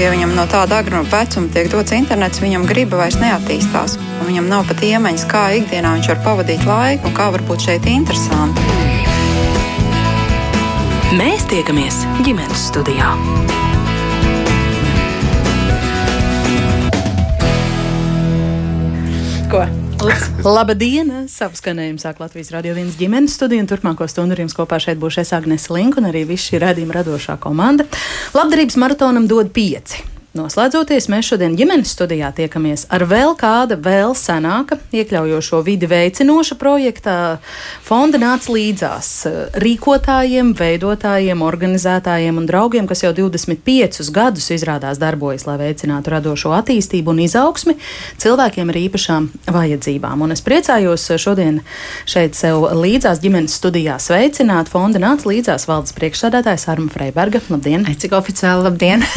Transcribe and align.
ja 0.00 0.10
viņam 0.14 0.32
no 0.36 0.46
tāda 0.48 0.78
agruma 0.80 1.04
vecuma 1.10 1.50
tiek 1.52 1.68
dots 1.72 1.92
internets, 1.92 2.40
viņam 2.40 2.66
griba 2.68 3.00
vairs 3.02 3.18
neattīstās. 3.20 3.98
Viņam 4.26 4.48
nav 4.48 4.66
pat 4.68 4.82
iemaņas, 4.86 5.26
kā 5.28 5.42
ikdienā 5.58 5.96
viņš 5.96 6.10
var 6.12 6.22
pavadīt 6.24 6.64
laiku 6.68 7.10
un 7.10 7.16
kā 7.16 7.28
var 7.34 7.44
būt 7.48 7.66
šeit 7.66 7.88
interesanti. 7.90 8.64
Mēs 11.18 11.44
tiekamies 11.50 12.04
ģimenes 12.24 12.70
studijā. 12.70 13.12
Ko? 19.50 19.66
Labdien! 20.00 21.10
Savu 21.28 21.58
skanējumu 21.58 22.00
sāk 22.00 22.22
Latvijas 22.22 22.48
radio 22.54 22.72
viens 22.72 22.94
ģimenes 22.96 23.34
studija, 23.36 23.66
turpmāko 23.68 24.06
stundu 24.08 24.32
ar 24.32 24.40
jums 24.40 24.56
kopā 24.56 24.78
šeit 24.80 24.96
būs 25.00 25.18
Agnese 25.36 25.74
Linka 25.74 26.00
un 26.00 26.08
arī 26.08 26.24
viss 26.30 26.48
šī 26.48 26.62
redzījuma 26.62 26.96
radošā 26.96 27.36
komanda. 27.42 27.84
Labdarības 28.32 28.80
maratonam 28.80 29.28
dod 29.28 29.52
pieci. 29.52 30.00
Noslēdzoties, 30.30 31.08
mēs 31.10 31.26
šodien 31.26 31.56
ģimenes 31.58 31.90
studijā 31.90 32.28
tiekamies 32.30 32.84
ar 32.94 33.02
vēl 33.10 33.32
kāda 33.34 33.74
vēl 33.82 34.12
senāka, 34.14 34.76
iekļaujošo 34.94 35.58
vidi 35.66 35.88
veicinoša 35.90 36.54
projekta 36.54 37.14
fonda 37.82 38.20
nāca 38.22 38.54
līdzās 38.54 39.08
rīkotājiem, 39.58 40.52
veidotājiem, 40.54 41.42
organizētājiem 41.42 42.38
un 42.38 42.46
draugiem, 42.46 42.86
kas 42.86 43.02
jau 43.02 43.10
25 43.16 44.06
gadus 44.14 44.46
izrādās 44.54 45.00
darbojas, 45.02 45.48
lai 45.50 45.56
veicinātu 45.64 46.14
radošo 46.14 46.54
attīstību 46.60 47.10
un 47.10 47.24
izaugsmi 47.26 47.74
cilvēkiem 48.22 48.70
ar 48.70 48.80
īpašām 48.84 49.26
vajadzībām. 49.50 50.22
Un 50.22 50.36
es 50.36 50.46
priecājos 50.46 51.08
šodien 51.18 51.58
šeit 52.06 52.38
sev 52.38 52.68
līdzās 52.78 53.18
ģimenes 53.26 53.58
studijā 53.58 53.98
sveicināt 53.98 54.70
fonda 54.70 55.02
nāca 55.02 55.26
līdzās 55.26 55.66
valdes 55.66 55.98
priekšsādātājs 55.98 56.70
Arma 56.70 56.94
Freiberga. 56.94 57.42
Labdien! 57.50 57.90
Cik 57.98 58.14
oficiāli 58.22 58.70
labdien! 58.70 59.02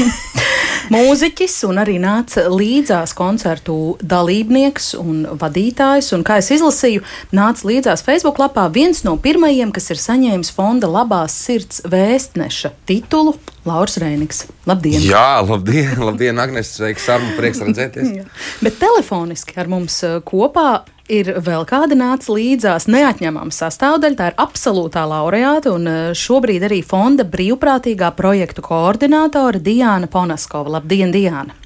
mūziķis 1.04 1.56
un 1.68 1.80
arī 1.82 1.98
nāca 2.02 2.46
līdzās 2.52 3.14
koncertu 3.18 3.76
dalībnieks 4.00 4.94
un 5.00 5.24
vadītājs. 5.40 6.12
Un, 6.16 6.24
kā 6.28 6.40
es 6.42 6.52
izlasīju, 6.56 7.04
nāca 7.36 7.68
līdzās 7.70 8.06
Facebook 8.06 8.40
lapā 8.42 8.70
viens 8.74 9.04
no 9.08 9.16
pirmajiem, 9.22 9.74
kas 9.76 9.92
ir 9.94 10.02
saņēmis 10.02 10.54
fonda 10.56 10.90
labās 10.92 11.36
sirds 11.46 11.84
vēstneša 11.90 12.74
titulu. 12.90 13.36
Lauris 13.68 13.96
Reinigs. 14.02 14.44
Labdien! 14.68 15.00
Jā, 15.08 15.40
labdien, 15.48 15.96
labdien 16.04 16.40
Agnēs, 16.44 16.74
sveiks, 16.76 17.06
Armu, 17.12 17.32
prieks 17.38 17.62
redzēties. 17.64 18.12
Bet 18.66 18.76
telefoniski 18.82 19.56
ar 19.60 19.72
mums 19.72 20.02
eh, 20.04 20.18
kopā 20.28 20.82
ir 21.12 21.34
vēl 21.44 21.66
kāda 21.68 21.98
nāca 21.98 22.32
līdzās 22.36 22.88
neatņemama 22.92 23.52
sastāvdaļa. 23.54 24.18
Tā 24.20 24.30
ir 24.32 24.38
absolūtā 24.42 25.04
laureāta 25.10 25.74
un 25.76 25.90
eh, 25.90 26.04
šobrīd 26.18 26.68
arī 26.70 26.82
fonda 26.86 27.26
brīvprātīgā 27.28 28.14
projektu 28.16 28.64
koordinātore 28.66 29.62
Diana 29.64 30.08
Ponaskova. 30.08 30.78
Labdien, 30.80 31.12
Diana! 31.16 31.60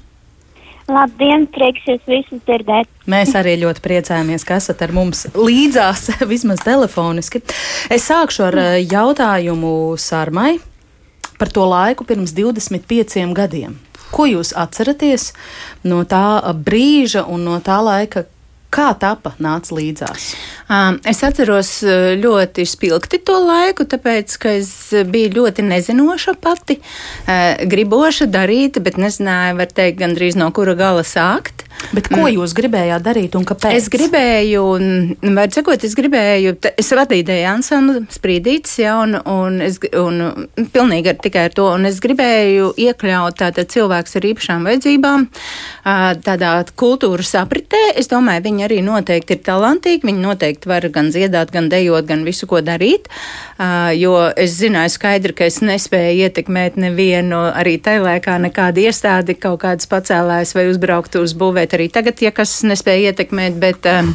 Labdien, 0.88 1.44
prieks 1.52 1.84
jūs 1.84 2.06
visus 2.08 2.40
dzirdēt. 2.48 2.88
Mēs 3.12 3.34
arī 3.36 3.58
ļoti 3.60 3.82
priecājamies, 3.84 4.46
ka 4.48 4.56
esat 4.56 4.80
ar 4.86 4.94
mums 4.96 5.26
līdzās, 5.36 6.06
vismaz 6.32 6.64
telefoniski. 6.64 7.42
Es 7.92 8.08
sākšu 8.08 8.48
ar 8.48 8.58
eh, 8.62 8.78
jautājumu 8.88 9.98
Sārmai 10.00 10.56
par 11.38 11.52
to 11.54 11.68
laiku 11.68 12.08
pirms 12.08 12.32
25 12.34 13.36
gadiem. 13.36 13.76
Ko 14.08 14.24
jūs 14.24 14.54
atceraties 14.56 15.34
no 15.84 16.00
tā 16.08 16.40
brīža 16.56 17.26
un 17.28 17.44
no 17.44 17.58
tā 17.60 17.76
laika, 17.84 18.24
kā 18.74 18.88
tapa 19.00 19.34
nāca 19.42 19.76
līdzās? 19.76 20.26
Es 21.08 21.22
atceros 21.26 21.70
ļoti 22.20 22.66
spilgti 22.68 23.20
to 23.24 23.38
laiku, 23.44 23.86
tāpēc, 23.88 24.34
ka 24.40 24.56
es 24.58 24.72
biju 25.08 25.34
ļoti 25.38 25.64
nezinoša 25.68 26.36
pati, 26.42 26.80
griboša 27.72 28.28
darīt, 28.32 28.80
bet 28.84 29.00
nezināju, 29.00 29.58
var 29.60 29.72
teikt, 29.72 30.00
gandrīz 30.02 30.38
no 30.40 30.50
kura 30.56 30.76
gala 30.78 31.06
sākt. 31.06 31.67
Bet 31.92 32.08
ko 32.10 32.20
mm. 32.20 32.32
jūs 32.34 32.52
gribējāt 32.58 33.04
darīt 33.04 33.36
un 33.38 33.44
kāpēc? 33.48 33.76
Es 33.78 33.86
gribēju, 33.92 34.62
var 35.36 35.52
sakot, 35.54 35.84
es 35.86 35.94
gribēju, 35.96 36.56
es 36.80 36.90
vadīju 36.98 37.26
dēļ 37.28 37.44
ansambli 37.52 38.02
sprīdītis, 38.12 38.74
ja, 38.82 38.96
un, 39.04 39.16
un, 39.22 39.60
es, 39.64 39.78
un 39.96 40.48
pilnīgi 40.74 41.12
ar, 41.12 41.18
tikai 41.22 41.46
ar 41.48 41.54
to, 41.56 41.68
un 41.76 41.88
es 41.88 42.00
gribēju 42.04 42.72
iekļaut 42.82 43.38
tātad 43.40 43.70
cilvēks 43.72 44.18
ar 44.18 44.28
īpašām 44.32 44.68
vajadzībām 44.68 45.28
tādā 46.26 46.52
kultūras 46.78 47.32
apritē. 47.40 47.80
Es 47.98 48.10
domāju, 48.10 48.44
viņi 48.48 48.66
arī 48.66 48.80
noteikti 48.84 49.38
ir 49.38 49.42
talantīgi, 49.46 50.04
viņi 50.08 50.24
noteikti 50.24 50.70
var 50.70 50.84
gan 50.92 51.12
dziedāt, 51.14 51.54
gan 51.54 51.70
dejot, 51.72 52.08
gan 52.10 52.26
visu, 52.26 52.48
ko 52.50 52.60
darīt, 52.64 53.08
jo 53.96 54.14
es 54.36 54.58
zināju 54.58 54.92
skaidri, 54.92 55.36
ka 55.38 55.48
es 55.48 55.62
nespēju 55.64 56.28
ietekmēt 56.28 56.76
nevienu 56.80 57.46
arī 57.48 57.78
tajā 57.82 58.04
laikā 58.04 58.36
nekādu 58.44 58.84
iestādi, 58.84 59.38
kaut 59.38 59.62
kādas 59.64 59.88
pacēlājas 59.90 60.54
vai 60.58 60.68
uzbraukt 60.72 61.16
uz 61.22 61.34
būvēt 61.38 61.67
ietekmēt 61.68 61.76
arī 61.76 61.88
tagad, 61.92 62.20
ja 62.22 62.32
kas 62.32 62.62
nespēja 62.64 63.12
ietekmēt, 63.12 63.58
bet 63.60 63.86
um, 63.86 64.14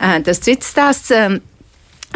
uh, 0.00 0.18
tas 0.24 0.40
cits 0.40 0.72
stāsts. 0.72 1.12
Um, 1.12 1.40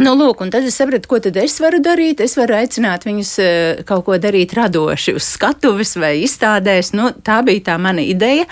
Nu, 0.00 0.14
lūk, 0.16 0.40
un 0.40 0.48
tad 0.48 0.64
es 0.64 0.78
sapratu, 0.80 1.04
ko 1.10 1.18
tad 1.20 1.36
es 1.36 1.58
varu 1.60 1.76
darīt. 1.84 2.22
Es 2.24 2.32
varu 2.38 2.54
aicināt 2.56 3.02
viņus 3.04 3.32
uh, 3.42 3.80
kaut 3.84 4.06
ko 4.06 4.16
darīt 4.16 4.54
radoši 4.56 5.12
uz 5.18 5.26
skatuves 5.34 5.98
vai 6.00 6.14
izstādēs. 6.24 6.94
Nu, 6.96 7.10
tā 7.20 7.42
bija 7.44 7.66
tā 7.66 7.74
mana 7.76 8.00
ideja. 8.00 8.46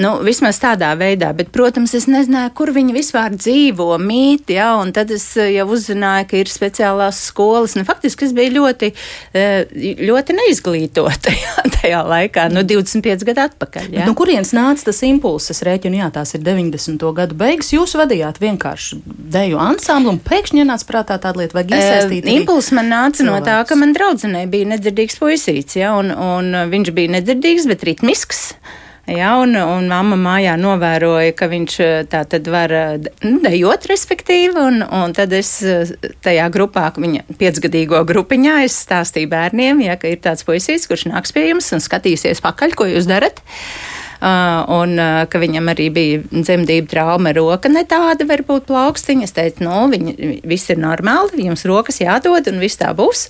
Nu, 0.00 0.14
vismaz 0.24 0.56
tādā 0.62 0.94
veidā, 0.96 1.34
bet, 1.36 1.50
protams, 1.52 1.92
es 1.98 2.06
nezināju, 2.08 2.54
kur 2.56 2.72
viņi 2.72 2.96
vispār 2.96 3.36
dzīvo, 3.36 3.90
mīt, 4.00 4.54
ja, 4.56 4.70
un 4.80 4.94
tad 4.96 5.12
es 5.12 5.26
uh, 5.36 5.44
jau 5.52 5.66
uzzināju, 5.76 6.30
ka 6.30 6.40
ir 6.40 6.48
speciālās 6.48 7.20
skolas. 7.28 7.76
Nu, 7.76 7.84
faktiski 7.84 8.30
es 8.30 8.32
biju 8.36 8.54
ļoti, 8.56 8.90
uh, 9.36 9.76
ļoti 10.00 10.38
neizglītota 10.40 11.36
jā, 11.42 11.66
tajā 11.76 12.00
laikā, 12.08 12.48
nu, 12.56 12.64
25 12.64 13.28
gadu 13.28 13.44
atpakaļ. 13.44 13.92
Ja. 13.98 14.08
No 14.08 14.16
kurienes 14.16 14.54
nāca 14.56 14.88
tas 14.88 15.02
impulss? 15.04 15.52
Es 15.52 15.60
rēķinu, 15.66 16.00
jā, 16.00 16.08
tās 16.16 16.32
ir 16.38 16.44
90. 16.48 17.04
gadu 17.20 17.36
beigas. 17.36 17.74
Jūs 17.76 17.98
vadījāt 18.00 18.40
vienkārši 18.40 19.02
deju 19.36 19.60
ansamblu 19.60 20.16
un 20.16 20.24
pēkšņi 20.24 20.64
ienāca 20.64 20.85
prātā 20.88 21.18
tāda 21.22 21.42
lieta, 21.42 21.58
vajag 21.58 21.76
iesaistīt. 21.76 22.24
Uh, 22.26 22.38
Impulss 22.40 22.72
man 22.76 22.90
nāca 22.92 23.20
cilvēks. 23.20 23.28
no 23.28 23.44
tā, 23.46 23.60
ka 23.68 23.78
man 23.78 23.94
draudzenei 23.96 24.46
bija 24.50 24.70
nedzirdīgs 24.74 25.20
puisīts, 25.20 25.78
ja, 25.78 25.94
un, 25.98 26.10
un 26.12 26.66
viņš 26.72 26.92
bija 26.96 27.16
nedzirdīgs, 27.18 27.68
bet 27.70 27.86
ritmisks. 27.88 28.50
Ja, 29.06 29.36
un, 29.38 29.52
un 29.54 29.84
mamma 29.86 30.16
mājā 30.18 30.56
novēroja, 30.58 31.30
ka 31.38 31.46
viņš 31.46 31.74
tā 32.10 32.24
tad 32.26 32.48
var 32.50 32.72
nu, 33.22 33.36
dejot, 33.44 33.86
respektīvi, 33.86 34.58
un, 34.58 34.80
un 34.82 35.14
tad 35.14 35.30
es 35.36 35.52
tajā 36.26 36.48
grupā, 36.50 36.88
viņa 36.98 37.36
piecgadīgo 37.38 38.00
grupiņā, 38.08 38.56
es 38.66 38.80
stāstīju 38.82 39.30
bērniem, 39.30 39.84
ja, 39.86 39.94
ka 39.94 40.10
ir 40.10 40.18
tāds 40.24 40.42
puisīts, 40.48 40.88
kurš 40.90 41.06
nāks 41.12 41.36
pie 41.36 41.52
jums 41.52 41.70
un 41.76 41.84
skatīsies 41.84 42.42
pakaļ, 42.42 42.74
ko 42.74 42.88
jūs 42.90 43.06
darat. 43.06 43.38
Uh, 43.46 43.95
un 44.20 44.96
uh, 44.96 45.22
ka 45.30 45.40
viņam 45.42 45.70
arī 45.72 45.88
bija 45.92 46.22
dzemdību 46.30 46.90
trauma, 46.90 47.34
roka 47.36 47.70
ne 47.72 47.84
tāda, 47.88 48.26
varbūt 48.28 48.66
plaukstiņa. 48.70 49.28
Es 49.28 49.36
teicu, 49.36 49.66
nu, 49.66 49.86
viņi, 49.92 50.40
viss 50.46 50.72
ir 50.72 50.80
normāli, 50.82 51.46
jums 51.46 51.66
rokas 51.68 52.00
jādod 52.02 52.48
un 52.52 52.62
viss 52.62 52.80
tā 52.80 52.92
būs. 52.96 53.28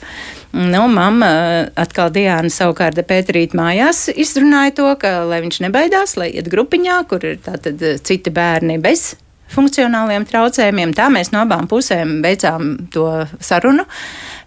Nu, 0.57 0.87
mamma 0.89 1.29
atkal 1.77 2.13
Diana 2.15 2.53
savukārt 2.53 3.03
Pēterīt 3.07 3.53
mājās 3.59 4.07
izrunāja 4.15 4.77
to, 4.79 4.89
ka, 5.01 5.19
lai 5.29 5.43
viņš 5.45 5.61
nebaidās, 5.67 6.17
lai 6.21 6.31
iet 6.33 6.49
grupiņā, 6.53 7.03
kur 7.11 7.27
ir 7.27 7.39
tātad 7.45 7.83
citi 8.07 8.33
bērni 8.33 8.81
bez 8.83 9.15
funkcionāliem 9.53 10.27
traucējumiem. 10.29 10.95
Tā 10.97 11.09
mēs 11.13 11.33
no 11.35 11.43
abām 11.45 11.69
pusēm 11.71 12.19
beidzām 12.25 12.75
to 12.93 13.07
sarunu. 13.41 13.87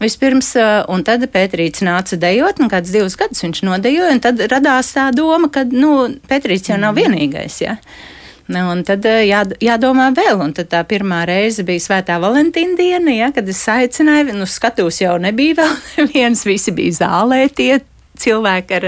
Vispirms, 0.03 0.53
eh, 0.59 0.83
un 0.91 1.03
tad 1.07 1.25
Pēterīts 1.31 1.83
nāca 1.85 2.19
dejot, 2.19 2.59
un 2.59 2.71
kāds 2.71 2.93
divus 2.93 3.17
gadus 3.19 3.43
viņš 3.43 3.63
nodejoja, 3.67 4.13
un 4.15 4.23
tad 4.23 4.39
radās 4.51 4.93
tā 4.95 5.09
doma, 5.15 5.51
ka, 5.51 5.65
nu, 5.71 6.15
Pēterīts 6.29 6.71
jau 6.71 6.79
nav 6.79 6.95
mhm. 6.95 7.03
vienīgais, 7.03 7.61
ja. 7.65 7.77
Nu, 8.49 8.63
un 8.71 8.79
tad 8.83 9.05
eh, 9.05 9.27
jā, 9.29 9.43
jādomā 9.61 10.09
vēl, 10.17 10.39
un 10.41 10.55
tad 10.57 10.71
tā 10.71 10.81
pirmā 10.89 11.21
reize 11.29 11.61
bija 11.63 11.83
Svētā 11.83 12.17
Valentīna 12.21 12.79
diena, 12.79 13.13
ja, 13.13 13.27
kad 13.35 13.49
es 13.51 13.61
aicināju, 13.69 14.33
nu, 14.39 14.47
skatos 14.49 15.03
jau 15.03 15.19
nebija 15.21 15.59
vēl 15.61 15.75
neviens, 15.99 16.45
visi 16.49 16.73
bija 16.73 17.03
zālē 17.03 17.43
tie 17.53 17.77
cilvēki 18.23 18.77
ar, 18.79 18.87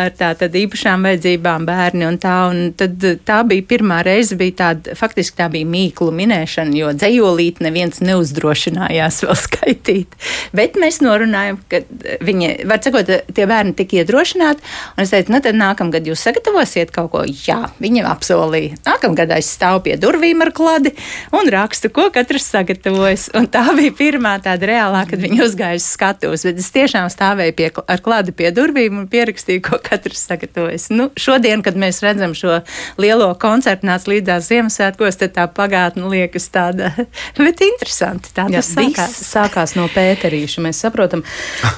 ar 0.00 0.12
tātad 0.18 0.54
īpašām 0.58 1.06
vajadzībām, 1.08 1.66
bērni 1.68 2.08
un 2.08 2.18
tā. 2.22 2.34
Un 2.50 2.72
tad 2.78 3.02
tā 3.26 3.40
bija 3.48 3.64
pirmā 3.68 4.00
reize, 4.06 4.36
bija 4.38 4.56
tāda, 4.60 4.96
faktiski 4.98 5.38
tā 5.38 5.48
bija 5.52 5.68
mīklu 5.68 6.10
minēšana, 6.14 6.74
jo 6.76 6.92
dzējolīt 6.96 7.62
neviens 7.64 8.02
neuzdrošinājās 8.04 9.22
vēl 9.24 9.38
skaitīt. 9.46 10.18
Bet 10.56 10.78
mēs 10.80 11.00
norunājam, 11.04 11.60
ka 11.70 11.82
viņi, 12.24 12.50
var 12.70 12.82
sakot, 12.84 13.10
tie 13.34 13.48
bērni 13.50 13.76
tika 13.78 14.00
iedrošināti, 14.02 14.64
un 14.96 15.04
es 15.04 15.14
teicu, 15.14 15.34
nu 15.34 15.40
tad 15.44 15.58
nākamgad 15.58 16.08
jūs 16.08 16.24
sagatavosiet 16.26 16.92
kaut 16.94 17.12
ko. 17.14 17.24
Jā, 17.24 17.60
viņi 17.82 18.04
apsolīja. 18.08 18.80
Nākamgad 18.86 19.32
es 19.38 19.50
stāvu 19.54 19.84
pie 19.86 19.96
durvīm 20.00 20.42
ar 20.44 20.52
kladi 20.56 20.94
un 21.34 21.48
rakstu, 21.52 21.90
ko 21.94 22.08
katrs 22.14 22.48
sagatavojas. 22.52 23.28
Un 23.38 23.48
tā 23.52 23.64
bija 23.76 23.94
pirmā 23.96 24.36
tāda 24.44 24.68
reālā, 24.70 25.04
kad 25.08 25.22
viņi 25.22 25.42
uzgāja 25.44 25.80
uz 25.80 25.86
skatuves, 25.94 26.44
bet 26.46 26.60
es 26.62 26.70
tiešām 26.74 27.10
stāvēju 27.12 27.56
pie, 27.58 27.70
ar 27.90 28.02
kladi 28.04 28.34
pie 28.36 28.50
durvīm 28.54 28.63
durvīm 28.64 28.98
un 29.02 29.08
pierakstīju, 29.10 29.62
ko 29.68 29.78
katrs 29.84 30.24
sagatavojas. 30.28 30.88
Nu, 30.94 31.10
šodien, 31.20 31.62
kad 31.64 31.76
mēs 31.80 32.00
redzam 32.04 32.34
šo 32.36 32.60
lielo 33.00 33.28
koncertu 33.40 33.88
nāc 33.88 34.06
līdzās 34.08 34.48
Ziemassvētkos, 34.48 35.18
tad 35.20 35.34
tā 35.36 35.46
pagātne 35.52 36.08
liekas 36.10 36.48
tāda, 36.54 36.92
bet 37.40 37.62
interesanti. 37.64 38.32
Tā 38.34 38.46
Jā, 38.48 38.60
tas 38.62 38.70
sākās. 38.72 39.16
sākās 39.28 39.76
no 39.78 39.86
pēterīša. 39.92 40.64
Mēs 40.64 40.80
saprotam, 40.84 41.24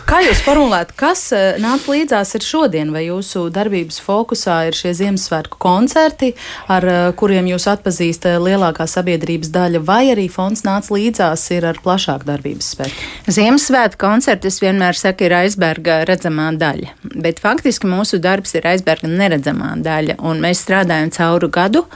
kā 0.08 0.22
jūs 0.26 0.42
formulētu, 0.46 0.96
kas 0.98 1.26
eh, 1.34 1.58
nāca 1.62 1.94
līdzās 1.94 2.36
ir 2.38 2.46
šodien, 2.46 2.92
vai 2.94 3.06
jūsu 3.08 3.46
darbības 3.54 4.00
fokusā 4.04 4.60
ir 4.70 4.78
šie 4.78 4.94
Ziemassvētku 5.00 5.60
koncerti, 5.62 6.32
ar 6.72 6.86
eh, 6.86 7.00
kuriem 7.18 7.50
jūs 7.50 7.68
atpazīst 7.72 8.28
eh, 8.30 8.38
lielākā 8.42 8.86
sabiedrības 8.90 9.52
daļa, 9.54 9.82
vai 9.86 10.02
arī 10.14 10.28
fonds 10.32 10.64
nāca 10.66 10.94
līdzās 10.96 11.48
ir 11.56 11.68
ar 11.72 11.80
plašāku 11.82 12.28
darbības 12.28 12.72
spektru? 12.76 13.12
Ziemassvētku 13.36 14.00
koncerti, 14.00 14.50
es 14.52 14.60
vienmēr 14.62 14.98
saku, 14.98 15.26
ir 15.26 15.36
aizberga 15.40 16.00
redzamā 16.08 16.50
daļa, 16.60 16.75
bet 17.14 17.40
faktiski 17.42 17.88
mūsu 17.90 18.20
darbs 18.22 18.54
ir 18.58 18.66
aizberga 18.70 19.08
neredzamā 19.10 19.74
daļa, 19.84 20.18
un 20.26 20.42
mēs 20.44 20.64
strādājam 20.66 21.12
cauru 21.14 21.50
gadu. 21.52 21.86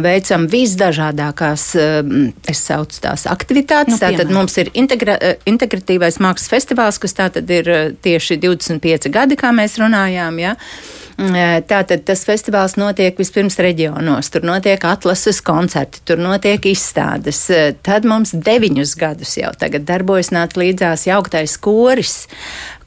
Veicam 0.00 0.46
visdažādākās, 0.48 1.64
es 2.48 2.62
saucu 2.64 3.02
tās 3.04 3.26
aktivitātes. 3.28 3.92
Nu, 3.92 3.98
Nu, 3.98 4.00
tātad 4.00 4.22
piemēram? 4.22 4.38
mums 4.38 4.56
ir 4.62 4.70
integra, 4.72 5.18
integratīvais 5.44 6.16
mākslas 6.24 6.48
festivāls, 6.48 6.98
kas 7.02 7.12
tātad 7.18 7.50
ir 7.52 7.68
tieši 8.00 8.38
25 8.40 9.12
gadi, 9.12 9.36
kā 9.36 9.52
mēs 9.52 9.76
runājām. 9.82 10.40
Ja? 10.40 10.54
Tātad 11.68 12.06
tas 12.08 12.22
festivāls 12.24 12.78
notiek 12.80 13.18
vispirms 13.20 13.58
reģionos, 13.60 14.30
tur 14.32 14.46
notiek 14.48 14.80
atlases 14.88 15.42
koncerti, 15.44 16.00
tur 16.08 16.16
notiek 16.16 16.64
izstādes. 16.70 17.42
Tad 17.84 18.08
mums 18.08 18.32
deviņus 18.32 18.94
gadus 18.96 19.36
jau 19.36 19.52
tagad 19.60 19.84
darbojas 19.84 20.32
nāc 20.32 20.56
līdzās 20.56 21.04
jauktais 21.10 21.58
koris, 21.60 22.22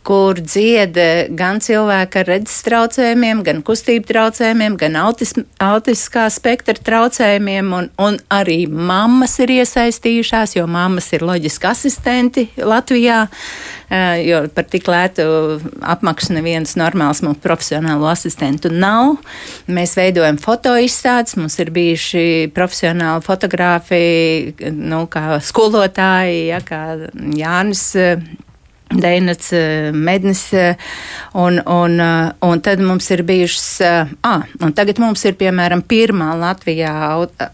kur 0.04 0.40
dzied 0.40 0.98
eh, 1.00 1.28
gan 1.32 1.62
cilvēki 1.64 2.20
ar 2.22 2.30
redzes 2.30 2.64
traucējumiem, 2.68 3.44
gan 3.48 3.62
kustību 3.66 4.08
traucējumiem, 4.10 4.76
gan 4.80 4.98
autis, 5.00 5.34
autiskā 5.64 6.26
spektra 6.34 6.76
traucējumiem, 6.76 7.72
un, 7.78 7.90
un 8.04 8.20
arī 8.34 8.64
mammas 8.68 9.38
ir 9.44 9.56
iesaistījušās, 9.60 10.58
jo 10.58 10.68
mammas 10.68 11.10
ir 11.16 11.24
loģiski 11.26 11.70
asistenti 11.72 12.46
Latvijā, 12.60 13.22
eh, 13.88 14.20
jo 14.28 14.44
par 14.54 14.68
tik 14.72 14.92
lētu 14.92 15.28
apmaksu 15.96 16.36
neviens 16.36 16.76
normāls 16.80 17.24
mums 17.24 17.40
profesionālu 17.44 18.10
asistentu 18.12 18.72
nav. 18.74 19.16
Mēs 19.72 19.96
veidojam 20.00 20.40
fotoizstādes, 20.42 21.38
mums 21.40 21.60
ir 21.64 21.72
bijuši 21.76 22.26
profesionāli 22.56 23.24
fotogrāfi, 23.24 24.04
nu, 24.76 25.06
kā 25.12 25.40
skolotāji, 25.44 26.50
ja, 26.52 26.64
kā 26.68 26.84
Jānis. 27.14 27.94
Deinats, 29.00 29.54
eh, 29.54 29.92
Mednis, 29.94 30.54
eh, 30.54 30.76
un, 31.34 31.62
un, 31.66 32.00
eh, 32.00 32.32
un 32.40 32.62
tad 32.62 32.80
mums 32.80 33.10
ir 33.12 33.24
bijušas, 33.24 33.82
ah, 34.22 34.44
un 34.62 34.74
tagad 34.74 35.00
mums 35.00 35.24
ir, 35.26 35.34
piemēram, 35.34 35.82
pirmā 35.82 36.34
Latvijā 36.38 36.94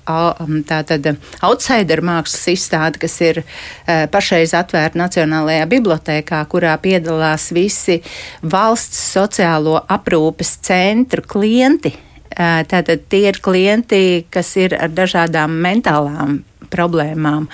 au- 0.05 0.49
tātad 0.67 1.15
outsider 1.41 2.01
mākslas 2.01 2.47
izstāde, 2.51 2.99
kas 2.99 3.19
ir 3.21 3.43
pašreiz 3.85 4.53
atvērta 4.53 4.99
Nacionālajā 4.99 5.65
bibliotēkā, 5.69 6.43
kurā 6.47 6.75
piedalās 6.81 7.51
visi 7.53 8.01
valsts 8.41 8.99
sociālo 9.15 9.79
aprūpes 9.87 10.57
centru 10.61 11.21
klienti. 11.21 11.93
Tātad 12.35 13.07
tie 13.09 13.27
ir 13.29 13.39
klienti, 13.41 14.25
kas 14.29 14.55
ir 14.57 14.75
ar 14.77 14.89
dažādām 14.89 15.55
mentālām 15.59 16.43
problēmām. 16.73 17.47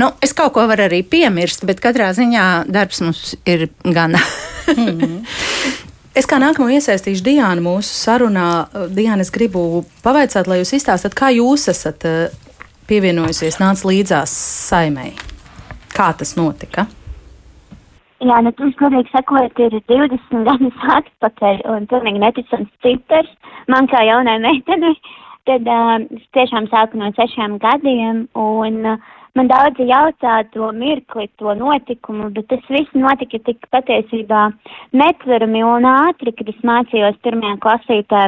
Nu, 0.00 0.10
es 0.24 0.34
kaut 0.36 0.54
ko 0.56 0.66
varu 0.70 0.86
arī 0.88 1.02
piemirst, 1.06 1.66
bet 1.68 1.82
katrā 1.84 2.10
ziņā 2.16 2.46
darbs 2.72 3.02
mums 3.04 3.32
ir 3.46 3.68
gana. 3.84 4.22
Es 6.12 6.26
kā 6.28 6.36
nākamo 6.36 6.68
iesaistīšu 6.68 7.24
Diānu 7.24 7.62
mūsu 7.64 7.94
sarunā. 7.96 8.48
Diana, 8.92 9.24
es 9.24 9.30
gribu 9.32 9.80
pavaicāt, 10.04 10.44
lai 10.44 10.58
jūs 10.60 10.74
izstāstat, 10.76 11.14
kā 11.16 11.30
jūs 11.32 11.70
esat 11.72 12.04
eh, 12.04 12.34
pievienojusies, 12.90 13.56
nāc 13.62 13.80
līdzās 13.88 14.34
saimei. 14.68 15.14
Kā 15.96 16.10
tas 16.18 16.34
notika? 16.36 16.84
Jā, 18.22 18.36
nu 18.44 18.52
tas, 18.54 18.76
godīgi 18.78 19.08
sakot, 19.08 19.56
ir 19.64 19.78
20 19.88 20.44
gadus 20.46 20.84
atpakaļ 20.98 21.64
un 21.72 21.88
pilnīgi 21.90 22.20
neticams 22.22 22.68
cipars 22.84 23.32
man 23.72 23.88
kā 23.88 24.04
jaunai 24.04 24.36
meitenei. 24.44 24.94
Tad 25.48 25.66
es 25.66 26.26
tiešām 26.36 26.68
sāku 26.70 27.00
no 27.00 27.08
sešiem 27.16 27.56
gadiem 27.62 28.26
un 28.38 28.76
man 29.34 29.48
daudzi 29.50 29.88
jautā 29.88 30.36
to 30.54 30.68
mirkli, 30.76 31.26
to 31.40 31.54
notikumu, 31.58 32.28
bet 32.36 32.46
tas 32.52 32.68
viss 32.70 32.94
notika 32.94 33.40
tik 33.48 33.66
patiesībā 33.74 34.44
netverami 34.92 35.64
un 35.66 35.88
ātri, 35.88 36.34
kad 36.38 36.52
es 36.52 36.60
mācījos 36.62 37.18
pirmajā 37.26 37.58
klasītē 37.64 38.22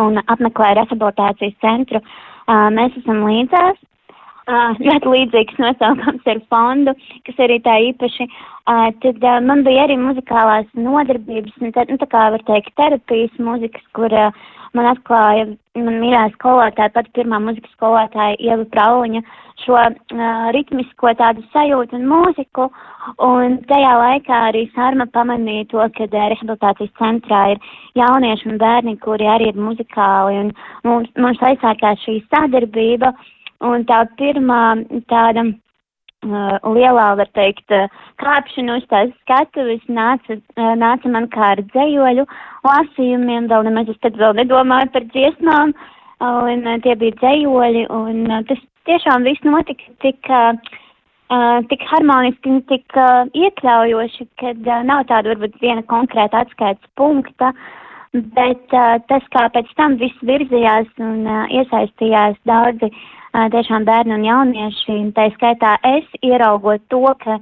un 0.00 0.22
apmeklēju 0.24 0.78
rehabilitācijas 0.80 1.60
centru. 1.60 2.00
Mēs 2.48 2.96
esam 3.02 3.26
līdzās. 3.26 3.76
Uh, 4.46 4.76
ļoti 4.78 5.10
līdzīgs 5.10 5.56
nosaukums 5.58 6.28
ar 6.30 6.38
fondu, 6.52 6.92
kas 7.26 7.40
arī 7.42 7.56
tā 7.64 7.72
īpaši. 7.88 8.28
Uh, 8.70 8.92
tad 9.02 9.24
uh, 9.26 9.40
man 9.42 9.64
bija 9.66 9.88
arī 9.88 9.96
muzikālās 9.98 10.68
nodarbības, 10.78 11.56
un 11.58 11.72
tad, 11.74 11.90
nu, 11.90 11.98
tā 11.98 12.06
kā 12.12 12.28
var 12.30 12.44
teikt, 12.46 12.70
terapijas 12.78 13.34
mūzikas, 13.42 13.82
kur 13.98 14.14
uh, 14.14 14.30
man 14.74 14.88
atklāja 14.92 15.46
man 15.76 15.98
mīļā 16.00 16.22
skolotāja, 16.34 16.92
pat 16.94 17.08
pirmā 17.16 17.38
muzikas 17.42 17.72
skolotāja 17.76 18.38
Ieva 18.40 18.64
Prauliņa, 18.72 19.22
šo 19.64 19.76
uh, 19.76 20.48
ritmisko 20.56 21.12
tādu 21.18 21.44
sajūtu 21.52 21.98
un 21.98 22.06
mūziku, 22.10 22.68
un 23.26 23.58
tajā 23.70 23.92
laikā 24.00 24.40
arī 24.50 24.66
Sārma 24.74 25.08
pamanīja 25.12 25.68
to, 25.72 25.84
ka 25.96 26.08
uh, 26.08 26.26
rehabilitācijas 26.32 26.94
centrā 27.00 27.42
ir 27.54 27.62
jaunieši 28.00 28.50
un 28.52 28.60
bērni, 28.62 28.96
kuri 29.04 29.28
arī 29.30 29.52
ir 29.52 29.60
muzikāli, 29.68 30.42
un 30.44 30.52
mums, 30.88 31.12
mums 31.20 31.42
aizsākās 31.50 32.02
šī 32.04 32.20
sadarbība. 32.30 33.14
Un 33.64 33.86
tā 33.88 34.02
pirmā 34.18 34.76
tāda 35.08 35.46
lielā, 36.76 37.08
var 37.20 37.28
teikt, 37.38 37.66
uh, 37.74 37.90
kāpšana 38.22 38.78
uz 38.80 38.86
tās 38.90 39.12
skatuves 39.22 39.84
nāca, 39.88 40.38
uh, 40.38 40.72
nāca 40.78 41.10
man 41.12 41.28
kā 41.32 41.52
ar 41.54 41.62
dzējoļu 41.72 42.26
lasījumiem, 42.66 43.50
vēl 43.52 43.68
nemaz 43.68 43.92
es 43.92 44.00
tad 44.04 44.18
vēl 44.20 44.36
nedomāju 44.40 44.90
par 44.94 45.06
dziesmām, 45.12 45.74
uh, 45.76 46.40
un 46.50 46.66
uh, 46.66 46.80
tie 46.84 46.96
bija 46.98 47.16
dzējoļi, 47.22 47.86
un 47.94 48.26
uh, 48.30 48.42
tas 48.48 48.60
tiešām 48.90 49.26
viss 49.26 49.46
notika 49.46 49.96
tik, 50.04 50.30
uh, 50.30 50.52
uh, 51.30 51.58
tik 51.70 51.82
harmoniski 51.90 52.60
tik 52.70 53.00
uh, 53.00 53.26
iekļaujoši, 53.34 54.28
kad 54.42 54.62
uh, 54.66 54.84
nav 54.86 55.06
tāda 55.10 55.34
varbūt 55.34 55.58
viena 55.62 55.84
konkrēta 55.90 56.44
atskaites 56.46 56.94
punkta, 56.98 57.52
bet 58.36 58.74
uh, 58.74 58.96
tas, 59.10 59.24
kā 59.34 59.46
pēc 59.54 59.68
tam 59.78 59.96
viss 60.00 60.24
virzījās 60.28 60.88
un 61.02 61.26
uh, 61.26 61.44
iesaistījās 61.52 62.38
daudzi 62.48 62.90
uh, 62.90 63.46
tiešām 63.52 63.86
bērni 63.88 64.16
un 64.16 64.26
jaunieši, 64.26 64.96
un 65.04 65.12
tā 65.16 65.28
skaitā 65.34 65.76
es 65.96 66.06
ieraugot 66.22 66.84
to, 66.92 67.02
ka 67.24 67.38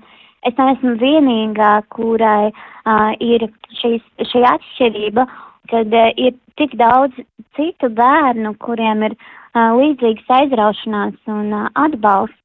es 0.49 0.57
neesmu 0.59 0.97
vienīgā, 1.01 1.73
kurai 1.95 2.51
uh, 2.51 3.11
ir 3.21 3.47
šīs, 3.81 4.05
šī 4.33 4.45
atšķirība, 4.51 5.27
kad 5.73 5.95
uh, 5.95 6.11
ir 6.17 6.37
tik 6.61 6.77
daudz 6.81 7.17
citu 7.57 7.91
bērnu, 7.95 8.55
kuriem 8.65 9.07
ir 9.09 9.17
uh, 9.19 9.75
līdzīgas 9.79 10.39
aizraušanās 10.41 11.19
un 11.31 11.53
uh, 11.53 11.69
atbalsts. 11.87 12.41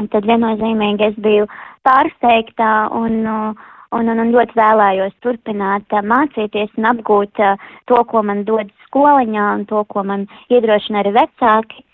Un 0.00 0.08
tad 0.10 0.26
viennozīmīgi 0.26 1.12
es 1.12 1.18
biju 1.22 1.46
pārsteigtā 1.86 2.72
un, 2.98 3.20
uh, 3.28 3.68
un, 3.96 4.10
un, 4.12 4.22
un 4.24 4.32
ļoti 4.34 4.58
vēlējos 4.58 5.14
turpināt 5.24 5.94
uh, 5.94 6.04
mācīties 6.14 6.72
un 6.80 6.90
apgūt 6.92 7.42
uh, 7.42 7.70
to, 7.90 8.02
ko 8.10 8.24
man 8.26 8.44
dod 8.48 8.70
skoliņā 8.88 9.48
un 9.58 9.66
to, 9.70 9.84
ko 9.92 10.04
man 10.08 10.26
iedrošina 10.52 11.02
arī 11.02 11.14
vecāki. 11.18 11.84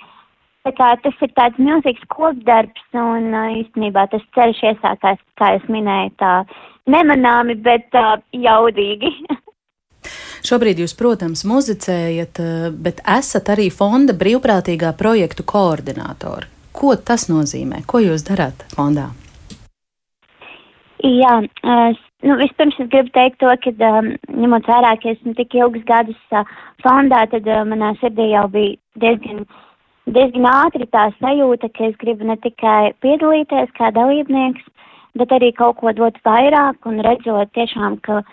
Tā 0.66 0.74
kā 0.76 0.92
tas 1.02 1.20
ir 1.24 1.32
tāds 1.38 1.60
milzīgs 1.62 2.06
kopdarbs 2.12 2.86
un 2.98 3.32
uh, 3.32 3.50
īstenībā 3.62 4.08
tas 4.12 4.24
ceļš 4.36 4.64
iesākās, 4.72 5.20
kā 5.40 5.54
es 5.58 5.68
minēju, 5.72 6.16
tā 6.20 6.32
nemanāmi, 6.90 7.58
bet 7.62 7.92
uh, 7.98 8.16
jaudīgi. 8.32 9.14
Šobrīd 10.48 10.78
jūs, 10.82 10.94
protams, 10.96 11.42
muzicējat, 11.48 12.40
eh, 12.40 12.68
bet 12.70 13.02
esat 13.18 13.50
arī 13.54 13.68
fonda 13.74 14.14
brīvprātīgā 14.14 14.94
projektu 14.96 15.44
koordinātori. 15.44 16.46
Ko 16.72 16.94
tas 16.96 17.26
nozīmē? 17.28 17.82
Ko 17.86 17.98
jūs 17.98 18.22
darāt 18.26 18.62
fondā? 18.74 19.10
Jā, 21.04 21.34
es, 21.62 21.98
nu, 22.26 22.34
vispirms 22.40 22.78
es 22.82 22.88
gribu 22.90 23.12
teikt 23.14 23.38
to, 23.38 23.52
ka, 23.62 23.70
um, 23.86 24.10
ņemot 24.34 24.66
vērā, 24.66 24.96
ka 24.98 25.12
esmu 25.12 25.34
tik 25.38 25.54
ilgus 25.54 25.84
gadus 25.86 26.18
uh, 26.34 26.42
fondā, 26.82 27.22
tad 27.30 27.46
uh, 27.46 27.62
manā 27.68 27.92
sirdī 28.00 28.32
jau 28.32 28.48
bija 28.50 28.74
diezgan, 28.98 29.44
diezgan 30.10 30.50
ātri 30.50 30.88
tā 30.90 31.06
sajūta, 31.20 31.70
ka 31.70 31.86
es 31.86 31.94
gribu 32.02 32.26
ne 32.26 32.34
tikai 32.42 32.90
piedalīties 33.04 33.70
kā 33.78 33.92
dalībnieks, 33.94 34.66
bet 35.14 35.30
arī 35.38 35.52
kaut 35.54 35.78
ko 35.78 35.94
dot 35.94 36.18
vairāk 36.26 36.90
un 36.90 36.98
redzot 37.06 37.54
tiešām, 37.54 38.00
ka 38.02 38.24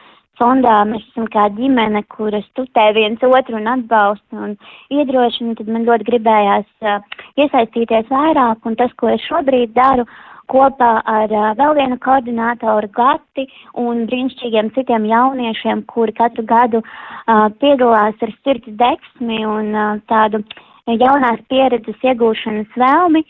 fondā 0.41 0.81
mēs 0.89 1.05
esam 1.11 1.29
kā 1.29 1.45
ģimene, 1.53 2.01
kuras 2.09 2.49
tutē 2.57 2.89
viens 2.97 3.21
otru 3.23 3.61
un 3.61 3.69
atbalsta 3.77 4.41
un 4.47 4.57
iedrošina, 4.89 5.53
tad 5.59 5.69
man 5.69 5.85
ļoti 5.85 6.09
gribējās 6.09 6.69
uh, 6.81 6.97
iesaistīties 7.37 8.09
vairāk. 8.09 8.65
Un 8.65 8.81
tas, 8.81 8.89
ko 8.97 9.13
es 9.13 9.21
šobrīd 9.29 9.77
daru, 9.77 10.09
kopā 10.51 10.91
ar 11.05 11.31
uh, 11.33 11.47
vēl 11.59 11.75
vienu 11.79 11.97
koordinātoru 12.03 12.89
Gati 12.95 13.47
un 13.81 14.05
brīnišķīgiem 14.09 14.71
citiem 14.75 15.07
jauniešiem, 15.09 15.83
kuri 15.91 16.15
katru 16.17 16.45
gadu 16.49 16.81
uh, 16.83 17.49
piedalās 17.61 18.21
ar 18.21 18.33
sirds 18.43 18.77
deksmi 18.81 19.43
un 19.49 19.73
uh, 19.73 19.99
tādu 20.11 20.43
jaunās 20.87 21.41
pieredzes 21.49 22.07
iegūšanas 22.11 22.77
vēlmi. 22.77 23.25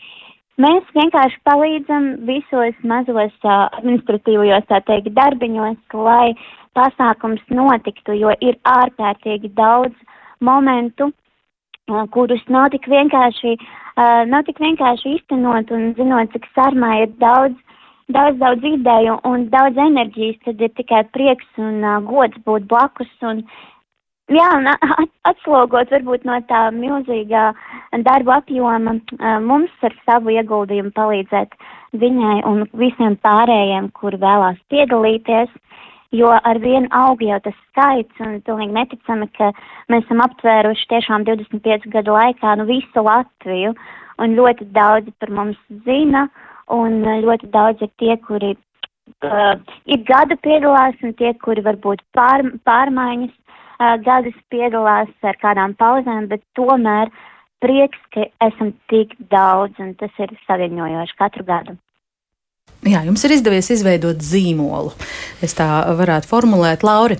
Mēs 0.60 0.88
vienkārši 0.96 1.40
palīdzam 1.44 2.08
visos 2.28 2.76
mazos 2.82 3.34
uh, 3.44 3.68
administratīvajos, 3.80 4.68
tā 4.70 4.80
teikt, 4.88 5.12
darbiņos, 5.16 5.80
lai 5.92 6.32
pasākums 6.76 7.42
notiktu, 7.50 8.16
jo 8.16 8.32
ir 8.40 8.56
ārkārtīgi 8.68 9.52
daudz 9.56 9.96
momentu, 10.40 11.10
kurus 12.10 12.42
nav 12.48 12.70
tik 12.74 12.88
vienkārši 12.90 13.56
nav 14.30 14.42
tik 14.46 14.58
vienkārši 14.60 15.14
iztenot 15.16 15.70
un 15.70 15.94
zinot, 15.96 16.32
cik 16.32 16.46
sarmā 16.54 16.90
ir 17.02 17.12
daudz, 17.22 17.56
daudz, 18.12 18.38
daudz 18.42 18.64
ideju 18.64 19.16
un 19.24 19.48
daudz 19.52 19.78
enerģijas, 19.78 20.42
tad 20.44 20.60
ir 20.60 20.74
tikai 20.76 21.04
prieks 21.16 21.46
un 21.58 21.80
gods 22.10 22.36
būt 22.44 22.66
blakus 22.68 23.08
un, 23.22 23.44
jā, 24.28 24.48
un 24.58 24.68
atslogot 25.30 25.90
varbūt 25.94 26.26
no 26.28 26.40
tā 26.50 26.66
milzīgā 26.76 27.52
darba 28.04 28.40
apjoma 28.42 28.98
mums 29.40 29.86
ar 29.86 29.96
savu 30.04 30.34
ieguldījumu 30.36 30.92
palīdzēt 30.96 31.56
viņai 31.96 32.42
un 32.44 32.66
visiem 32.76 33.16
pārējiem, 33.24 33.92
kuri 33.96 34.20
vēlās 34.20 34.60
piedalīties 34.68 35.48
jo 36.18 36.32
ar 36.32 36.58
vienu 36.62 36.88
aug 36.94 37.22
jau 37.22 37.38
tas 37.44 37.56
skaits, 37.68 38.20
un 38.24 38.40
pilnīgi 38.46 38.76
neticami, 38.76 39.28
ka 39.38 39.52
mēs 39.92 40.04
esam 40.06 40.22
aptvēruši 40.24 40.90
tiešām 40.92 41.26
25 41.28 41.88
gadu 41.94 42.16
laikā 42.16 42.56
nu 42.60 42.66
visu 42.68 43.04
Latviju, 43.06 43.74
un 44.22 44.36
ļoti 44.38 44.68
daudzi 44.76 45.14
par 45.20 45.32
mums 45.38 45.58
zina, 45.86 46.26
un 46.72 47.02
ļoti 47.24 47.50
daudz 47.54 47.84
ir 47.84 47.92
tie, 48.00 48.16
kuri 48.26 48.54
uh, 48.56 49.54
ir 49.86 50.04
gada 50.08 50.38
piedalās, 50.42 50.98
un 51.02 51.14
tie, 51.20 51.32
kuri 51.44 51.64
varbūt 51.66 52.02
pār, 52.16 52.44
pārmaiņas 52.66 53.32
uh, 53.32 53.96
gadas 54.02 54.36
piedalās 54.52 55.12
ar 55.22 55.40
kādām 55.42 55.76
pauzēm, 55.78 56.28
bet 56.32 56.44
tomēr 56.58 57.12
prieks, 57.64 58.00
ka 58.12 58.28
esam 58.44 58.74
tik 58.92 59.14
daudz, 59.32 59.78
un 59.82 59.94
tas 60.00 60.22
ir 60.22 60.32
saviņojoši 60.46 61.20
katru 61.20 61.46
gadu. 61.46 61.76
Jā, 62.86 63.00
jums 63.06 63.24
ir 63.26 63.34
izdevies 63.34 63.70
izveidot 63.74 64.20
zīmolu. 64.22 64.92
Es 65.42 65.56
tā 65.58 65.66
varētu 65.98 66.30
formulēt, 66.30 66.84
Lauri. 66.86 67.18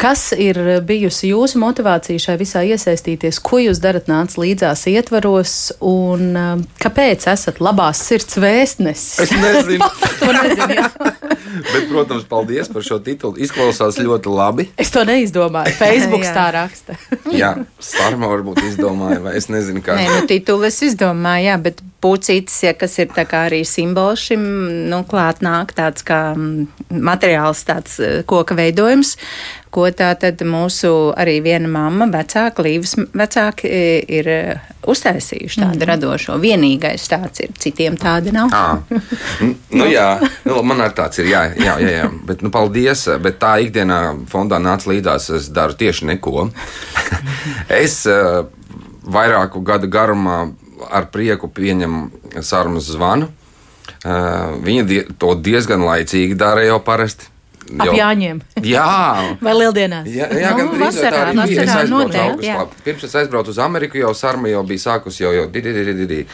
Kas 0.00 0.30
ir 0.32 0.56
bijusi 0.88 1.28
jūsu 1.34 1.60
motivācija 1.60 2.22
šai 2.22 2.38
visā 2.40 2.62
iesaistīties? 2.64 3.36
Ko 3.44 3.58
jūs 3.60 3.82
darat 3.84 4.08
nāc 4.08 4.32
līdzās 4.40 4.86
ietvaros 4.88 5.56
un 5.84 6.30
um, 6.40 6.62
kāpēc 6.80 7.26
esat 7.28 7.60
labās 7.60 8.00
sirds 8.08 8.40
vēstnesis? 8.40 9.26
Es 9.26 9.34
nezinu. 9.36 9.90
nezinu. 10.38 10.88
Bet, 11.50 11.88
protams, 11.90 12.24
paldies 12.30 12.70
par 12.72 12.84
šo 12.86 12.96
titulu. 13.04 13.36
Izklausās 13.42 13.98
ļoti 14.00 14.32
labi. 14.32 14.66
Es 14.80 14.92
to 14.94 15.02
neizdomāju. 15.04 15.74
Facebook 15.76 16.24
tā 16.24 16.46
raksta. 16.58 16.96
jā, 17.34 17.52
Sārma 17.82 18.30
varbūt 18.30 18.62
izdomāja, 18.70 19.20
vai 19.24 19.36
es 19.36 19.50
nezinu, 19.52 19.82
kā. 19.84 19.98
Nē, 19.98 20.08
nu, 20.14 20.26
titulu 20.30 20.68
es 20.70 20.80
izdomāju, 20.86 21.48
jā, 21.50 21.56
bet 21.68 21.82
pucītis, 22.00 22.56
ja, 22.64 22.74
kas 22.78 22.96
ir 23.02 23.12
arī 23.36 23.60
simbols 23.68 24.22
šim, 24.30 24.44
nu, 24.88 25.02
klāt 25.08 25.42
nāk 25.44 25.74
tāds 25.76 26.06
kā 26.06 26.30
mm, 26.32 26.86
materiāls, 26.88 27.64
tāds 27.68 27.98
eh, 28.00 28.20
koka 28.28 28.56
veidojums 28.56 29.16
ko 29.70 29.86
tā 29.94 30.10
tad 30.18 30.42
mūsu 30.46 30.90
arī 31.18 31.38
viena 31.44 31.68
mamma, 31.70 32.08
vecāka, 32.10 32.64
līvas 32.66 32.96
vecāki 33.16 33.70
e, 33.70 33.82
ir 34.18 34.28
e, 34.30 34.40
uztaisījuši 34.90 35.60
tādu 35.62 35.78
mm. 35.78 35.88
radošo. 35.92 36.38
Vienīgais 36.42 37.06
tāds 37.10 37.44
ir, 37.44 37.52
citiem 37.60 37.98
tāda 38.00 38.34
nav. 38.34 38.50
Nu, 39.70 39.86
jā, 39.86 40.18
nu, 40.44 40.58
man 40.66 40.82
arī 40.82 40.94
tāds 40.98 41.20
ir, 41.22 41.28
jā, 41.30 41.44
jā, 41.54 41.76
jā, 41.80 41.90
jā. 42.00 42.06
bet 42.26 42.42
nu, 42.44 42.50
paldies, 42.52 43.06
bet 43.22 43.38
tā 43.40 43.54
ikdienā 43.64 44.00
fondā 44.28 44.58
nāca 44.60 44.90
līdzās, 44.90 45.28
es 45.38 45.48
daru 45.54 45.76
tieši 45.78 46.08
neko. 46.10 46.48
es 47.82 48.00
uh, 48.10 48.42
vairāku 49.06 49.62
gadu 49.64 49.88
garumā 49.90 50.40
ar 50.90 51.08
prieku 51.14 51.48
pieņemu 51.54 52.42
sarunu 52.44 52.82
zvanu. 52.84 53.30
Uh, 54.00 54.58
viņa 54.64 54.84
die, 54.88 55.02
to 55.20 55.34
diezgan 55.38 55.84
laicīgi 55.86 56.36
dara 56.38 56.66
jau 56.66 56.80
parasti. 56.84 57.30
Ap 57.78 57.92
Jāņiem. 57.94 58.40
Jā. 58.66 58.86
Vai 59.44 59.56
Lieldienās? 59.56 60.08
Jā, 60.10 60.30
jā 60.34 60.54
nu, 60.54 60.62
gan 60.62 60.86
vasarā, 60.86 61.10
tā 61.10 61.26
arī 61.26 61.50
bija. 61.50 61.66
Es 61.66 61.74
aizbraucu 61.74 61.92
noteikti, 61.96 62.54
augustā. 62.54 62.86
Pirms 62.86 63.04
es 63.06 63.18
aizbraucu 63.22 63.54
uz 63.54 63.60
Ameriku, 63.62 64.00
jau 64.00 64.14
sarma 64.18 64.50
jau 64.50 64.64
bija 64.66 64.86
sākus 64.88 65.20
jau, 65.20 65.34
jau, 65.36 65.44
di, 65.52 65.62
di, 65.66 65.76
di, 65.76 65.94
di, 66.00 66.08
di. 66.10 66.24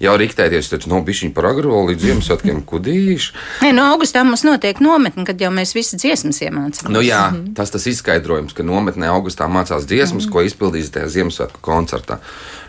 Jau 0.00 0.14
riktēties, 0.16 0.70
tad 0.72 0.86
no 0.88 1.02
bišķiņa 1.04 1.34
par 1.36 1.50
agro 1.50 1.82
līdz 1.90 2.06
Ziemassvētkiem 2.06 2.62
kudīšu. 2.70 3.34
Nē, 3.60 3.74
no 3.76 3.84
augustā 3.92 4.22
mums 4.24 4.46
notiek 4.48 4.80
nometne, 4.80 5.26
kad 5.28 5.42
jau 5.44 5.50
mēs 5.52 5.74
visi 5.76 6.00
dziesmas 6.00 6.40
iemācām. 6.46 6.88
Nu 6.94 7.04
jā, 7.04 7.26
tas 7.56 7.72
tas 7.74 7.84
izskaidrojums, 7.92 8.56
ka 8.56 8.64
nometnē 8.64 9.12
augustā 9.12 9.44
mācās 9.52 9.84
dziesmas, 9.84 10.24
mm. 10.24 10.32
ko 10.32 10.46
izpildīs 10.48 10.88
tajā 10.94 11.10
Ziemassvētku 11.18 11.60
koncertā. 11.64 12.16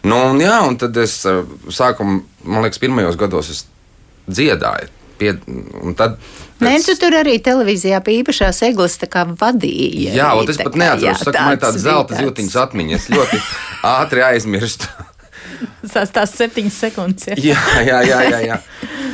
Nu, 0.03 0.19
un 0.33 0.43
jā, 0.43 0.57
un 0.67 0.75
tad 0.81 0.99
es 0.99 1.21
sākumā, 1.23 2.19
man 2.43 2.67
liekas, 2.67 2.83
pirmajos 2.83 3.19
gados 3.21 3.53
es 3.55 3.63
dziedāju. 4.27 4.91
Pie, 5.21 5.35
un 5.85 5.93
tad 5.97 6.17
Nē, 6.61 6.75
tu 6.85 6.93
tur 7.01 7.15
arī 7.17 7.39
televīzijā 7.41 7.99
pie 8.05 8.19
īpašās 8.21 8.59
eglis 8.67 8.99
vadīja. 9.39 10.13
Jā, 10.13 10.27
un 10.37 10.49
es 10.49 10.59
pat 10.61 10.77
neatceros, 10.77 11.23
ka 11.25 11.45
man 11.47 11.55
ir 11.57 11.61
tāda 11.63 11.81
zelta 11.81 12.19
zīltiņas 12.19 12.57
atmiņa. 12.65 12.99
Es 12.99 13.07
ļoti 13.09 13.39
ātri 13.97 14.25
aizmirstu. 14.25 14.89
Tās 16.15 16.35
septiņas 16.37 16.81
sekundes. 16.85 17.29
Jā, 17.37 17.59
jā, 17.85 18.01
jā. 18.07 18.19
jā, 18.29 18.41
jā. 18.49 18.59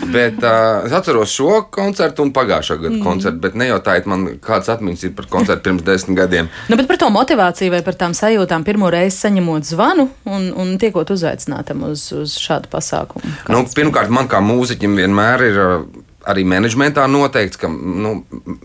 Bet 0.08 0.40
uh, 0.40 0.86
es 0.88 0.94
atceros 0.96 1.32
šo 1.36 1.66
koncertu 1.74 2.24
un 2.24 2.32
pagājušā 2.36 2.78
gada 2.80 2.94
mm. 2.94 3.04
koncertu, 3.04 3.42
bet 3.44 3.58
nejautājiet 3.60 4.08
man, 4.08 4.26
kādas 4.44 4.72
atmiņas 4.78 5.04
ir 5.10 5.14
par 5.18 5.28
koncertu 5.32 5.66
pirms 5.68 5.84
desmit 5.88 6.20
gadiem. 6.22 6.52
Nu, 6.72 6.80
bet 6.80 6.88
par 6.88 7.00
to 7.02 7.10
motivāciju 7.12 7.74
vai 7.74 7.84
par 7.84 7.98
tām 8.00 8.16
sajūtām 8.18 8.64
pirmo 8.68 8.92
reizi 8.94 9.18
saņemot 9.26 9.68
zvanu 9.68 10.08
un, 10.30 10.50
un 10.56 10.76
tiekot 10.80 11.12
uzaicinātam 11.18 11.84
uz, 11.90 12.08
uz 12.16 12.38
šādu 12.40 12.72
pasākumu? 12.72 13.34
Nu, 13.52 13.66
pirmkārt, 13.68 14.14
man 14.14 14.32
kā 14.32 14.44
mūziķim 14.44 15.00
vienmēr 15.02 15.50
ir. 15.50 15.64
Uh, 15.66 16.06
arī 16.28 16.44
menedžmentā 16.48 17.06
noteikts, 17.10 17.60
ka 17.62 17.70
nu, 17.72 18.20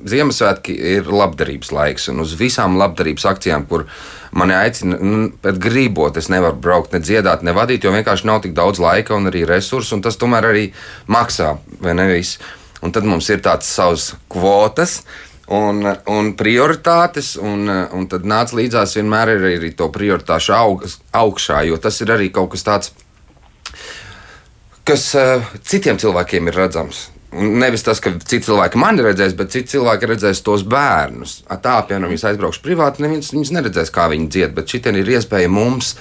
Ziemassvētki 0.09 0.75
ir 0.97 1.11
labdarības 1.11 1.73
laiks, 1.75 2.09
un 2.13 2.25
uz 2.25 2.35
visām 2.39 2.79
labdarības 2.81 3.27
akcijām, 3.33 3.67
kur 3.71 3.87
mani 4.39 4.57
aicina, 4.57 4.99
nu, 4.99 5.29
bet 5.45 5.61
gribot, 5.63 6.17
es 6.19 6.31
nevaru 6.33 6.59
braukt, 6.63 6.95
ne 6.95 7.03
dziedāt, 7.05 7.45
ne 7.47 7.55
vadīt, 7.57 7.85
jo 7.85 7.93
vienkārši 7.95 8.29
nav 8.29 8.43
tik 8.45 8.57
daudz 8.57 8.83
laika 8.83 9.15
un 9.17 9.31
arī 9.31 9.45
resursu, 9.49 9.97
un 9.97 10.03
tas 10.05 10.19
tomēr 10.19 10.51
arī 10.51 10.65
maksā. 11.13 11.55
Un 12.83 12.91
tad 12.91 13.07
mums 13.07 13.29
ir 13.31 13.45
tāds 13.45 13.69
savs 13.71 14.13
kvotas. 14.33 15.03
Un, 15.53 15.83
un 16.09 16.31
prioritātes, 16.39 17.35
un, 17.37 17.67
un 17.69 18.05
tad 18.09 18.25
nāca 18.27 18.57
līdzās 18.57 18.95
vienmēr 18.97 19.35
ir 19.35 19.47
arī 19.51 19.73
to 19.77 19.91
prioritāšu 19.93 20.55
aug, 20.57 20.85
augšā, 21.19 21.65
jo 21.69 21.77
tas 21.83 21.99
ir 22.01 22.15
arī 22.15 22.31
kaut 22.33 22.55
kas 22.55 22.65
tāds, 22.65 22.93
kas 24.89 25.09
uh, 25.19 25.51
citiem 25.67 25.99
cilvēkiem 26.01 26.49
ir 26.49 26.59
redzams. 26.63 27.03
Nevis 27.33 27.81
tas, 27.81 28.01
ka 28.03 28.11
citi 28.21 28.45
cilvēki 28.45 28.77
mani 28.81 29.05
redzēs, 29.07 29.33
bet 29.37 29.55
citi 29.55 29.73
cilvēki 29.73 30.09
redzēs 30.11 30.43
tos 30.45 30.67
bērnus. 30.69 31.39
Tā, 31.49 31.79
piemēram, 31.89 32.13
es 32.13 32.27
aizbraukšu 32.29 32.61
privāti, 32.65 33.01
neviens 33.05 33.33
viņus 33.33 33.55
neredzēs, 33.57 33.93
kā 33.95 34.11
viņi 34.13 34.29
dzied, 34.35 34.53
bet 34.59 34.69
šitien 34.69 34.99
ir 35.01 35.09
iespēja 35.15 35.49
mums, 35.49 35.95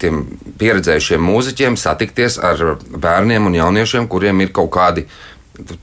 tiem 0.00 0.22
pieredzējušiem 0.60 1.20
mūziķiem, 1.20 1.76
satikties 1.80 2.38
ar 2.40 2.78
bērniem 2.80 3.50
un 3.50 3.58
jauniešiem, 3.58 4.08
kuriem 4.08 4.40
ir 4.40 4.54
kaut 4.56 4.72
kādi 4.72 5.04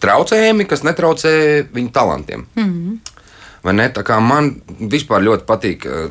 traucējumi, 0.02 0.66
kas 0.70 0.82
netraucē 0.88 1.34
viņu 1.76 1.94
talantiem. 1.94 2.48
Mm 2.56 2.66
-hmm. 2.66 2.98
Vai 3.64 3.74
ne? 3.78 3.88
Tā 3.90 4.02
kā 4.04 4.18
man 4.20 4.56
vispār 4.80 5.22
ļoti 5.22 5.46
patīk. 5.46 5.86
Eh, 5.86 6.10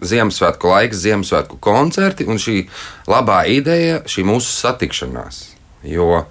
Ziemassvētku 0.00 0.68
laiks, 0.68 0.96
Ziemassvētku 0.96 1.56
koncerti 1.60 2.24
un 2.24 2.36
šī 2.36 2.68
labā 3.08 3.46
ideja, 3.48 4.02
šī 4.04 4.24
mūsu 4.24 4.52
satikšanās. 4.52 5.44
Jo 5.82 6.26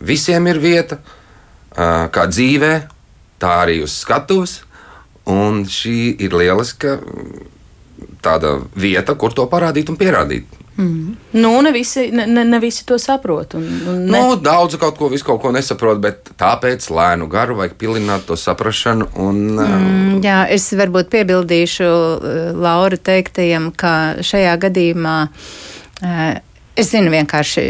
visiem 0.00 0.46
ir 0.46 0.58
vieta, 0.58 0.96
uh, 0.96 1.19
kā 1.76 2.26
dzīvē, 2.30 2.72
tā 3.40 3.56
arī 3.64 3.80
uz 3.84 3.94
skatuves. 4.02 4.60
Un 5.30 5.62
šī 5.68 6.16
ir 6.24 6.34
lieliska 6.34 6.96
tāda 8.24 8.56
vieta, 8.74 9.14
kur 9.14 9.34
to 9.36 9.46
parādīt 9.50 9.92
un 9.92 9.98
pierādīt. 10.00 10.58
Mm. 10.80 11.16
Nu, 11.32 11.60
ne 11.60 11.72
visi, 11.72 12.06
ne, 12.12 12.44
ne 12.44 12.58
visi 12.58 12.86
to 12.88 12.96
saprot. 12.98 13.54
Un, 13.54 13.66
un 13.88 14.04
ne... 14.06 14.20
nu, 14.20 14.36
daudz 14.40 14.78
kaut 14.80 14.96
ko, 14.98 15.10
kaut 15.26 15.40
ko 15.42 15.52
nesaprot, 15.52 16.00
bet 16.00 16.32
tāpēc 16.40 16.86
lēnu 16.88 17.28
garu 17.30 17.58
vajag 17.58 17.76
pilināt 17.80 18.24
to 18.28 18.38
saprāšanu. 18.40 19.10
Un, 19.20 19.42
mm, 19.60 20.20
jā, 20.24 20.42
es 20.52 20.70
varbūt 20.80 21.12
piebildīšu 21.12 21.90
Laura 22.56 22.96
teiktajam, 22.96 23.70
ka 23.76 24.22
šajā 24.24 24.56
gadījumā. 24.68 25.18
Uh, 26.00 26.38
Es 26.80 26.90
zinu, 26.94 27.12
vienkārši 27.12 27.62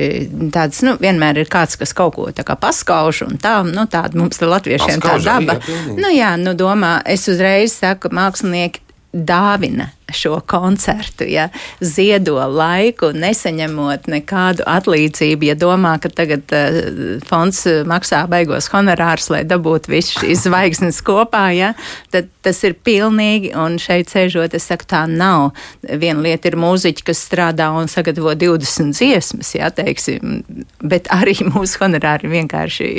tāds, 0.55 0.83
nu, 0.87 0.95
vienmēr 1.01 1.43
ir 1.43 1.51
kāds, 1.51 1.79
kas 1.81 1.95
kaut 1.97 2.15
ko 2.17 2.29
tā 2.35 2.45
kā 2.47 2.57
paskauž, 2.61 3.25
un 3.27 3.41
tā, 3.43 3.61
nu, 3.67 3.87
tāda 3.91 4.19
mums 4.19 4.39
ir 4.39 4.51
latviešiem 4.53 5.03
tā 5.03 5.17
daba. 5.25 5.59
Jā, 5.59 5.81
nu, 5.97 6.13
jā, 6.15 6.35
nu, 6.41 6.55
domā, 6.59 6.99
es 7.09 7.27
uzreiz 7.31 7.75
saku, 7.81 8.13
mākslinieki 8.15 8.85
dāvina 9.11 9.91
šo 10.17 10.41
koncertu, 10.51 11.27
ja 11.29 11.49
ziedo 11.81 12.39
laiku, 12.51 13.13
nesaņemot 13.17 14.09
nekādu 14.11 14.67
atlīdzību, 14.69 15.51
ja 15.51 15.57
domā, 15.59 15.97
ka 16.03 16.11
tagad 16.13 16.55
uh, 16.57 17.21
fonds 17.29 17.65
maksā 17.89 18.25
beigos 18.31 18.71
honorārus, 18.73 19.31
lai 19.33 19.43
dabūtu 19.49 19.93
visu 19.93 20.21
šīs 20.21 20.45
zvaigznes 20.47 21.01
kopā, 21.07 21.47
ja, 21.57 21.73
tad 22.15 22.31
tas 22.45 22.63
ir 22.65 22.77
pilnīgi, 22.87 23.53
un 23.59 23.77
šeit 23.81 24.13
sēžot, 24.13 24.55
es 24.57 24.69
saku, 24.71 24.89
tā 24.91 25.05
nav. 25.11 25.51
Viena 25.85 26.25
lieta 26.25 26.51
ir 26.51 26.57
mūziķi, 26.61 27.05
kas 27.11 27.21
strādā 27.27 27.71
un 27.77 27.91
sagatavo 27.91 28.33
20 28.39 28.97
dziesmas, 28.97 29.55
ja, 29.57 29.71
teiksim, 29.75 30.43
bet 30.81 31.11
arī 31.13 31.37
mūsu 31.53 31.85
honorāri 31.85 32.31
vienkārši 32.33 32.91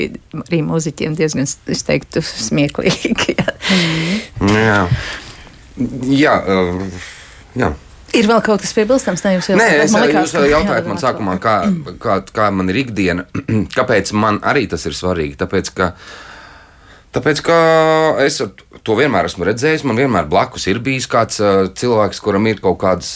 arī 0.45 0.61
mūziķiem 0.67 1.17
diezgan, 1.17 1.49
es 1.49 1.85
teiktu, 1.87 2.23
smieklīgi. 2.25 3.37
Ja. 3.37 3.51
Mm. 3.71 4.55
Jā. 4.55 4.79
Jā, 5.77 6.35
jā. 7.55 7.71
Ir 8.11 8.27
vēl 8.27 8.41
kaut 8.43 8.59
kas 8.59 8.73
piebilstams, 8.75 9.21
ne 9.23 9.37
jūs 9.37 9.47
jau 9.53 9.59
Nē, 9.59 9.67
es, 9.85 9.93
man 9.95 10.03
likās, 10.03 10.33
jūs 10.33 10.35
ka- 10.35 10.49
jautājat 10.51 10.83
jā, 10.83 10.89
man 10.91 10.99
sākumā, 10.99 11.37
kā, 11.39 11.53
kā, 12.01 12.17
kā 12.27 12.49
man 12.51 12.71
ir 12.73 12.81
ikdiena, 12.83 13.23
kāpēc 13.77 14.11
man 14.19 14.41
arī 14.43 14.65
tas 14.71 14.83
ir 14.89 14.97
svarīgi. 14.97 15.37
Tāpēc, 15.39 15.71
ka, 15.77 15.87
tāpēc, 17.15 17.39
ka 17.47 17.61
es 18.25 18.41
to 18.83 18.97
vienmēr 18.99 19.29
esmu 19.29 19.47
redzējis, 19.47 19.85
man 19.87 20.01
vienmēr 20.01 20.27
blakus 20.27 20.67
ir 20.67 20.81
bijis 20.83 21.07
kāds 21.11 21.39
cilvēks, 21.79 22.19
kuram 22.25 22.51
ir 22.51 22.59
kaut 22.59 22.81
kādas 22.83 23.15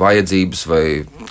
vajadzības 0.00 0.66
vai 0.72 0.82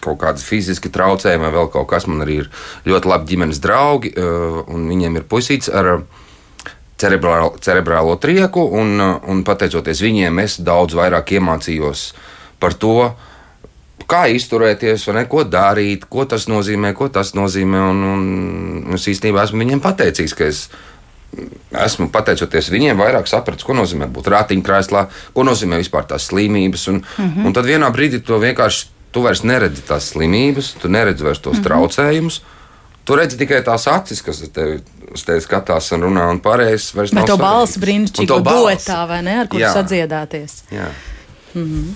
kaut 0.06 0.22
kādas 0.22 0.46
fiziski 0.46 0.94
traucējumi 0.94 1.48
vai 1.48 1.54
vēl 1.58 1.74
kaut 1.74 1.90
kas. 1.90 2.06
Man 2.06 2.22
arī 2.28 2.44
ir 2.44 2.54
ļoti 2.86 3.10
labi 3.10 3.34
ģimenes 3.34 3.64
draugi, 3.66 4.14
un 4.22 4.86
viņiem 4.92 5.18
ir 5.18 5.26
puisīts 5.34 5.74
ar 5.74 5.96
uh, 5.98 6.26
cerebrālo, 7.00 7.54
cerebrālo 7.64 8.18
trieku, 8.22 8.66
un, 8.82 9.00
un 9.00 9.44
pateicoties 9.48 10.04
viņiem, 10.04 10.44
es 10.44 10.60
daudz 10.60 10.98
vairāk 11.00 11.36
iemācījos 11.38 12.12
par 12.60 12.76
to, 12.76 13.12
kā 14.10 14.26
izturēties, 14.34 15.08
ne, 15.16 15.26
ko 15.30 15.46
darīt, 15.48 16.08
ko 16.12 16.26
tas 16.30 16.48
nozīmē, 16.52 16.94
ko 16.98 17.10
tas 17.14 17.34
nozīmē. 17.38 17.82
Un, 17.92 18.06
un 18.14 18.98
es 18.98 19.08
īstenībā 19.12 19.46
esmu 19.46 19.64
viņiem 19.64 19.84
pateicīgs, 19.84 20.36
ka 20.38 20.50
es 20.50 20.64
esmu 21.86 22.10
pateicoties 22.14 22.72
viņiem 22.74 23.00
vairāk 23.00 23.30
sapratis, 23.30 23.66
ko 23.68 23.76
nozīmē 23.78 24.10
būt 24.12 24.32
rātiņkrēslā, 24.34 25.04
ko 25.36 25.46
nozīmē 25.46 25.78
vispār 25.82 26.08
tās 26.10 26.30
slimības. 26.32 26.88
Un, 26.90 27.04
mm 27.04 27.26
-hmm. 27.26 27.46
un 27.46 27.54
tad 27.54 27.70
vienā 27.70 27.92
brīdī 27.94 28.24
to 28.26 28.40
vienkārši 28.42 28.88
tu 29.12 29.22
vairs 29.26 29.44
neredzi 29.44 29.86
tās 29.86 30.10
slimības, 30.14 30.76
tu 30.82 30.90
neredzi 30.90 31.24
vairs 31.24 31.40
tos 31.40 31.58
mm 31.58 31.60
-hmm. 31.60 31.68
traucējumus. 31.68 32.42
Tu 33.10 33.16
redzi 33.18 33.40
tikai 33.40 33.64
tās 33.66 33.88
acis, 33.90 34.20
kas 34.22 34.44
uz 34.46 34.52
tevi, 34.54 34.76
uz 35.10 35.24
tevi 35.26 35.42
skatās 35.42 35.88
un 35.98 36.04
runā, 36.06 36.28
un 36.30 36.42
pārējais 36.46 36.92
vairs 36.94 37.14
Bet 37.16 37.24
nav 37.24 37.30
to 37.32 37.38
brīnišķīgi 37.82 38.30
to 38.30 38.38
balsi. 38.46 38.86
dotā, 38.86 39.00
vai 39.10 39.24
ne, 39.26 39.40
ar 39.42 39.50
kuru 39.50 39.64
Jā. 39.64 39.72
sadziedāties. 39.74 40.60
Jā. 40.70 40.92
Mm 41.56 41.66
-hmm. 41.66 41.96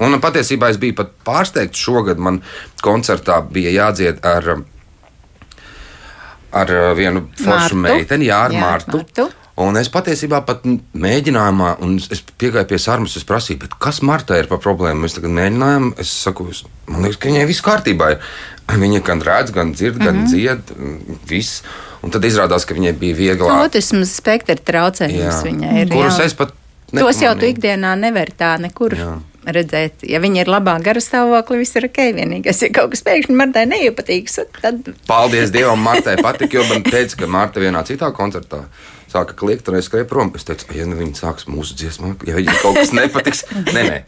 Un 0.00 0.20
patiesībā 0.22 0.70
es 0.70 0.78
biju 0.78 0.94
pat 0.94 1.10
pārsteigts. 1.26 1.82
Šogad 1.82 2.18
man 2.18 2.42
koncertā 2.82 3.42
bija 3.52 3.70
jādzied 3.70 4.24
ar, 4.24 4.62
ar 6.52 6.94
vienu 6.94 7.28
foršu 7.36 7.76
Martu. 7.76 7.76
meiteni, 7.76 8.30
jā, 8.30 8.44
ar 8.44 8.50
Jā, 8.50 8.60
Mārtu. 8.60 8.96
Martu. 8.96 9.28
Un 9.58 9.76
es 9.76 9.88
patiesībā 9.90 10.44
pat 10.46 10.62
mēģinājumā, 10.94 11.72
un 11.82 11.96
es 11.98 12.22
piegāju 12.38 12.68
pie 12.70 12.78
sarmas, 12.78 13.16
es 13.16 13.24
prasīju, 13.24 13.58
"Bet 13.58 13.74
kas 13.78 14.00
Martai 14.02 14.38
ir 14.38 14.46
par 14.46 14.58
problēmu. 14.58 15.02
Mēs 15.04 15.14
tagad 15.14 15.30
mēģinājām, 15.30 15.98
es 15.98 16.08
saku, 16.08 16.48
es, 16.50 16.62
man 16.86 17.02
liekas, 17.02 17.16
ka 17.16 17.28
viņai 17.28 17.46
viss 17.46 17.60
kārtībā 17.60 18.10
ir. 18.12 18.18
Viņa 18.82 19.02
gan 19.04 19.22
redz, 19.24 19.52
gan 19.54 19.72
dzird, 19.72 19.98
gan 19.98 20.16
mm 20.16 20.24
-hmm. 20.24 20.30
dzied, 20.32 20.72
viss. 21.28 21.62
Un 22.02 22.12
tad 22.14 22.24
izrādās, 22.24 22.66
ka 22.66 22.74
viņai 22.76 22.92
bija 22.94 23.16
vieglāk. 23.16 23.64
Autisma 23.64 24.04
spektra 24.06 24.54
traucējums 24.54 25.42
viņai 25.42 25.72
ir. 25.82 25.88
Kurus 25.90 26.18
jā. 26.20 26.28
es 26.30 26.34
pat 26.34 26.52
Tos 26.88 27.20
jau 27.20 27.34
tu 27.34 27.44
nepamanīju. 27.44 27.52
ikdienā 27.52 27.94
nevar 28.00 28.30
tā 28.32 28.54
nekur 28.60 28.94
Jā. 28.96 29.18
redzēt. 29.44 30.04
Ja 30.08 30.20
viņi 30.20 30.40
ir 30.40 30.48
labā 30.48 30.78
gara 30.80 31.00
stāvoklī, 31.00 31.58
viss 31.58 31.76
ir 31.76 31.84
ok. 31.84 31.98
Vienīgais, 32.16 32.62
ja 32.64 32.70
kaut 32.72 32.94
kas 32.94 33.04
pēkšņi 33.04 33.36
Martai 33.36 33.66
neiepatīks, 33.68 34.38
tad 34.62 34.88
Paldies 35.06 35.52
Dievam, 35.52 35.82
Martai 35.84 36.16
patika, 36.22 36.56
jo 36.56 36.64
man 36.70 36.82
teica, 36.82 37.16
ka 37.16 37.26
Marta 37.26 37.60
vienā 37.60 37.84
citā 37.84 38.08
koncertā 38.16 38.64
sāka 39.12 39.36
kliegt, 39.38 39.68
un 39.70 39.78
es 39.78 39.88
skrēju 39.88 40.08
prom. 40.10 40.32
Es 40.36 40.44
teicu, 40.48 40.68
ja 40.76 40.84
nu 40.88 40.98
viņi 40.98 41.16
sāks 41.18 41.48
mūsu 41.48 41.76
dziesmu, 41.78 42.14
ja 42.28 42.36
viņiem 42.36 42.58
kaut 42.62 42.76
kas 42.80 42.92
nepatiks, 42.96 43.44
nē, 43.76 43.84
nē. 43.88 43.98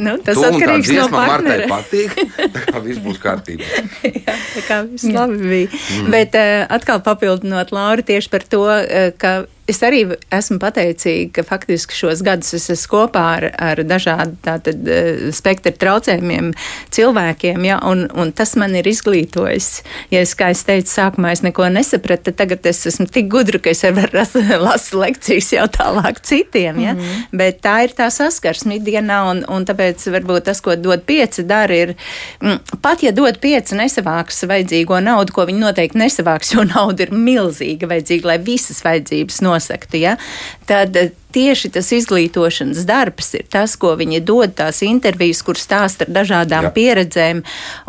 nu, 0.00 0.16
tas 0.24 0.38
Tu 0.38 0.46
atkarīgs 0.48 0.88
no 0.88 0.94
dziesma 0.94 1.24
Martai 1.26 1.28
partnera. 1.34 1.68
patīk, 1.72 2.16
tā 2.56 2.64
kā 2.68 2.82
viss 2.86 3.02
būs 3.04 3.20
kārtībā. 3.22 3.68
Jā, 4.24 4.38
tā 4.54 4.64
kā 4.68 4.80
viss 4.88 5.08
labi 5.12 5.38
bija. 5.42 5.68
Mm. 5.98 6.10
Bet 6.14 6.38
uh, 6.40 6.64
atkal 6.78 7.04
papildinot 7.04 7.72
Lauru 7.76 8.04
tieši 8.08 8.32
par 8.32 8.48
to, 8.48 8.64
uh, 8.64 9.10
ka 9.20 9.38
es 9.68 9.82
arī 9.84 10.04
esmu 10.34 10.58
pateicīga, 10.62 11.32
ka 11.38 11.44
faktiski 11.46 11.96
šos 11.96 12.22
gadus 12.26 12.54
es 12.56 12.68
esmu 12.72 12.88
kopā 12.88 13.24
ar, 13.36 13.46
ar 13.60 13.82
dažādu 13.84 14.38
tātad 14.44 14.88
uh, 14.88 15.28
spektra 15.34 15.72
traucējumiem 15.76 16.52
cilvēkiem, 16.94 17.66
ja, 17.68 17.78
un, 17.84 18.06
un 18.16 18.32
tas 18.32 18.54
man 18.60 18.76
ir 18.78 18.88
izglītojis. 18.88 19.68
Ja 20.14 20.22
es, 20.24 20.34
kā 20.38 20.50
es 20.54 20.64
teicu, 20.66 20.88
sākumā 20.90 21.34
es 21.36 21.44
neko 21.44 21.68
nesapratu, 21.72 22.30
tad 22.30 22.38
tagad 22.40 22.66
es 22.70 22.80
esmu 22.88 23.08
tik 23.12 23.28
gudra, 23.32 23.60
ka 23.62 23.72
es 23.74 23.84
varu 23.84 24.24
lasīt 24.66 24.96
lekcijas 24.98 25.52
jau 25.52 25.66
tālāk 25.78 26.22
citiem, 26.24 26.80
ja. 26.82 26.94
Mm 26.94 27.00
-hmm. 27.00 27.38
Bet 27.38 27.60
tā 27.64 27.76
ir 27.84 27.94
tā 27.98 28.08
saskarsme 28.10 28.78
ikdienā, 28.78 29.20
un, 29.30 29.44
un 29.48 29.66
tāpēc 29.68 30.08
varbūt 30.14 30.48
tas, 30.48 30.60
ko 30.60 30.76
dod 30.76 31.04
pieci, 31.06 31.42
dara, 31.42 31.74
ir 31.74 31.94
mm, 32.40 32.80
pat 32.82 33.02
ja 33.02 33.12
dod 33.12 33.38
pieci 33.40 33.74
nesavāks 33.74 34.44
vajadzīgo 34.48 35.00
naudu, 35.00 35.32
ko 35.32 35.46
viņi 35.46 35.58
noteikti 35.58 35.98
nesavāks, 35.98 36.54
jo 36.54 36.64
nauda 36.64 37.02
ir 37.02 37.12
milzīga 37.12 37.86
vajadzīga, 37.86 38.26
lai 38.26 38.38
visas 38.38 38.82
vajadzības 38.84 39.40
nosektu, 39.58 39.98
ja, 40.00 40.16
tad 40.66 40.96
tieši 41.34 41.70
tas 41.74 41.90
izglītošanas 41.92 42.86
darbs 42.88 43.34
ir 43.36 43.46
tas, 43.50 43.76
ko 43.76 43.94
viņi 43.98 44.22
dod, 44.24 44.54
tās 44.58 44.82
intervijas, 44.86 45.42
kur 45.46 45.60
stāsta 45.60 46.06
ar 46.06 46.14
dažādām 46.20 46.68
Jā. 46.68 46.70
Jā. 46.70 46.74
pieredzēm, 46.78 47.42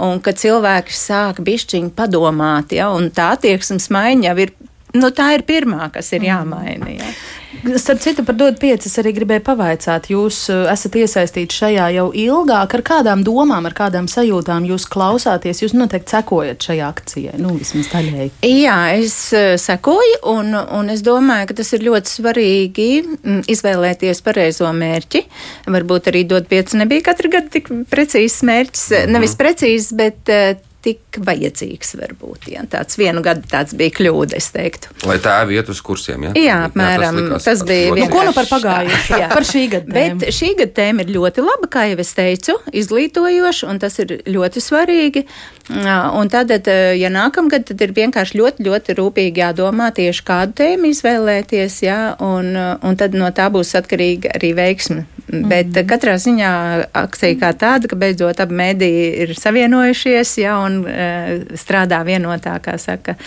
un 0.06 0.20
ka 0.24 0.36
cilvēki 0.36 0.96
sāk 0.96 1.44
bišķiņi 1.46 1.94
padomāt, 1.96 2.76
ja, 2.76 2.92
un 2.92 3.12
tā 3.14 3.34
attieksmes 3.38 3.90
maiņa 3.94 4.32
jau 4.32 4.40
ir. 4.46 4.56
Nu, 4.98 5.12
tā 5.14 5.36
ir 5.38 5.44
pirmā, 5.46 5.92
kas 5.94 6.08
ir 6.18 6.24
jāmaina. 6.26 6.90
Ja. 6.90 7.12
Starp 7.60 8.00
citu, 8.00 8.24
par 8.24 8.36
dodu 8.40 8.58
pieci 8.62 8.88
es 8.88 8.96
arī 9.02 9.12
gribēju 9.18 9.44
pavaicāt. 9.44 10.08
Jūs 10.14 10.38
uh, 10.54 10.62
esat 10.72 10.96
iesaistīti 11.02 11.58
šajā 11.60 11.90
jau 11.98 12.06
ilgāk. 12.16 12.76
Ar 12.78 12.84
kādām 12.86 13.24
domām, 13.28 13.68
ar 13.68 13.76
kādām 13.76 14.08
sajūtām 14.12 14.68
jūs 14.70 14.88
klausāties? 14.92 15.60
Jūs 15.64 15.76
noteikti 15.76 16.16
sekojat 16.16 16.70
šajā 16.70 16.88
akcijai, 16.88 17.36
nu 17.42 17.58
vismaz 17.58 17.92
daļēji. 17.92 18.32
Jā, 18.48 18.78
es 19.00 19.18
eh, 19.36 19.52
sekoju, 19.60 20.22
un, 20.32 20.56
un 20.56 20.94
es 20.94 21.04
domāju, 21.06 21.50
ka 21.50 21.60
tas 21.60 21.74
ir 21.76 21.84
ļoti 21.90 22.14
svarīgi 22.14 22.88
mm, 23.04 23.44
izvēlēties 23.52 24.24
pareizo 24.26 24.72
mērķi. 24.76 25.26
Varbūt 25.70 26.10
arī 26.14 26.24
dot 26.30 26.48
pieci 26.52 26.80
nebija 26.80 27.10
katru 27.12 27.34
gadu 27.34 27.52
tik 27.58 27.72
precīzs 27.92 28.42
mērķis, 28.48 28.88
mm 28.96 29.18
nevis 29.20 29.36
precīzs, 29.40 29.92
bet 29.98 30.32
eh, 30.32 30.56
tik 30.86 31.20
vajadzīgs 31.28 31.96
varbūt. 32.00 32.48
Jā. 32.54 32.64
Tāds 32.72 32.96
vienu 33.00 33.24
gadu 33.24 33.44
tāds 33.52 33.76
bija 33.78 33.92
kļūda, 33.98 34.38
es 34.40 34.48
teiktu. 34.56 34.94
Lai 35.10 35.18
tēvi 35.24 35.58
iet 35.60 35.72
uz 35.74 35.82
kursiem, 35.84 36.30
ja? 36.30 36.32
Jā, 36.40 36.58
apmēram. 36.70 37.20
likās 37.20 37.48
tas 37.50 37.64
bija 37.68 37.92
Nu, 38.00 38.08
ko 38.12 38.24
nu 38.24 38.34
par 38.36 38.48
pagājušo? 38.48 39.20
Jā. 39.20 39.28
Par 39.34 39.48
šī 39.48 39.66
gada 39.74 39.92
tēmu. 39.92 40.20
Bet 40.24 40.36
šī 40.40 40.54
gada 40.62 40.76
tēma 40.80 41.04
ir 41.04 41.14
ļoti 41.18 41.44
laba, 41.44 41.70
kā 41.72 41.86
jau 41.90 42.00
es 42.00 42.14
teicu, 42.16 42.56
izglītojoša, 42.82 43.70
un 43.72 43.82
tas 43.84 44.00
ir 44.00 44.16
ļoti 44.30 44.64
svarīgi. 44.64 45.26
Un 45.70 46.32
tad, 46.32 46.54
ja 46.98 47.12
nākamgad, 47.14 47.68
tad 47.70 47.84
ir 47.86 47.94
vienkārši 47.98 48.40
ļoti, 48.40 48.66
ļoti 48.66 48.96
rūpīgi 48.98 49.44
jādomā 49.44 49.92
tieši 49.96 50.26
kādu 50.26 50.56
tēmu 50.64 50.94
izvēlēties, 50.94 51.82
jā, 51.86 52.02
un, 52.26 52.56
un 52.56 53.00
tad 53.00 53.18
no 53.18 53.30
tā 53.36 53.52
būs 53.54 53.76
atkarīga 53.78 54.34
arī 54.40 54.56
veiksme. 54.58 55.06
Mm. 55.30 55.50
Bet 55.50 55.82
katrā 55.90 56.16
ziņā 56.22 56.52
akcija 56.98 57.40
kā 57.42 57.54
tāda, 57.54 57.90
ka 57.90 57.98
beidzot 58.00 58.40
abi 58.42 58.56
mēdīji 58.60 59.10
ir 59.26 59.36
savienojušies, 59.38 60.38
jā, 60.42 60.56
un 60.66 60.82
uh, 60.86 61.36
strādā 61.60 62.02
vienotā, 62.08 62.58
kā 62.64 62.80
saka, 62.82 63.18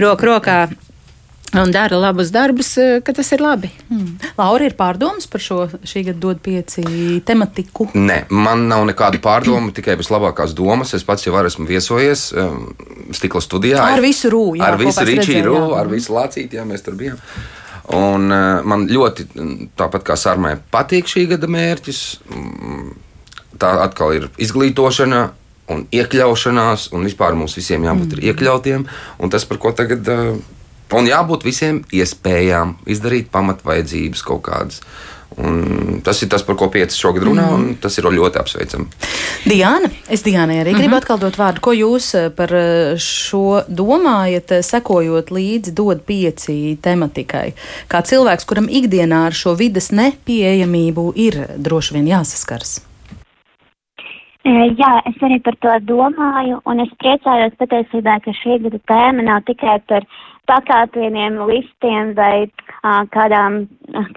roku 0.00 0.30
rokā. 0.30 0.62
Un 1.50 1.72
dara 1.74 1.98
labus 1.98 2.30
darbus, 2.30 2.76
eh, 2.78 3.00
ka 3.02 3.12
tas 3.12 3.32
ir 3.34 3.40
labi. 3.42 3.70
Mm. 3.90 4.28
Laura 4.38 4.68
ir 4.68 4.76
pārdomas 4.78 5.26
par 5.26 5.42
šo 5.42 5.64
šī 5.82 6.04
gada 6.06 6.22
dodu 6.22 6.38
pieci 6.44 6.84
tematiku. 7.26 7.88
Nē, 7.94 8.20
man 8.30 8.68
nav 8.70 8.84
nekādu 8.86 9.18
pārdomu, 9.18 9.72
tikai 9.76 9.96
vislabākās 9.98 10.54
domas. 10.54 10.94
Es 10.94 11.02
pats 11.06 11.26
jau 11.26 11.34
esmu 11.42 11.66
viesojies 11.66 12.28
um, 12.38 12.68
stikla 13.10 13.42
studijā. 13.42 13.82
Ar 13.82 14.02
visu 14.04 14.30
rūju, 14.30 14.62
Ar 14.62 14.78
visu 14.78 15.02
rīčī 15.02 15.40
rūju, 15.42 15.72
ar 15.74 15.90
visu 15.90 16.14
lācīti, 16.14 16.60
jā, 16.60 16.66
mēs 16.68 16.86
tur 16.86 16.94
bijām. 17.00 17.18
Un 17.96 18.30
uh, 18.30 18.60
man 18.66 18.86
ļoti, 18.90 19.26
mm, 19.34 19.68
tāpat 19.78 20.06
kā 20.06 20.16
Sarmai, 20.20 20.54
patīk 20.72 21.10
šī 21.10 21.26
gada 21.34 21.50
mērķis. 21.50 22.02
Mm, 22.30 22.90
Tā 23.60 23.74
atkal 23.82 24.14
ir 24.16 24.30
izglītošana. 24.40 25.26
Un 25.70 25.82
iekļaušanās, 25.94 26.88
un 26.96 27.04
vispār 27.06 27.36
mums 27.38 27.52
visiem 27.54 27.84
jābūt 27.84 28.16
mm. 28.16 28.22
iekļautiem. 28.30 28.86
Un 29.22 29.30
tas, 29.30 29.44
par 29.46 29.60
ko 29.62 29.70
tagad 29.76 30.08
uh, 30.10 30.38
Un 30.90 31.06
jābūt 31.06 31.44
visiem 31.46 31.84
iespējām 31.94 32.74
izdarīt 32.90 33.30
pamatvajadzības 33.30 34.24
kaut 34.26 34.42
kādas. 34.48 34.80
Un 35.38 36.00
tas 36.04 36.18
ir 36.22 36.28
tas, 36.28 36.42
par 36.42 36.56
ko 36.58 36.66
pieci 36.72 36.98
šogad 36.98 37.22
runā, 37.28 37.44
mm. 37.46 37.54
un 37.54 37.76
tas 37.80 37.94
ir 37.98 38.08
ļoti 38.10 38.40
apsveicami. 38.40 38.88
Diana, 39.46 39.90
es 40.10 40.24
Diānai 40.26 40.58
arī 40.64 40.74
gribu 40.74 40.98
atkal 40.98 41.20
dot 41.22 41.38
vārdu. 41.38 41.62
Ko 41.62 41.74
jūs 41.76 42.10
eh, 42.18 42.28
par 42.34 42.50
eh, 42.56 42.98
šo 42.98 43.62
domājat, 43.68 44.56
eh, 44.58 44.66
sekojot 44.66 45.30
līdzi 45.30 45.74
dod 45.76 46.02
pieci 46.08 46.74
tematikai? 46.82 47.52
Kā 47.90 48.02
cilvēks, 48.06 48.48
kuram 48.50 48.66
ikdienā 48.66 49.26
ar 49.30 49.36
šo 49.36 49.54
vidas 49.58 49.92
nepieejamību 49.94 51.12
ir 51.14 51.44
droši 51.62 51.98
vien 51.98 52.10
jāsaskars. 52.10 52.80
Jā, 54.40 54.92
es 55.04 55.18
arī 55.20 55.36
par 55.44 55.54
to 55.60 55.72
domāju, 55.84 56.62
un 56.64 56.80
es 56.80 56.92
priecājos 57.02 57.52
patiesībā, 57.60 58.16
ka 58.24 58.32
šī 58.38 58.56
gada 58.64 58.80
tēma 58.88 59.26
nav 59.26 59.44
tikai 59.44 59.76
par 59.86 60.06
pakāpieniem, 60.50 61.38
listiem 61.48 62.12
vai 62.18 62.46
uh, 62.46 63.04
kādām, 63.14 63.62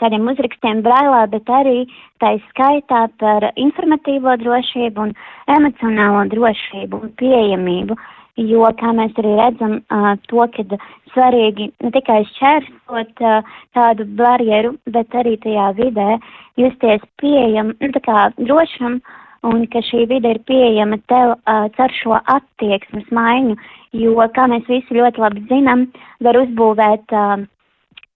kādiem 0.01 0.27
uzrakstiem 0.31 0.81
brailā, 0.85 1.23
bet 1.31 1.49
arī 1.61 1.85
tā 2.23 2.33
skaitā 2.49 3.05
par 3.21 3.47
informatīvo 3.53 4.35
drošību 4.41 5.07
un 5.07 5.15
emocionālo 5.57 6.25
drošību 6.33 7.05
un 7.05 7.15
pieejamību. 7.21 7.97
Jo, 8.41 8.65
kā 8.79 8.89
mēs 8.97 9.13
arī 9.21 9.35
redzam, 9.37 9.75
uh, 9.93 10.13
to, 10.29 10.45
ka 10.55 10.79
svarīgi 11.13 11.69
ne 11.85 11.91
tikai 11.93 12.23
šķērsot 12.31 13.21
uh, 13.21 13.51
kādu 13.77 14.07
barjeru, 14.17 14.73
bet 14.89 15.13
arī 15.13 15.35
tajā 15.43 15.67
vidē 15.77 16.15
justies 16.57 17.05
pieejam, 17.21 17.75
nu, 17.77 17.91
tā 17.93 18.01
kā 18.07 18.31
drošam. 18.41 18.97
Uh, 19.03 19.19
un 19.47 19.65
ka 19.71 19.81
šī 19.89 20.05
vide 20.11 20.33
ir 20.35 20.41
pieejama 20.47 20.99
tev 21.11 21.35
uh, 21.35 21.67
caur 21.77 21.95
šo 21.99 22.19
attieksmes 22.35 23.09
maiņu, 23.11 23.57
jo, 24.03 24.15
kā 24.35 24.47
mēs 24.51 24.67
visi 24.71 24.99
ļoti 24.99 25.23
labi 25.23 25.43
zinām, 25.51 25.87
var 26.23 26.39
uzbūvēt 26.43 27.15
uh, 27.17 27.43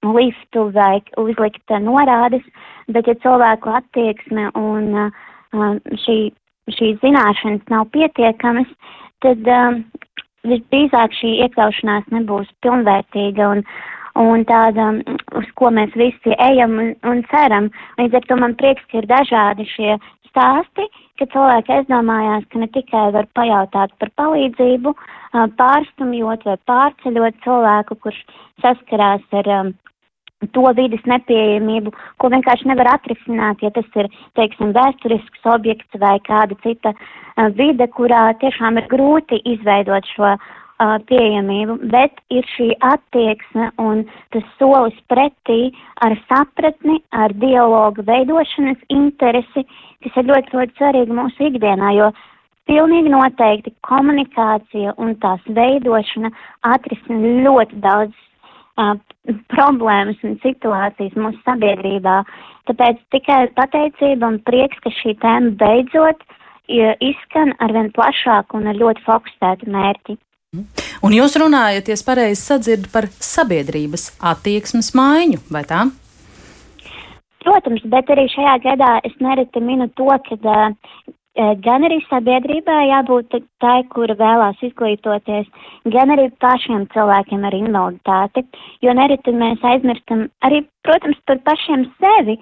liftu 0.07 0.67
vai 0.75 1.01
uzlikt 1.19 1.75
uh, 1.75 1.81
norādes, 1.83 2.45
bet 2.87 3.09
ja 3.09 3.17
cilvēku 3.23 3.75
attieksme 3.81 4.49
un 4.55 4.89
uh, 5.07 5.75
šī, 6.05 6.17
šīs 6.77 6.99
zināšanas 7.03 7.67
nav 7.73 7.89
pietiekamas, 7.95 8.71
tad 9.25 9.47
uh, 9.51 9.81
visdrīzāk 10.47 11.15
šī 11.19 11.35
iekļaušanās 11.45 12.09
nebūs 12.13 12.49
pilnvērtīga 12.63 13.49
un, 13.55 13.63
un 14.21 14.45
tāda, 14.49 14.89
uz 15.39 15.49
ko 15.59 15.71
mēs 15.73 15.95
visi 15.99 16.35
ejam 16.49 16.77
un, 16.81 16.93
un 17.09 17.23
ceram. 17.31 17.69
Līdz 17.99 18.19
ar 18.19 18.27
to 18.29 18.39
man 18.43 18.55
prieks, 18.59 18.85
ka 18.91 19.01
ir 19.01 19.09
dažādi 19.09 19.67
šie 19.73 19.97
stāsti, 20.38 20.86
ka 21.17 21.26
cilvēki 21.34 21.73
aizdomājās, 21.80 22.45
ka 22.52 22.62
ne 22.62 22.69
tikai 22.69 23.10
var 23.15 23.26
pajautāt 23.34 23.93
par 23.97 24.12
palīdzību, 24.21 24.93
pārstumjot 25.58 26.45
vai 26.45 26.58
pārceļot 26.69 27.41
cilvēku, 27.43 27.97
kurš 28.06 28.19
saskarās 28.62 29.26
ar 29.39 29.50
um, 29.56 29.71
to 30.54 30.65
vidas 30.78 31.02
nepieejamību, 31.10 31.93
ko 32.21 32.30
vienkārši 32.30 32.69
nevar 32.69 32.91
atrisināt, 32.93 33.63
ja 33.65 33.73
tas 33.73 33.89
ir, 33.97 34.12
teiksim, 34.38 34.76
vēsturisks 34.78 35.50
objekts 35.50 35.97
vai 35.97 36.19
kāda 36.30 36.58
cita 36.62 36.93
uh, 36.93 37.50
vide, 37.58 37.89
kurā 37.97 38.30
tiešām 38.43 38.78
ir 38.78 38.89
grūti 38.93 39.41
izveidot 39.56 40.06
šo 40.13 40.36
pieejamību, 40.79 41.77
bet 41.91 42.19
ir 42.29 42.45
šī 42.53 42.69
attieksme 42.85 43.71
un 43.81 44.03
tas 44.33 44.45
solis 44.59 44.97
pretī 45.09 45.71
ar 46.05 46.17
sapratni, 46.29 46.99
ar 47.11 47.33
dialogu 47.33 48.05
veidošanas 48.05 48.77
interesi, 48.93 49.65
kas 50.03 50.19
ir 50.21 50.29
ļoti, 50.29 50.53
ļoti 50.53 50.77
svarīgi 50.77 51.17
mūsu 51.17 51.49
ikdienā, 51.49 51.91
jo 51.97 52.11
pilnīgi 52.69 53.09
noteikti 53.09 53.73
komunikācija 53.87 54.93
un 54.97 55.15
tās 55.23 55.41
veidošana 55.47 56.31
atrisina 56.67 57.33
ļoti 57.47 57.81
daudz 57.81 58.13
uh, 58.77 58.93
problēmas 59.53 60.21
un 60.23 60.37
situācijas 60.43 61.17
mūsu 61.17 61.41
sabiedrībā. 61.47 62.21
Tāpēc 62.69 63.01
tikai 63.15 63.47
pateicība 63.57 64.29
un 64.29 64.41
prieks, 64.45 64.77
ka 64.83 64.93
šī 65.01 65.15
tēma 65.23 65.55
beidzot 65.57 66.23
izskan 66.67 67.53
arvien 67.63 67.91
plašāk 67.95 68.53
un 68.53 68.67
ar 68.67 68.75
ļoti 68.75 69.05
fokusētu 69.05 69.71
mērķi. 69.71 70.17
Un 71.03 71.12
jūs 71.12 71.33
runājat, 71.36 71.89
ja 71.91 71.95
pareizi 72.07 72.39
sadzirdu 72.39 72.88
par 72.93 73.10
sabiedrības 73.12 74.13
attieksmes 74.23 74.93
maiņu, 74.95 75.41
vai 75.51 75.65
tā? 75.67 75.81
Protams, 77.43 77.83
bet 77.91 78.07
arī 78.15 78.29
šajā 78.31 78.53
gadā 78.63 78.93
es 79.07 79.15
nereti 79.23 79.60
minu 79.60 79.89
to, 79.99 80.07
ka 80.23 80.38
uh, 80.47 81.51
gan 81.65 81.83
arī 81.88 81.97
sabiedrībā 82.07 82.77
jābūt 82.88 83.36
tai, 83.60 83.81
kura 83.91 84.15
vēlās 84.19 84.63
izglītoties, 84.63 85.49
gan 85.91 86.15
arī 86.15 86.29
pašiem 86.39 86.86
cilvēkiem 86.95 87.43
ar 87.43 87.57
invaliditāti, 87.57 88.45
jo 88.88 88.93
nereti 88.95 89.33
mēs 89.36 89.65
aizmirstam 89.67 90.29
arī, 90.47 90.62
protams, 90.88 91.19
par 91.27 91.43
pašiem 91.49 91.89
sevi, 91.99 92.38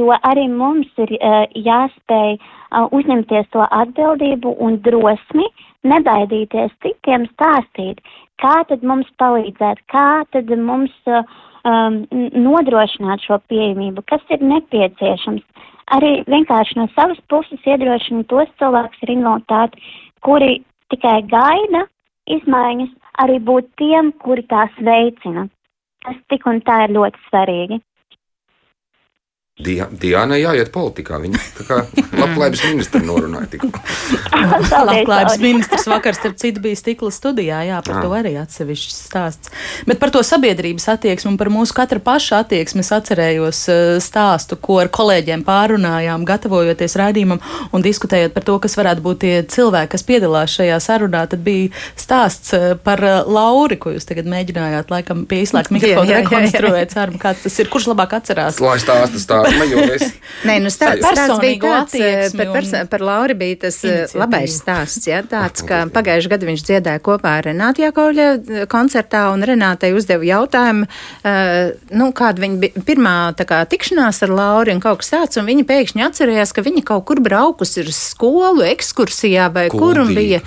jo 0.00 0.08
arī 0.24 0.48
mums 0.48 0.88
ir 1.04 1.12
uh, 1.20 1.44
jāspēj 1.68 2.38
uh, 2.40 2.88
uzņemties 2.96 3.52
to 3.52 3.68
atbildību 3.68 4.56
un 4.56 4.80
drosmi, 4.88 5.50
nebaidīties 5.88 6.74
citiem 6.84 7.26
stāstīt, 7.32 8.02
kā 8.42 8.62
tad 8.68 8.84
mums 8.86 9.08
palīdzēt, 9.22 9.82
kā 9.92 10.22
tad 10.34 10.50
mums 10.58 10.94
uh, 11.10 11.26
um, 11.66 12.02
nodrošināt 12.46 13.24
šo 13.26 13.40
pieejamību, 13.50 14.04
kas 14.10 14.22
ir 14.34 14.44
nepieciešams 14.46 15.42
arī 15.96 16.12
vienkārši 16.30 16.78
no 16.78 16.88
savas 16.96 17.20
puses 17.32 17.66
iedrošina 17.66 18.24
tos 18.30 18.50
cilvēkus 18.60 19.04
ar 19.04 19.14
invaliditāti, 19.14 19.82
kuri 20.24 20.60
tikai 20.92 21.20
gaida 21.30 21.86
izmaiņas, 22.30 22.92
arī 23.24 23.38
būt 23.42 23.72
tiem, 23.80 24.12
kuri 24.22 24.44
tās 24.50 24.72
veicina. 24.78 25.48
Tas 26.02 26.18
tik 26.30 26.46
un 26.50 26.60
tā 26.66 26.84
ir 26.86 26.94
ļoti 26.96 27.26
svarīgi. 27.28 27.78
Di 29.60 29.74
Diana 30.00 30.38
jāiet 30.40 30.70
politikā. 30.72 31.18
Viņa 31.20 31.40
tā 31.58 31.64
kā 31.68 31.76
labklājības 32.22 32.62
ministra 32.70 33.02
norunāja 33.04 33.50
tikko. 33.52 33.68
labklājības 34.88 35.42
ministrs 35.42 35.84
vakar, 35.92 36.16
starp 36.16 36.38
citu, 36.40 36.62
bija 36.64 36.78
stikla 36.80 37.10
studijā. 37.12 37.58
Jā, 37.68 37.82
par 37.84 37.98
jā. 37.98 38.04
to 38.06 38.14
arī 38.16 38.32
atsevišķs 38.40 39.00
stāsts. 39.10 39.52
Bet 39.84 40.00
par 40.00 40.08
to 40.14 40.22
sabiedrības 40.24 40.88
attieksmi 40.94 41.34
un 41.34 41.36
par 41.36 41.50
mūsu 41.52 41.76
katra 41.76 42.00
paša 42.00 42.40
attieksmi 42.46 42.80
es 42.80 42.92
atcerējos 42.96 43.60
eh, 43.68 43.82
stāstu, 44.00 44.56
ko 44.56 44.78
ar 44.80 44.88
kolēģiem 44.88 45.44
pārunājām, 45.44 46.24
gatavojoties 46.32 46.96
raidījumam 47.02 47.44
un 47.76 47.84
diskutējot 47.84 48.32
par 48.32 48.48
to, 48.48 48.56
kas 48.64 48.78
varētu 48.80 49.04
būt 49.04 49.20
tie 49.26 49.34
cilvēki, 49.52 49.92
kas 49.92 50.06
piedalās 50.08 50.56
šajā 50.56 50.80
sarunā. 50.80 51.26
Tad 51.28 51.44
bija 51.44 51.68
stāsts 52.00 52.56
eh, 52.56 52.66
par 52.80 53.04
eh, 53.04 53.20
Lauri, 53.28 53.76
ko 53.76 53.92
jūs 53.92 54.08
tagad 54.08 54.32
mēģinājāt, 54.32 54.88
laikam, 54.96 55.26
pie 55.28 55.44
izslēgta 55.44 55.74
mikrofona 55.76 56.22
rekonstruēt. 56.22 56.96
Ceram, 56.96 57.20
kāds 57.20 57.44
tas 57.44 57.60
ir, 57.60 57.68
kurš 57.68 57.92
labāk 57.92 58.16
atcerās? 58.16 58.56
Lai 58.64 58.80
stāsta 58.80 59.20
stāstu 59.20 59.41
es. 59.46 60.04
Nē, 60.48 60.56
nu 60.64 60.70
stāsts, 60.72 61.04
stāsts 61.04 61.40
bija 61.42 61.58
tāds, 61.62 61.96
eh, 61.98 62.28
par, 62.36 62.50
par, 62.54 62.68
par 62.92 63.04
Lauri 63.06 63.36
bija 63.38 63.58
tas 63.66 63.78
eh, 63.84 63.88
iniciatīva. 64.02 64.20
labais 64.22 64.56
stāsts, 64.58 65.08
jā, 65.10 65.22
tāds, 65.28 65.64
ka 65.66 65.82
pagājuši 65.92 66.32
gadu 66.32 66.48
viņš 66.50 66.64
dziedāja 66.68 67.02
kopā 67.04 67.36
ar 67.40 67.48
Renātu 67.50 67.84
Jakovļa 67.84 68.28
eh, 68.32 68.64
koncertā, 68.72 69.24
un 69.34 69.46
Renātai 69.48 69.92
uzdeva 69.96 70.26
jautājumu, 70.26 70.86
uh, 70.86 71.72
nu, 71.98 72.10
kāda 72.16 72.42
viņa 72.42 72.60
bija 72.62 72.84
pirmā 72.86 73.16
tā 73.38 73.46
kā 73.48 73.62
tikšanās 73.68 74.22
ar 74.26 74.34
Lauri 74.34 74.74
un 74.74 74.82
kaut 74.82 75.02
kas 75.02 75.12
tāds, 75.14 75.40
un 75.40 75.48
viņa 75.48 75.66
pēkšņi 75.68 76.06
atcerējās, 76.06 76.54
ka 76.54 76.64
viņa 76.66 76.84
kaut 76.92 77.06
kur 77.10 77.22
braukusi 77.24 77.82
ar 77.84 77.92
skolu, 77.96 78.64
ekskursijā 78.72 79.50
vai 79.54 79.68
Kuldī. 79.72 79.82
kur 79.82 80.02
un 80.04 80.14
bija 80.16 80.42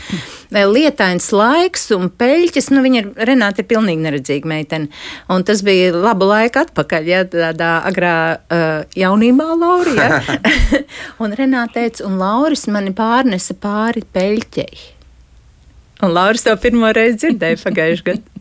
lietains 0.63 1.27
laiks 1.35 1.89
un 1.95 2.07
peļķis, 2.09 2.69
nu, 2.71 2.83
viņa 2.85 3.01
ir, 3.01 3.09
Renāta 3.27 3.63
ir 3.63 3.69
pilnīgi 3.69 4.05
neredzīga 4.05 4.49
meitene, 4.49 4.87
un 5.31 5.43
tas 5.47 5.63
bija 5.65 5.91
labu 5.95 6.29
laiku 6.29 6.61
atpakaļ, 6.63 7.09
jā, 7.11 7.23
tādā 7.31 7.71
agrā 7.89 8.15
uh, 8.37 8.85
jaunībā, 8.95 9.49
Laura. 9.59 9.95
Ja? 9.95 10.39
un 11.23 11.35
Renāte 11.35 11.79
teica, 11.79 12.05
un 12.07 12.19
Lauris 12.21 12.67
mani 12.71 12.93
pārnesa 12.95 13.57
pāri 13.59 14.05
peļķei. 14.15 14.85
Un 16.05 16.15
Lauris 16.15 16.43
to 16.45 16.55
pirmo 16.61 16.91
reizi 16.95 17.23
dzirdēja 17.23 17.61
pagājušajā 17.63 18.07
gadā. 18.11 18.34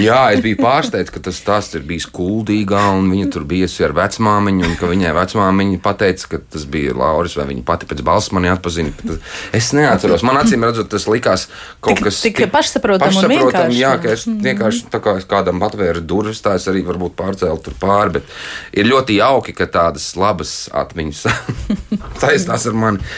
Jā, 0.00 0.32
es 0.34 0.40
biju 0.42 0.58
pārsteigts, 0.62 1.12
ka 1.12 1.20
tas 1.22 1.36
stāsts 1.38 1.76
ir 1.76 1.84
bijis 1.86 2.06
kuldīgā, 2.10 2.80
un 2.96 3.10
viņa 3.12 3.28
tur 3.34 3.44
bijusi 3.48 3.84
ar 3.86 3.92
vecmāmiņu, 3.96 4.64
un 4.66 4.76
ka 4.80 4.88
viņai 4.90 5.12
vecmāmiņa 5.16 5.94
teica, 6.00 6.30
ka 6.32 6.40
tas 6.54 6.64
bija 6.70 6.94
Lauris, 6.96 7.36
vai 7.38 7.46
viņa 7.50 7.64
pati 7.68 7.88
pēc 7.90 8.00
balss 8.06 8.32
mani 8.34 8.50
atpazina. 8.50 8.92
Es 9.54 9.70
neatceros, 9.76 10.24
man 10.26 10.40
acīm 10.40 10.64
redzot, 10.64 10.88
tas 10.92 11.06
likās 11.10 11.46
kaut 11.84 12.00
tik, 12.00 12.08
kas 12.08 12.22
tik 12.24 12.42
pašsaprotams. 12.54 13.20
Pašsaprotam, 13.20 13.76
jā, 13.76 13.92
ka 14.02 14.16
es 14.16 14.26
vienkārši 14.26 14.88
tā 14.92 15.02
kā 15.04 15.16
kādam 15.30 15.62
patvēru 15.62 16.02
durvis, 16.02 16.42
tā 16.44 16.56
es 16.58 16.66
arī 16.70 16.82
varbūt 16.86 17.16
pārcēlu 17.20 17.62
tur 17.64 17.78
pāri, 17.80 18.18
bet 18.18 18.34
ir 18.74 18.88
ļoti 18.90 19.20
jauki, 19.20 19.54
ka 19.56 19.68
tādas 19.70 20.10
labas 20.18 20.56
atmiņas 20.74 21.24
saistās 22.24 22.68
ar 22.70 22.84
mani. 22.86 23.14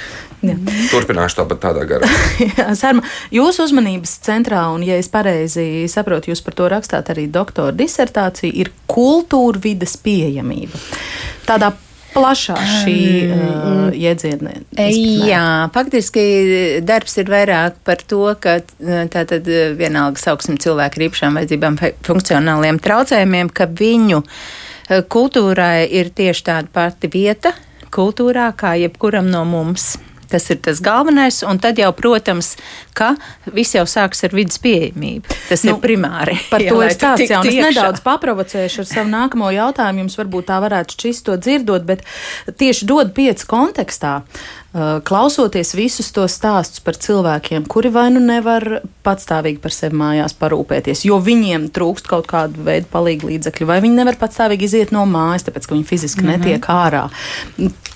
Jā. 0.47 0.57
Turpināšu 0.93 1.41
tāpat 1.41 1.63
tādā 1.63 1.87
garā. 1.89 2.11
Sārma, 2.81 3.05
jūsu 3.35 3.67
uzmanības 3.67 4.19
centrā, 4.27 4.67
un, 4.75 4.85
ja 4.87 4.99
es 5.01 5.11
pareizi 5.13 5.87
saprotu, 5.91 6.33
jūs 6.33 6.45
par 6.47 6.57
to 6.59 6.69
rakstāt 6.73 7.11
arī 7.15 7.27
doktora 7.33 7.75
disertāciju, 7.77 8.53
ir 8.55 8.73
kultūra 8.91 9.61
vidas 9.63 9.97
pieejamība. 10.03 10.81
Tādā 11.47 11.73
plašā 12.17 12.57
šī 12.57 13.01
uh, 13.29 13.91
jēdziena. 13.93 14.55
Jā, 15.29 15.43
faktiski 15.75 16.23
darbs 16.87 17.19
ir 17.21 17.29
vairāk 17.33 17.81
par 17.87 18.01
to, 18.09 18.23
ka 18.41 18.59
tātad 19.13 19.49
vienalga 19.77 20.23
sauksim 20.23 20.57
cilvēku 20.63 21.01
ar 21.01 21.07
īpašām 21.11 21.37
vajadzībām, 21.41 21.79
funkcionāliem 22.07 22.81
traucējumiem, 22.83 23.53
ka 23.53 23.69
viņu 23.69 24.23
kultūrai 25.13 25.87
ir 25.99 26.13
tieši 26.15 26.47
tāda 26.47 26.73
pati 26.73 27.11
vieta 27.13 27.53
kultūrā 27.93 28.51
kā 28.59 28.77
jebkuram 28.81 29.29
no 29.31 29.45
mums. 29.49 29.97
Tas 30.31 30.49
ir 30.51 30.61
tas 30.65 30.81
galvenais, 30.83 31.43
un 31.47 31.61
tad 31.63 31.79
jau, 31.79 31.93
protams, 31.97 32.55
ka 32.97 33.13
viss 33.55 33.77
jau 33.77 33.85
sāks 33.89 34.25
ar 34.27 34.35
vidas 34.37 34.59
pieejamību. 34.63 35.37
Tas 35.51 35.63
nu, 35.67 35.77
ir 35.77 35.83
primāri. 35.85 36.39
Par 36.51 36.65
jā, 36.65 36.73
to 36.73 36.83
ir 36.83 36.95
stāsts 36.95 37.33
jau. 37.33 37.43
Es 37.47 37.61
nedaudz 37.69 38.03
paprovocēšu 38.07 38.83
ar 38.83 38.91
savu 38.91 39.13
nākamo 39.13 39.53
jautājumu. 39.55 40.07
Jums 40.07 40.19
varbūt 40.21 40.51
tā 40.51 40.61
varētu 40.65 40.99
šķist 40.99 41.27
to 41.29 41.39
dzirdot, 41.41 41.87
bet 41.89 42.05
tieši 42.59 42.89
dod 42.89 43.15
pieci 43.17 43.49
kontekstā. 43.49 44.21
Uh, 44.75 44.99
klausoties 45.07 45.71
visus 45.79 46.11
tos 46.13 46.35
stāstus 46.37 46.83
par 46.85 46.99
cilvēkiem, 47.01 47.65
kuri 47.71 47.89
vai 47.95 48.09
nu 48.13 48.21
nevar 48.21 48.83
patstāvīgi 49.07 49.61
par 49.63 49.73
sevi 49.73 49.97
mājās 49.97 50.35
parūpēties, 50.37 51.05
jo 51.07 51.17
viņiem 51.23 51.69
trūkst 51.73 52.11
kaut 52.11 52.27
kādu 52.29 52.65
veidu 52.67 52.91
palīgu 52.93 53.31
līdzekļu, 53.31 53.69
vai 53.71 53.79
viņi 53.85 53.97
nevar 54.03 54.19
patstāvīgi 54.21 54.67
iziet 54.69 54.93
no 54.93 55.07
mājas, 55.09 55.47
tāpēc 55.47 55.71
ka 55.71 55.77
viņi 55.77 55.87
fiziski 55.89 56.27
mm 56.27 56.29
-hmm. 56.29 56.45
netiek 56.45 56.69
ārā. 56.75 57.07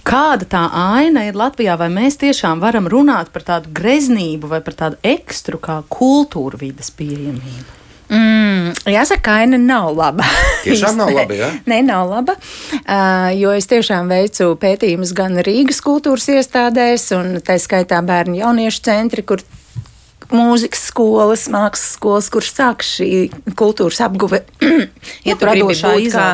Kāda 0.06 0.46
tā 0.46 0.62
aina 0.72 1.26
ir 1.26 1.37
Latvijā, 1.37 1.76
vai 1.76 1.90
mēs 1.92 2.16
tiešām 2.22 2.62
varam 2.62 2.88
runāt 2.88 3.28
par 3.35 3.42
tādu 3.42 3.68
greznību 3.74 4.48
vai 4.48 4.62
par 4.64 4.74
tādu 4.74 4.96
ekstru 5.02 5.59
kā 5.59 5.83
kultūra 5.88 6.56
vidas 6.56 6.90
pieejamību? 6.90 7.80
Mm, 8.11 8.73
jāsaka, 8.90 9.37
aina 9.44 9.59
nav 9.61 9.92
laba. 9.94 10.27
Tiešām 10.66 10.99
nav 10.99 11.12
laba, 11.14 11.37
jā? 11.37 11.51
Nē, 11.70 11.79
nav 11.87 12.11
laba, 12.11 12.35
uh, 12.35 13.31
jo 13.38 13.55
es 13.55 13.70
tiešām 13.70 14.11
veicu 14.11 14.51
pētījumus 14.61 15.14
gan 15.14 15.38
Rīgas 15.46 15.79
kultūras 15.85 16.27
iestādēs, 16.35 17.07
un 17.14 17.38
tā 17.46 17.61
skaitā 17.62 18.03
bērnu 18.03 18.40
jauniešu 18.42 18.83
centri, 18.88 19.23
kur 19.27 19.44
mūzikas 20.35 20.87
skolas, 20.90 21.47
mākslas 21.53 21.97
skolas, 21.97 22.31
kur 22.33 22.47
sāk 22.47 22.85
šī 22.87 23.11
kultūras 23.59 24.01
apguve. 24.07 24.43
ja 25.29 25.37
tu 25.37 25.49
gribi 25.49 25.75
būt 25.75 26.11
kā, 26.14 26.31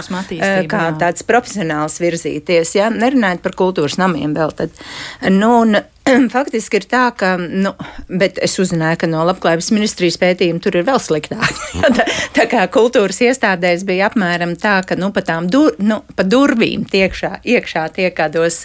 kā 0.71 0.87
tāds 1.01 1.27
profesionāls 1.27 2.01
virzīties, 2.03 2.77
ja 2.79 2.93
nerunājot 2.93 3.45
par 3.45 3.59
kultūras 3.59 3.99
namiem 4.01 4.37
vēl, 4.37 4.57
tad, 4.57 4.87
nu, 5.33 5.53
un, 5.65 5.79
Faktiski 6.35 6.81
ir 6.81 6.87
tā, 6.91 7.11
ka, 7.19 7.33
nu, 7.37 7.73
bet 8.07 8.39
es 8.45 8.55
uzzināju, 8.63 9.01
ka 9.03 9.09
no 9.11 9.25
labklājības 9.27 9.73
ministrijas 9.75 10.19
pētījuma 10.23 10.63
tur 10.63 10.79
ir 10.79 10.87
vēl 10.87 11.01
sliktāk. 11.03 11.51
tā, 11.99 12.05
tā 12.37 12.45
kā 12.51 12.67
kultūras 12.73 13.19
iestādēs 13.27 13.83
bija 13.89 14.07
apmēram 14.11 14.57
tā, 14.61 14.79
ka, 14.87 14.99
nu, 14.99 15.11
pa 15.15 15.23
tām 15.27 15.51
dur, 15.51 15.75
nu, 15.83 15.97
pa 16.17 16.23
durvīm 16.27 16.87
tiekšā, 16.91 17.33
iekšā 17.57 17.85
tiek 17.97 18.15
kādos 18.17 18.57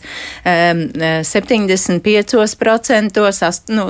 um, 0.45 0.85
75%, 1.27 3.25
ast, 3.31 3.73
nu, 3.73 3.85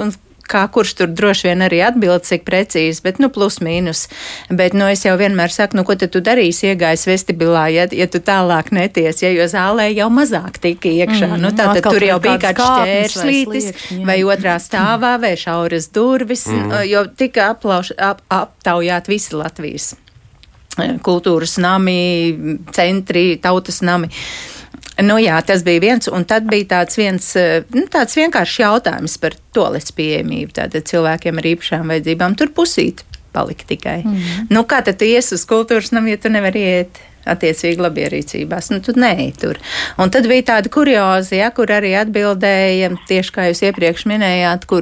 kā 0.52 0.64
kurš 0.72 0.94
tur 1.00 1.12
droši 1.16 1.50
vien 1.50 1.64
arī 1.66 1.82
atbild, 1.86 2.26
cik 2.28 2.44
precīzi, 2.48 3.02
bet, 3.06 3.22
nu, 3.24 3.32
plus 3.34 3.60
mīnus. 3.64 4.06
Bet, 4.50 4.76
nu, 4.78 4.88
es 4.92 5.06
jau 5.06 5.16
vienmēr 5.20 5.54
saku, 5.54 5.80
nu, 5.80 5.86
ko 5.88 5.96
tad 6.00 6.14
tu 6.14 6.22
darīsi 6.24 6.72
iegājis 6.72 7.08
vestibilā, 7.10 7.66
ja, 7.74 7.88
ja 7.96 8.10
tu 8.12 8.22
tālāk 8.24 8.74
neties, 8.76 9.24
ja, 9.24 9.32
jo 9.36 9.48
zālē 9.52 9.90
jau 9.94 10.10
mazāk 10.14 10.60
tika 10.64 10.92
iekšā. 10.92 11.32
Mm, 11.32 11.42
nu, 11.46 11.54
tā 11.58 11.72
tad 11.78 11.88
tur 11.88 12.08
jau 12.08 12.20
bija 12.24 12.38
kāds 12.52 12.68
šķērslītis 12.68 13.72
vai, 13.72 14.04
vai 14.12 14.20
otrā 14.36 14.60
stāvā 14.62 15.16
vai 15.22 15.34
šauras 15.40 15.92
durvis, 15.96 16.48
mm. 16.52 16.78
jo 16.92 17.08
tika 17.18 17.52
aplauš, 17.56 17.96
ap, 17.98 18.24
aptaujāt 18.32 19.12
visi 19.12 19.36
Latvijas 19.38 19.94
kultūras 21.04 21.58
nami, 21.62 22.64
centri, 22.74 23.36
tautas 23.42 23.82
nami. 23.86 24.10
Nu, 25.02 25.18
jā, 25.22 25.38
tas 25.46 25.64
bija 25.68 25.82
viens, 25.84 26.10
un 26.12 26.26
tad 26.30 26.48
bija 26.50 26.68
tāds 26.76 27.00
viens 27.00 27.32
eh, 27.40 27.64
nu, 27.76 27.86
tāds 27.92 28.18
vienkāršs 28.18 28.60
jautājums 28.64 29.18
par 29.22 29.38
tolets 29.56 29.94
pieejamību. 29.98 30.54
Tātad 30.58 30.90
cilvēkiem 30.90 31.42
ar 31.42 31.54
īpašām 31.56 31.94
vajadzībām 31.94 32.38
tur 32.40 32.54
pusīt 32.56 33.06
palika 33.32 33.64
tikai. 33.68 34.02
Mm 34.04 34.16
-hmm. 34.16 34.48
Nu, 34.50 34.64
kā 34.64 34.84
tad 34.84 34.98
tu 34.98 35.06
ies 35.06 35.32
uz 35.32 35.46
kultūras 35.46 35.92
namu, 35.92 36.08
ja 36.08 36.18
tu 36.18 36.30
nevari 36.30 36.60
iet? 36.60 37.00
Attiecīgi 37.26 37.78
labierīcībās, 37.78 38.72
nu, 38.72 38.80
tu 38.80 38.92
neej 38.96 39.34
tur. 39.38 39.58
Un 39.98 40.10
tad 40.10 40.28
bija 40.28 40.42
tāda 40.42 40.70
kurioza, 40.70 41.36
ja, 41.36 41.52
kur 41.52 41.66
arī 41.66 41.94
atbildēja, 41.94 42.90
tieši 43.08 43.32
kā 43.32 43.46
jūs 43.46 43.62
iepriekš 43.62 44.06
minējāt, 44.06 44.66
kur 44.66 44.82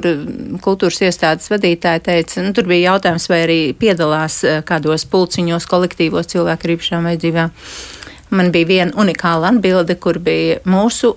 kultūras 0.60 1.02
iestādes 1.02 1.50
vadītāji 1.50 2.00
teica, 2.00 2.42
nu, 2.42 2.52
tur 2.52 2.64
bija 2.64 2.92
jautājums, 2.92 3.28
vai 3.28 3.42
arī 3.42 3.74
piedalās 3.74 4.44
eh, 4.44 4.62
kādos 4.64 5.04
pulciņos, 5.04 5.66
kolektīvos 5.66 6.26
cilvēku 6.26 6.64
ar 6.64 6.70
īpašām 6.70 7.04
vajadzībām. 7.04 7.50
Man 8.30 8.52
bija 8.54 8.68
viena 8.68 8.96
unikāla 9.00 9.50
atbilde, 9.50 9.96
kur 10.00 10.20
bija 10.22 10.60
mūsu 10.68 11.16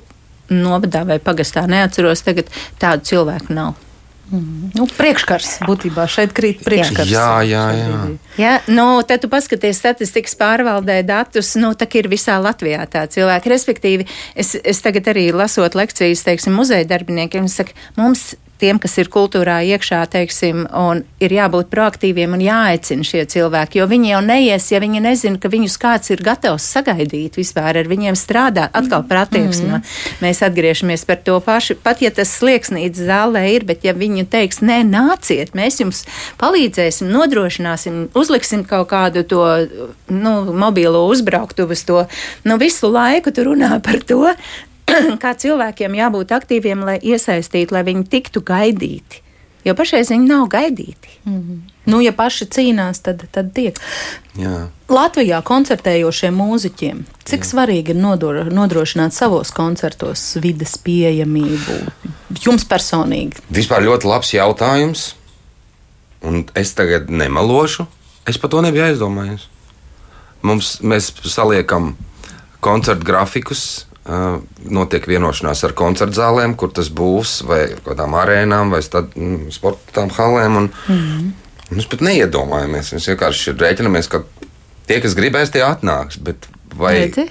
novadā 0.53 1.03
vai 1.07 1.19
pagastā, 1.23 1.65
neatceros 1.69 2.25
tagad, 2.25 2.51
tādu 2.81 3.09
cilvēku 3.13 3.55
nav. 3.55 3.79
Mm. 4.33 4.71
Nu, 4.73 4.85
priekškars 4.89 5.59
būtībā 5.67 6.05
šeit 6.09 6.31
krīt 6.33 6.63
priekškars. 6.65 7.09
Jā, 7.11 7.43
jā, 7.45 7.63
jā. 7.75 7.97
jā 8.39 8.53
nu, 8.71 8.85
tad 9.05 9.21
tu 9.21 9.29
paskaties 9.29 9.77
statistikas 9.77 10.33
pārvaldē 10.39 11.01
datus, 11.05 11.51
nu, 11.59 11.73
tā 11.77 11.85
ir 11.99 12.09
visā 12.09 12.39
Latvijā 12.41 12.85
tā 12.89 13.03
cilvēki. 13.11 13.51
Respektīvi, 13.53 14.07
es, 14.39 14.55
es 14.57 14.81
tagad 14.85 15.11
arī 15.13 15.27
lasot 15.35 15.77
lekcijas, 15.77 16.23
teiksim, 16.25 16.55
muzeja 16.57 16.87
darbiniekiem, 16.89 17.45
es 17.51 17.59
saku, 17.59 17.77
mums 17.99 18.31
tiem, 18.63 18.79
kas 18.81 18.95
ir 19.01 19.09
kultūrā 19.11 19.59
iekšā, 19.73 19.99
teiksim, 20.13 20.63
un 20.77 21.03
ir 21.23 21.35
jābūt 21.35 21.69
proaktīviem 21.73 22.35
un 22.37 22.43
jāaicina 22.43 23.05
šie 23.07 23.25
cilvēki, 23.33 23.81
jo 23.81 23.87
viņi 23.91 24.13
jau 24.13 24.21
neies, 24.23 24.69
ja 24.71 24.79
viņi 24.83 25.03
nezina, 25.03 25.39
ka 25.41 25.51
viņus 25.51 25.75
kāds 25.81 26.13
ir 26.13 26.23
gatavs 26.23 26.65
sagaidīt 26.75 27.39
vispār 27.39 27.81
ar 27.81 27.89
viņiem 27.91 28.17
strādāt. 28.19 28.71
Atkal 28.73 29.03
par 29.09 29.25
attieksmi. 29.25 29.67
Mm 29.67 29.75
-hmm. 29.75 30.23
Mēs 30.23 30.41
atgriežamies 30.47 31.05
par 31.05 31.19
to 31.25 31.39
pašu. 31.39 31.75
Pat 31.83 32.01
ja 32.01 32.11
tas 32.11 32.31
slieksnīts 32.39 33.03
zālē 33.09 33.43
ir, 33.55 33.65
bet 33.65 33.83
ja 33.83 33.93
viņi 33.93 34.25
teiks, 34.25 34.61
nē, 34.61 34.83
nāciet, 34.87 35.53
mēs 35.53 35.79
jums 35.81 36.05
palīdzēsim, 36.39 37.11
nodrošināsim, 37.11 38.07
uzliksim 38.13 38.63
kaut 38.63 38.89
kādu 38.89 39.23
to 39.23 39.67
nu, 40.09 40.53
mobīlo 40.53 41.07
uzbrauktuvu, 41.07 41.75
to 41.85 42.05
nu, 42.43 42.57
visu 42.57 42.87
laiku 42.91 43.31
tur 43.31 43.45
runā 43.45 43.79
par 43.79 43.99
to, 43.99 44.35
kā 45.23 45.33
cilvēkiem 45.39 45.97
jābūt 45.97 46.33
aktīviem, 46.35 46.85
lai 46.85 46.97
iesaistītu, 47.01 47.75
lai 47.75 47.83
viņi 47.87 48.07
tiktu 48.11 48.43
gaidīti. 48.45 49.23
Jo 49.63 49.75
pašreiz 49.79 50.11
viņi 50.11 50.27
nav 50.27 50.49
gaidīti. 50.51 51.19
Mm 51.23 51.39
-hmm. 51.39 51.59
Nu, 51.85 52.01
ja 52.01 52.11
paši 52.11 52.45
cīnās, 52.45 53.01
tad, 53.03 53.23
tad 53.31 53.53
tiek. 53.55 53.79
Jā. 54.39 54.67
Latvijā 54.89 55.41
koncertējošiem 55.43 56.35
mūziķiem, 56.35 57.03
cik 57.23 57.43
Jā. 57.43 57.49
svarīgi 57.49 57.89
ir 57.89 57.95
nodor, 57.95 58.45
nodrošināt 58.51 59.11
savos 59.11 59.51
koncertos 59.51 60.37
vidas 60.43 60.77
pieejamību? 60.77 61.91
Jums 62.45 62.65
personīgi? 62.65 63.43
Vispār 63.51 63.83
ļoti 63.83 64.07
labs 64.07 64.33
jautājums. 64.33 65.15
Un 66.23 66.45
es 66.55 66.73
tagad 66.73 67.09
nemalošu. 67.09 67.87
Es 68.27 68.37
par 68.37 68.49
to 68.49 68.61
nebiju 68.61 68.83
aizdomājies. 68.83 69.47
Mums, 70.41 70.79
mēs 70.81 71.11
saliekam 71.23 71.97
koncertu 72.63 73.03
grafikus 73.03 73.85
notiek 74.03 75.05
vienošanās 75.07 75.63
ar 75.63 75.75
koncertu 75.79 76.17
zālēm, 76.17 76.57
kur 76.59 76.73
tas 76.75 76.89
būs, 76.91 77.37
vai 77.47 77.61
kādām 77.85 78.17
arēnām, 78.19 78.73
vai 78.75 78.81
stad, 78.83 79.13
mm, 79.15 79.53
sporta 79.55 80.07
halēm. 80.17 80.57
Un, 80.59 80.69
mm. 80.91 81.29
Mēs 81.73 81.87
pat 81.89 82.03
neiedomājamies. 82.05 82.91
Mēs 82.93 83.07
vienkārši 83.13 83.55
rēķinamies, 83.55 84.09
ka 84.11 84.21
tie, 84.89 84.99
kas 85.03 85.15
gribēs, 85.17 85.53
tie 85.53 85.63
atnāks. 85.65 86.19
Vai, 86.75 86.97
Redzi? 87.05 87.29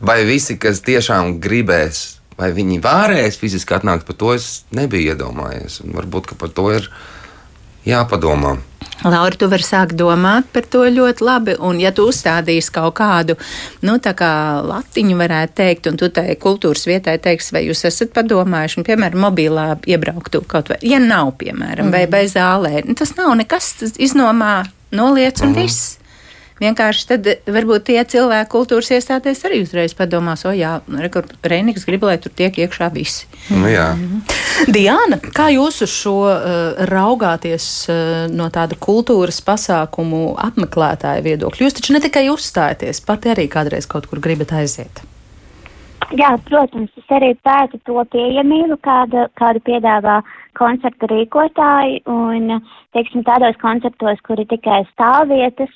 vai 0.00 0.20
visi, 0.28 0.58
kas 0.60 0.82
tiešām 0.84 1.38
gribēs, 1.42 2.20
vai 2.36 2.52
viņi 2.54 2.80
varēs 2.84 3.38
fiziski 3.40 3.76
atnākt, 3.78 4.06
par 4.06 4.18
to 4.20 4.34
es 4.36 4.66
nebiju 4.76 5.14
iedomājies. 5.14 5.80
Un 5.84 5.96
varbūt 5.96 6.34
par 6.36 6.52
to 6.52 6.68
ir 6.74 6.90
jāpadomā. 7.86 8.56
Laura, 9.04 9.36
tu 9.36 9.46
vari 9.52 9.64
sākt 9.64 9.94
domāt 9.98 10.48
par 10.54 10.64
to 10.72 10.86
ļoti 10.88 11.24
labi, 11.24 11.54
un 11.60 11.76
ja 11.80 11.90
tu 11.94 12.06
uzstādīsi 12.08 12.72
kaut 12.72 12.94
kādu, 12.96 13.36
nu, 13.84 13.98
tā 14.02 14.14
kā 14.16 14.30
latiņu 14.64 15.18
varētu 15.20 15.56
teikt, 15.60 15.90
un 15.90 15.98
tu 16.00 16.08
tai 16.14 16.32
kultūras 16.40 16.86
vietai 16.88 17.18
teiksi, 17.22 17.52
vai 17.54 17.66
jūs 17.66 17.84
esat 17.90 18.14
padomājuši, 18.16 18.80
un, 18.80 18.86
piemēram, 18.88 19.20
mobilā 19.28 19.66
iebrauktu 19.84 20.42
kaut 20.48 20.72
vai, 20.72 20.80
ja 20.86 21.00
nav, 21.02 21.34
piemēram, 21.42 21.90
mm. 21.90 21.92
vai 21.92 22.06
bez 22.10 22.34
zālē, 22.38 22.80
nu, 22.88 22.96
tas 22.98 23.12
nav 23.20 23.34
nekas, 23.36 23.74
tas 23.82 23.94
iznomā 24.00 24.64
noliec 24.96 25.44
un 25.44 25.52
mm. 25.52 25.60
viss. 25.60 25.94
Vienkārši 26.56 27.02
tad 27.10 27.26
varbūt 27.52 27.90
tie 27.90 27.98
cilvēki 28.08 28.48
kultūras 28.48 28.88
iestādēs 28.96 29.44
arī 29.44 29.60
uzreiz 29.66 29.92
padomās, 29.92 30.46
o 30.48 30.54
jā, 30.56 30.78
Reinigs 31.44 31.84
grib, 31.84 32.08
lai 32.08 32.16
tur 32.16 32.32
tiek 32.32 32.56
iekšā 32.64 32.88
visi. 32.96 33.28
Nu, 33.52 33.68
jā. 33.68 33.90
Diana, 34.64 35.18
kā 35.36 35.50
jūs 35.52 35.82
uz 35.84 35.92
šo 35.92 36.14
uh, 36.26 36.86
raugāties 36.88 37.66
uh, 37.92 38.24
no 38.32 38.48
tāda 38.52 38.78
kultūras 38.80 39.42
pasākumu 39.44 40.36
apmeklētāja 40.40 41.24
viedokļa? 41.26 41.66
Jūs 41.66 41.76
taču 41.76 41.96
ne 41.96 42.00
tikai 42.04 42.26
uzstājaties, 42.32 43.02
pati 43.04 43.34
arī 43.34 43.46
kādreiz 43.52 43.88
kaut 43.90 44.08
kur 44.10 44.22
gribat 44.24 44.54
aiziet. 44.56 45.04
Jā, 46.14 46.36
protams, 46.46 46.92
es 46.96 47.08
arī 47.10 47.32
pētu 47.44 47.80
to 47.88 47.98
pieejamību, 48.12 48.78
kāda, 48.84 49.26
kādu 49.38 49.62
piedāvā 49.66 50.20
koncerta 50.56 51.08
rīkotāji, 51.10 52.04
un, 52.08 52.60
teiksim, 52.94 53.24
tādos 53.26 53.58
koncertos, 53.60 54.22
kuri 54.28 54.46
tikai 54.48 54.84
stāvvietas, 54.92 55.72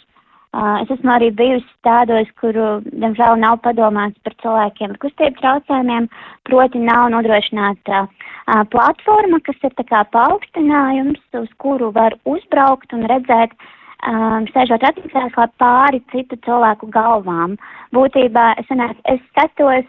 es 0.52 0.90
esmu 0.90 1.12
arī 1.14 1.30
bijusi 1.38 1.68
tādos, 1.86 2.30
kuru, 2.40 2.80
diemžēl, 2.90 3.38
nav 3.38 3.60
padomāts 3.62 4.18
par 4.26 4.34
cilvēkiem 4.42 4.94
ar 4.94 4.98
kustību 5.04 5.38
traucējumiem, 5.38 6.08
proti 6.48 6.82
nav 6.82 7.10
nodrošināta 7.14 8.04
uh, 8.04 8.64
platforma, 8.72 9.40
kas 9.46 9.56
ir 9.62 9.76
tā 9.78 9.86
kā 9.86 10.02
paaugstinājums, 10.10 11.22
uz 11.38 11.50
kuru 11.62 11.92
var 11.94 12.16
uzbraukt 12.24 12.92
un 12.96 13.06
redzēt, 13.10 13.54
um, 14.10 14.46
sēžot 14.50 14.82
ratiņkrēslā 14.86 15.48
pāri 15.62 16.02
citu 16.12 16.38
cilvēku 16.46 16.90
galvām. 16.90 17.56
Būtībā 17.94 18.54
es, 18.58 18.70
es 19.06 19.20
skatos, 19.30 19.86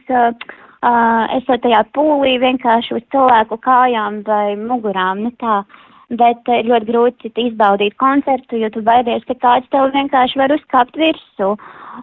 esot 1.37 1.61
tajā 1.61 1.83
pūlī 1.93 2.37
vienkārši 2.41 2.97
uz 2.97 3.03
cilvēku 3.13 3.57
kājām 3.61 4.21
vai 4.27 4.55
mugurām, 4.57 5.25
ne 5.25 5.33
tā. 5.41 5.63
Bet 6.19 6.49
ir 6.51 6.67
ļoti 6.67 6.87
grūti 6.89 7.29
izbaudīt 7.39 7.95
koncertu, 8.01 8.57
jo 8.59 8.67
tu 8.73 8.81
baidies, 8.83 9.23
ka 9.29 9.35
kāds 9.39 9.69
tev 9.71 9.93
vienkārši 9.93 10.41
var 10.41 10.51
uzkāpt 10.51 10.97
virsū. 10.99 11.53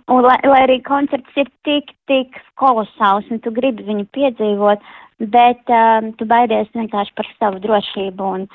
Un, 0.09 0.23
lai, 0.25 0.39
lai 0.49 0.63
arī 0.65 0.79
koncerts 0.87 1.37
ir 1.37 1.51
tik, 1.69 1.93
tik 2.09 2.39
kolosāls 2.61 3.29
un 3.33 3.43
tu 3.45 3.53
gribi 3.53 3.85
viņu 3.85 4.07
piedzīvot, 4.17 4.89
bet 5.35 5.75
um, 5.75 6.11
tu 6.17 6.25
baidies 6.31 6.73
vienkārši 6.73 7.15
par 7.21 7.29
savu 7.37 7.61
drošību 7.67 8.33
un, 8.39 8.49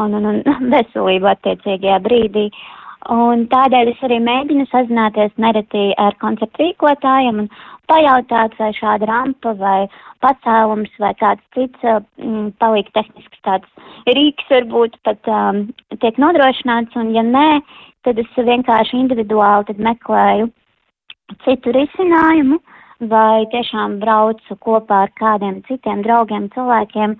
un, 0.00 0.16
un, 0.16 0.32
un 0.32 0.66
veselību 0.74 1.32
attiecīgajā 1.34 2.00
brīdī. 2.08 2.48
Un 3.12 3.44
tādēļ 3.52 3.92
es 3.92 4.00
arī 4.02 4.16
mēģinu 4.24 4.64
sazināties 4.70 5.36
nereti 5.38 5.90
ar 6.00 6.16
koncertu 6.22 6.64
rīkotājiem 6.64 7.44
un 7.44 7.50
pajautāt, 7.90 8.54
vai 8.58 8.70
šāda 8.76 9.08
rampa 9.10 9.54
vai 9.60 9.86
pacēlums 10.24 10.92
vai 11.02 11.12
kāds 11.20 11.42
cits 11.54 11.86
mm, 11.86 12.52
palīg 12.60 12.90
tehnisks 12.96 13.42
tāds 13.46 13.90
rīks 14.18 14.50
varbūt 14.50 14.98
pat 15.06 15.30
um, 15.30 15.66
tiek 16.02 16.18
nodrošināts, 16.22 16.96
un 16.98 17.12
ja 17.14 17.24
nē, 17.26 17.60
tad 18.06 18.18
es 18.22 18.38
vienkārši 18.38 18.98
individuāli 19.02 19.70
tad 19.70 19.82
meklēju 19.88 20.50
citu 21.44 21.74
risinājumu 21.74 22.60
vai 23.10 23.46
tiešām 23.52 23.98
braucu 24.00 24.56
kopā 24.62 25.02
ar 25.06 25.12
kādiem 25.20 25.60
citiem 25.66 26.04
draugiem, 26.06 26.48
cilvēkiem, 26.54 27.16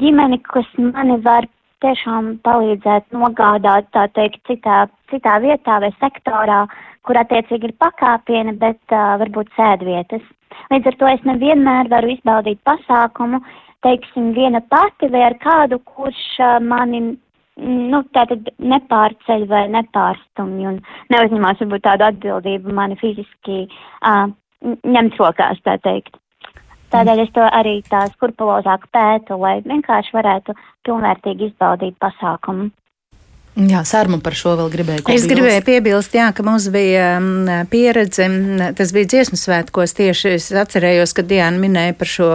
ģimeni, 0.00 0.38
kas 0.48 0.68
mani 0.78 1.18
var 1.26 1.48
tiešām 1.82 2.36
palīdzēt 2.46 3.10
nogādāt, 3.14 3.88
tā 3.94 4.06
teikt, 4.16 4.40
citā, 4.48 4.84
citā 5.12 5.38
vietā 5.42 5.78
vai 5.82 5.90
sektorā, 5.98 6.62
kur 7.06 7.18
attiecīgi 7.18 7.70
ir 7.70 7.74
pakāpieni, 7.82 8.54
bet 8.60 8.94
uh, 8.94 9.16
varbūt 9.22 9.50
sēdvietas. 9.56 10.24
Līdz 10.72 10.92
ar 10.92 10.98
to 11.00 11.10
es 11.10 11.26
nevienmēr 11.28 11.90
varu 11.92 12.12
izbaudīt 12.14 12.60
pasākumu, 12.68 13.42
teiksim, 13.86 14.30
viena 14.36 14.62
pati 14.72 15.10
vai 15.12 15.26
ar 15.30 15.38
kādu, 15.42 15.80
kurš 15.96 16.22
uh, 16.38 16.56
mani, 16.62 17.02
nu, 17.62 18.02
tātad 18.16 18.52
nepārceļ 18.62 19.46
vai 19.50 19.66
nepārstumj 19.74 20.70
un 20.70 20.80
neuzņemās 21.12 21.64
varbūt 21.64 21.86
tādu 21.88 22.08
atbildību 22.12 22.78
mani 22.78 22.98
fiziski 23.02 23.64
uh, 23.66 24.28
ņemt 24.62 25.18
rokās, 25.18 25.62
tā 25.66 25.78
teikt. 25.82 26.21
Tādēļ 26.92 27.24
es 27.24 27.32
to 27.32 27.44
arī 27.46 27.78
tā 27.88 28.04
skrupulozāk 28.12 28.86
pētu, 28.92 29.38
lai 29.40 29.58
vienkārši 29.64 30.14
varētu 30.16 30.54
pilnvērtīgi 30.86 31.50
izbaudīt 31.50 31.96
pasākumu. 32.02 32.68
Jā, 33.52 33.82
Sārma 33.84 34.16
par 34.24 34.32
šo 34.36 34.54
vēl 34.56 34.70
gribēju. 34.72 35.04
Es 35.12 35.26
gribēju 35.28 35.64
piebilst, 35.66 36.14
jā, 36.16 36.30
ka 36.32 36.44
mums 36.44 36.70
bija 36.72 37.18
pieredze, 37.72 38.28
tas 38.78 38.92
bija 38.96 39.10
dziesmu 39.12 39.36
svētkos 39.36 39.92
tieši, 39.98 40.36
es 40.38 40.46
atcerējos, 40.56 41.12
kad 41.18 41.28
Diana 41.28 41.60
minēja 41.60 41.96
par 41.98 42.08
šo 42.08 42.30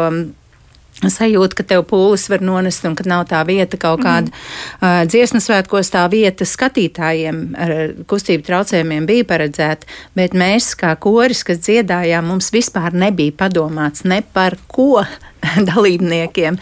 sajūta, 1.06 1.60
ka 1.60 1.66
tev 1.68 1.84
pūlis 1.90 2.26
var 2.32 2.42
nonest 2.46 2.86
un 2.90 2.96
ka 2.98 3.06
nav 3.08 3.28
tā 3.30 3.44
vieta 3.48 3.78
kaut 3.80 4.02
kāda 4.02 4.32
mm. 4.32 4.48
uh, 4.82 5.04
dziesmu 5.10 5.42
svētkos, 5.44 5.92
tā 5.94 6.06
vieta 6.12 6.48
skatītājiem 6.48 7.42
ar 7.54 7.76
kustību 8.10 8.48
traucējumiem 8.48 9.06
bija 9.10 9.28
paredzēta, 9.30 9.90
bet 10.18 10.34
mēs 10.38 10.74
kā 10.80 10.96
koris, 11.02 11.44
kas 11.48 11.62
dziedājām, 11.68 12.32
mums 12.32 12.50
vispār 12.56 12.98
nebija 12.98 13.36
padomāts 13.46 14.08
ne 14.10 14.24
par 14.34 14.58
ko 14.72 15.04
dalībniekiem. 15.70 16.58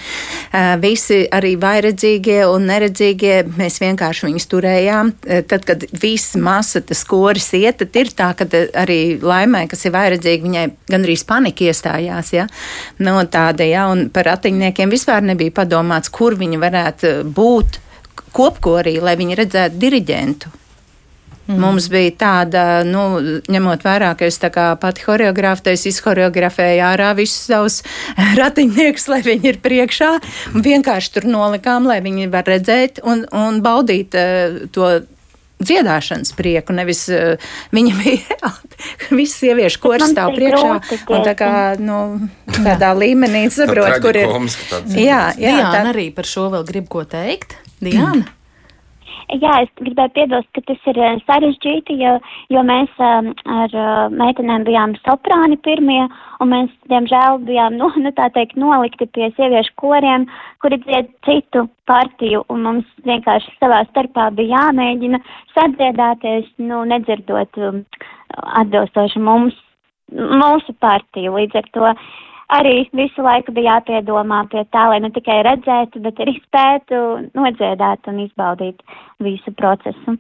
Visi 0.82 1.20
arī 1.36 1.56
vairedzīgie 1.60 2.42
un 2.50 2.68
neredzīgie, 2.70 3.36
mēs 3.58 3.80
vienkārši 3.84 4.28
viņus 4.30 4.50
turējām. 4.52 5.12
Tad, 5.50 5.68
kad 5.68 5.86
visa 6.02 6.42
masa 6.42 6.82
tas 6.86 7.04
koris 7.08 7.52
iet, 7.58 7.80
tad 7.82 8.00
ir 8.00 8.12
tā, 8.16 8.32
ka 8.38 8.48
arī 8.82 9.00
laimē, 9.22 9.66
kas 9.72 9.86
ir 9.88 9.96
vairedzīga, 9.96 10.48
viņai 10.48 10.66
gandrīz 10.92 11.26
panika 11.28 11.70
iestājās. 11.70 12.34
Ja? 12.36 12.50
No 13.00 13.18
nu, 13.20 13.30
tāda, 13.32 13.68
ja, 13.68 13.88
un 13.92 14.10
par 14.14 14.30
ratiņniekiem 14.32 14.92
vispār 14.92 15.26
nebija 15.26 15.54
padomāts, 15.62 16.12
kur 16.14 16.38
viņi 16.40 16.62
varētu 16.62 17.16
būt 17.36 17.82
kopkorī, 18.36 18.98
lai 19.04 19.16
viņi 19.20 19.40
redzētu 19.40 19.82
diriģentu. 19.82 20.52
Mm. 21.46 21.60
Mums 21.62 21.90
bija 21.94 22.12
tāda, 22.18 22.62
nu, 22.88 23.04
ņemot 23.54 23.84
vērā, 23.86 24.16
ka 24.18 24.26
es 24.26 24.40
tā 24.42 24.50
kā 24.54 24.72
pati 24.82 25.04
horeogrāfa, 25.06 25.76
es 25.76 25.86
izhoreografēju 25.92 26.82
ārā 26.88 27.12
visus 27.18 27.46
savus 27.52 27.82
ratiņniekus, 28.42 29.10
lai 29.14 29.22
viņi 29.26 29.52
ir 29.52 29.60
priekšā, 29.62 30.12
un 30.54 30.66
vienkārši 30.66 31.18
tur 31.18 31.28
nolikām, 31.30 31.86
lai 31.86 32.00
viņi 32.06 32.32
var 32.34 32.50
redzēt 32.50 33.04
un, 33.06 33.28
un 33.30 33.62
baudīt 33.66 34.18
uh, 34.18 34.64
to 34.74 34.90
dziedāšanas 35.62 36.34
prieku, 36.36 36.74
nevis 36.76 37.06
uh, 37.14 37.52
viņa 37.76 37.94
bija 38.02 38.52
visas 39.12 39.38
sieviešu 39.44 39.82
koris 39.84 40.10
stāv 40.12 40.34
priekšā 40.36 40.72
un 41.14 41.28
tā 41.28 41.36
kā, 41.38 41.52
nu, 41.78 42.00
tādā 42.58 42.90
līmenī 42.98 43.46
saprot, 43.54 44.00
kur 44.04 44.18
ir. 44.18 44.34
Jā, 44.98 45.30
jā, 45.38 45.60
Diana 45.62 45.70
tā... 45.78 45.86
arī 45.94 46.10
par 46.16 46.30
šo 46.30 46.50
vēl 46.58 46.66
grib 46.74 46.90
ko 46.92 47.06
teikt. 47.06 47.58
Diana? 47.86 48.26
Jā, 49.34 49.56
es 49.64 49.70
gribēju 49.80 50.12
piebilst, 50.14 50.50
ka 50.54 50.62
tas 50.68 50.84
ir 50.92 51.00
eh, 51.02 51.16
sarežģīti, 51.26 51.96
jo, 51.98 52.12
jo 52.54 52.62
mēs 52.68 52.92
um, 53.02 53.32
ar 53.50 53.74
uh, 53.74 53.88
meitenēm 54.14 54.66
bijām 54.68 54.94
soprāni 55.02 55.58
pirmie, 55.66 56.04
un 56.44 56.52
mēs, 56.52 56.70
diemžēl, 56.92 57.40
bijām, 57.48 57.80
nu, 57.80 57.90
nu 58.04 58.12
tā 58.18 58.28
teikt, 58.36 58.54
nolikti 58.62 59.08
pie 59.18 59.32
sieviešu 59.34 59.74
koriem, 59.82 60.28
kuri 60.62 60.78
dzied 60.84 61.10
citu 61.26 61.66
partiju, 61.90 62.44
un 62.54 62.68
mums 62.68 62.92
vienkārši 63.10 63.56
savā 63.58 63.82
starpā 63.90 64.30
bija 64.38 64.60
jāmēģina 64.60 65.22
sadziedāties, 65.56 66.52
nu, 66.62 66.84
nedzirdot 66.94 67.62
um, 67.66 67.82
atbilstoši 68.62 69.26
mums, 69.26 69.58
mūsu 70.14 70.78
partiju. 70.86 71.34
Līdz 71.40 71.64
ar 71.64 71.74
to 71.74 71.96
arī 72.54 72.86
visu 72.94 73.26
laiku 73.26 73.54
bija 73.56 73.78
jāpiedomā 73.78 74.44
pie 74.52 74.66
tā, 74.74 74.86
lai 74.92 75.02
ne 75.04 75.12
tikai 75.16 75.42
redzētu, 75.48 76.02
bet 76.06 76.22
arī 76.22 76.38
spētu 76.44 77.02
nodziedāt 77.34 78.12
un 78.12 78.22
izbaudīt 78.28 78.86
visu 79.24 79.54
procesu. 79.58 80.18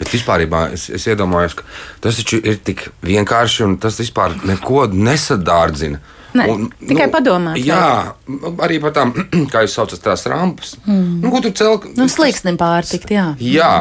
Bet 0.00 0.08
vispār 0.14 0.46
es, 0.72 0.86
es 0.88 1.04
iedomājos, 1.12 1.58
ka 1.58 1.66
tas 2.00 2.16
taču 2.16 2.38
ir 2.40 2.56
tik 2.64 2.86
vienkārši 3.04 3.66
un 3.66 3.76
tas 3.82 3.98
vispār 4.00 4.38
neko 4.48 4.86
nesadārdzina. 4.94 6.00
Ne, 6.38 6.46
un, 6.46 6.68
tikai 6.78 7.08
nu, 7.08 7.12
padomāt. 7.12 7.58
Jā, 7.58 8.14
arī 8.62 8.78
par 8.80 8.94
tām, 8.96 9.12
kā 9.52 9.64
jūs 9.66 9.74
saucat, 9.76 10.00
tās 10.04 10.24
rampas. 10.30 10.76
Mm. 10.86 11.18
Nu, 11.24 11.32
ko 11.34 11.42
tur 11.44 11.54
cel? 11.58 11.76
Nu, 11.98 12.06
slīksnim 12.08 12.56
pārtikt, 12.60 13.10
jā. 13.12 13.32
Jā, 13.42 13.72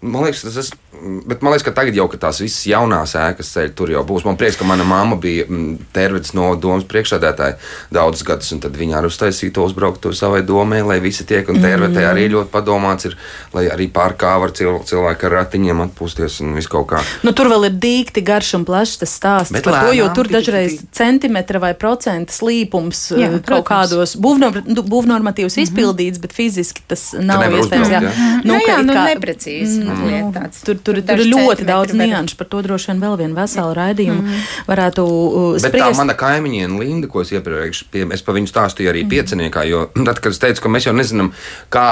man 0.00 0.24
liekas, 0.24 0.46
tas 0.48 0.72
ir 0.72 0.87
Bet 1.26 1.42
man 1.42 1.52
liekas, 1.52 1.64
ka 1.66 1.74
tagad 1.76 1.96
jau 1.96 2.06
ka 2.10 2.18
tās 2.26 2.40
visas 2.42 2.64
jaunās 2.68 3.14
ēkas 3.18 3.52
ceļ 3.54 3.72
tur 3.78 3.92
jau 3.92 4.02
būs. 4.06 4.24
Man 4.26 4.38
prieks, 4.40 4.58
ka 4.58 4.66
mana 4.68 4.86
mamma 4.88 5.18
bija 5.20 5.46
mm, 5.46 5.90
Tervits 5.94 6.34
no 6.36 6.50
domas 6.60 6.86
priekšsēdētāja 6.88 7.58
daudzus 7.94 8.26
gadus, 8.26 8.50
un 8.54 8.62
tad 8.64 8.76
viņa 8.78 8.98
arī 8.98 9.10
uztaisīja 9.10 9.54
to 9.54 9.66
uzbrauktu 9.68 10.12
savai 10.16 10.42
domai, 10.46 10.80
lai 10.86 10.98
visi 11.04 11.26
tiek. 11.28 11.48
Un 11.48 11.60
Tervitē 11.62 12.02
mm. 12.02 12.08
arī 12.10 12.26
ļoti 12.34 12.52
padomāts 12.52 13.08
ir, 13.10 13.16
lai 13.54 13.66
arī 13.72 13.88
pārkā 13.94 14.34
var 14.42 14.54
cilvēki 14.56 15.28
ar 15.28 15.36
ratiņiem 15.38 15.84
atpūsties 15.86 16.40
un 16.44 16.56
visu 16.58 16.72
kaut 16.72 16.88
kā. 16.94 17.02
Nu, 17.26 17.34
tur 17.36 17.50
vēl 17.52 17.68
ir 17.70 17.78
dīkti 17.82 18.24
garš 18.26 18.54
un 18.58 18.66
plašs 18.68 18.98
tas 19.02 19.14
stāsts 19.20 19.54
Bet 19.54 19.66
par 19.66 19.78
lēnām, 19.78 19.90
to, 19.90 19.98
jo 20.00 20.08
tur 20.16 20.32
dažreiz 20.32 20.78
centimetra 20.94 21.62
vai 21.62 21.72
procenta 21.78 22.34
slīpums 22.34 23.04
Jā, 23.14 23.30
eh, 23.30 23.38
kaut 23.46 23.66
kādos 23.68 24.16
nu, 24.18 24.82
būvnormatīvus 24.82 25.56
mm 25.56 25.60
-hmm. 25.60 25.66
izpildīts, 25.66 26.20
bet 26.22 26.34
fiziski 26.36 26.82
tas 26.86 27.12
nav 27.18 27.44
iespējams. 27.48 27.90
Jā, 27.92 28.00
nu, 28.44 28.54
jā, 28.54 28.66
jā 28.68 28.82
nu, 28.82 28.94
kā, 28.94 29.04
neprecīzi. 29.14 29.80
Mm, 29.84 30.32
tāds. 30.34 30.62
Tur, 30.66 30.78
tur, 30.88 31.00
tur 31.04 31.22
ir 31.22 31.30
ļoti 31.30 31.66
daudz 31.68 31.94
nianšu. 31.98 32.38
Par 32.40 32.50
to 32.50 32.62
droši 32.64 32.92
vien 32.92 33.02
vēl 33.04 33.16
vienu 33.20 33.38
veselu 33.38 33.76
raidījumu 33.78 34.24
mm. 34.24 34.44
varētu 34.68 35.06
uh, 35.06 35.48
spriest. 35.60 35.74
Bet 35.76 35.84
tā 35.84 35.90
mana 36.00 36.16
kaimiņiene 36.18 36.80
Linda, 36.80 37.10
ko 37.10 37.24
es 37.24 37.32
iepriekš, 37.36 37.84
pie, 37.92 38.06
es 38.16 38.24
pa 38.24 38.36
viņu 38.36 38.50
stāstīju 38.50 38.92
arī 38.92 39.04
mm. 39.04 39.12
pieciniekā, 39.14 39.66
jo 39.68 39.86
tad, 40.08 40.22
kad 40.24 40.34
es 40.34 40.42
teicu, 40.42 40.64
ka 40.64 40.72
mēs 40.72 40.88
jau 40.88 40.96
nezinām, 40.96 41.32
kā 41.74 41.88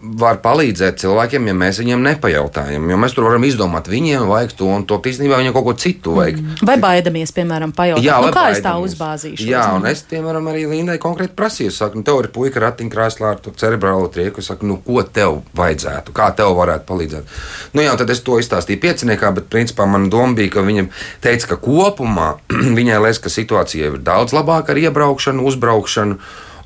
var 0.00 0.38
palīdzēt 0.40 1.02
cilvēkiem, 1.02 1.48
ja 1.50 1.54
mēs 1.56 1.78
viņiem 1.82 2.00
nepajautājam. 2.04 2.86
Jo 2.88 2.96
mēs 3.00 3.12
tur 3.16 3.26
varam 3.26 3.44
izdomāt, 3.44 3.88
viņiem 3.92 4.24
vajag 4.30 4.54
to 4.56 4.68
un 4.72 4.86
to 4.88 4.96
īstenībā 5.10 5.36
viņiem 5.40 5.52
kaut 5.52 5.66
ko 5.66 5.74
citu 5.76 6.14
vajag. 6.16 6.38
Mm. 6.40 6.62
Vai 6.68 6.76
baidamies, 6.80 7.32
piemēram, 7.36 7.74
pajautāt, 7.76 8.06
jā, 8.06 8.16
nu, 8.16 8.30
kā 8.32 8.46
baidamies. 8.46 8.60
es 8.60 8.64
tā 8.64 8.72
uzbāzīšu? 8.80 9.48
Jā, 9.50 9.66
un 9.76 9.84
es, 9.90 10.02
piemēram, 10.08 10.48
arī 10.52 10.64
Lindai 10.70 10.96
konkrēti 11.02 11.36
prasīju, 11.36 11.74
saku, 11.76 12.00
nu, 12.00 12.06
tev 12.06 12.22
ir 12.22 12.30
puika 12.32 12.62
ratiņkrēslā 12.64 13.34
ar 13.34 13.42
to 13.44 13.52
cerebrālo 13.60 14.08
trieku, 14.14 14.44
saku, 14.44 14.68
nu, 14.70 14.78
ko 14.86 15.04
tev 15.04 15.42
vajadzētu, 15.60 16.16
kā 16.16 16.30
tev 16.38 16.54
varētu 16.56 16.88
palīdzēt. 16.88 17.36
Nu, 17.76 17.84
jā, 17.84 17.92
tad 18.00 18.14
es 18.14 18.24
to 18.24 18.40
izstāstīju 18.40 18.80
pieciniekā, 18.80 19.34
bet 19.36 19.52
principā 19.52 19.84
man 19.90 20.08
doma 20.12 20.32
bija, 20.38 20.56
ka 20.56 20.64
viņam 20.64 20.88
teica, 21.20 21.52
ka 21.52 21.60
kopumā 21.60 22.32
viņai 22.80 23.04
liekas, 23.04 23.20
ka 23.20 23.36
situācija 23.36 23.92
ir 23.92 24.00
daudz 24.06 24.32
labāka 24.36 24.72
ar 24.72 24.80
iebraukšanu, 24.86 25.44
uzbraukšanu. 25.52 26.20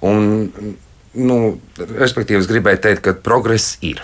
Un 0.04 0.74
nu, 1.14 1.38
respektīvi, 1.78 2.42
es 2.42 2.50
gribēju 2.50 2.82
teikt, 2.84 3.04
ka 3.06 3.16
progress 3.26 3.78
ir. 3.84 4.02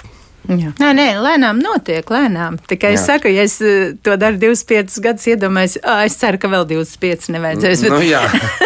Jā. 0.48 0.70
Nē, 0.81 0.90
nē, 0.96 1.07
lēnām 1.20 1.61
notiek, 1.61 2.07
lēnām. 2.11 2.57
Tikai 2.70 2.94
Jā. 2.94 2.98
es 2.98 3.05
saku, 3.07 3.31
ja 3.31 3.44
es 3.46 3.59
eh, 3.62 3.92
to 4.03 4.16
daru 4.18 4.40
25 4.40 4.96
gadus, 5.05 5.26
iedomājos, 5.29 5.76
es 6.07 6.16
ceru, 6.18 6.40
ka 6.40 6.48
vēl 6.50 6.64
25 6.70 7.29
nevajadzēs. 7.37 7.83
Bet... 7.85 7.92
Nu, 7.92 8.00
jā. 8.03 8.22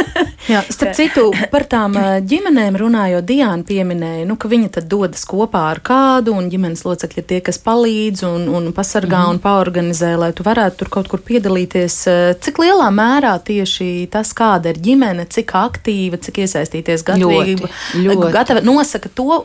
jā, 0.55 0.61
starp 0.73 0.95
citu, 0.97 1.25
par 1.53 1.67
tām 1.69 1.97
eh, 1.99 2.21
ģimenēm 2.31 2.79
runājot, 2.79 3.27
Diana 3.27 3.67
pieminēja, 3.67 4.27
nu, 4.29 4.37
ka 4.41 4.49
viņa 4.53 4.71
tad 4.79 4.87
dodas 4.93 5.27
kopā 5.29 5.65
ar 5.73 5.83
kādu, 5.85 6.37
un 6.39 6.47
ģimenes 6.53 6.87
locekļi 6.87 7.21
ir 7.25 7.27
tie, 7.33 7.41
kas 7.45 7.59
palīdz 7.65 8.23
un, 8.29 8.47
un 8.55 8.71
pasargā 8.77 9.25
mm. 9.27 9.35
un 9.35 9.43
paorganizē, 9.45 10.15
lai 10.21 10.31
tu 10.37 10.47
varētu 10.47 10.85
tur 10.85 10.93
kaut 10.95 11.11
kur 11.11 11.25
piedalīties. 11.27 11.99
Eh, 12.13 12.23
cik 12.45 12.63
lielā 12.63 12.87
mērā 12.95 13.35
tieši 13.45 14.07
tas, 14.15 14.31
kāda 14.37 14.73
ir 14.73 14.81
ģimene, 14.85 15.27
cik 15.27 15.57
aktīva, 15.59 16.23
cik 16.23 16.45
iesaistīties 16.47 17.05
gatavība, 17.11 17.67
ļoti, 17.67 18.07
ļoti. 18.07 18.33
gatava, 18.39 18.65
nosaka 18.65 19.11
to 19.13 19.43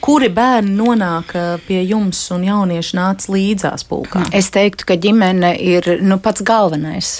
Kuri 0.00 0.30
bērni 0.32 0.76
nonāk 0.78 1.34
eh, 1.36 1.50
pie 1.66 1.80
jums 1.84 2.22
un 2.34 2.44
jaunieši 2.46 2.96
nāca 2.96 3.34
līdzās 3.34 3.84
pulkā? 3.88 4.24
Es 4.36 4.48
teiktu, 4.54 4.88
ka 4.88 4.96
ģimene 5.00 5.52
ir 5.60 5.98
nu, 6.00 6.16
pats 6.22 6.44
galvenais. 6.46 7.18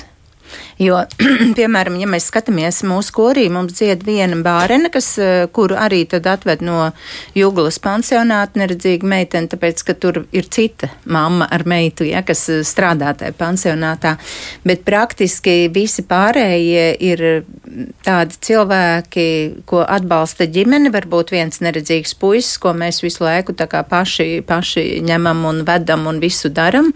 Jo, 0.81 1.03
piemēram, 1.59 1.99
ja 2.01 2.07
mēs 2.09 2.31
skatāmies 2.31 2.79
mūsu 2.89 3.13
korī, 3.13 3.45
mums 3.53 3.75
dzied 3.77 4.01
viena 4.07 4.39
bārene, 4.41 4.89
kas, 4.93 5.11
eh, 5.21 5.43
kuru 5.53 5.77
arī 5.77 6.07
tad 6.09 6.25
atved 6.31 6.65
no 6.65 6.79
Jūglas 7.37 7.77
pansionāta 7.85 8.63
neredzīga 8.63 9.05
meitene, 9.05 9.51
tāpēc, 9.53 9.83
ka 9.85 9.95
tur 10.01 10.23
ir 10.33 10.49
cita 10.49 10.89
mamma 11.05 11.51
ar 11.53 11.67
meitu, 11.69 12.07
ja, 12.09 12.23
kas 12.25 12.47
eh, 12.49 12.63
strādā 12.65 13.13
tajā 13.13 13.37
pansionātā. 13.37 14.15
Bet 14.65 14.87
praktiski 14.89 15.69
visi 15.75 16.07
pārējie 16.09 16.87
ir 17.11 17.27
tādi 18.07 18.41
cilvēki, 18.49 19.29
ko 19.69 19.85
atbalsta 19.85 20.49
ģimene, 20.49 20.95
varbūt 20.97 21.35
viens 21.37 21.61
neredzīgs 21.61 22.17
puisis, 22.17 22.57
ko 22.57 22.73
mēs 22.73 23.03
visu 23.05 23.27
laiku 23.27 23.53
tā 23.53 23.69
kā 23.69 23.85
paši, 23.85 24.41
paši 24.49 25.05
ņemam 25.05 25.45
un 25.53 25.63
vedam 25.69 26.09
un 26.09 26.25
visu 26.25 26.49
daram. 26.49 26.89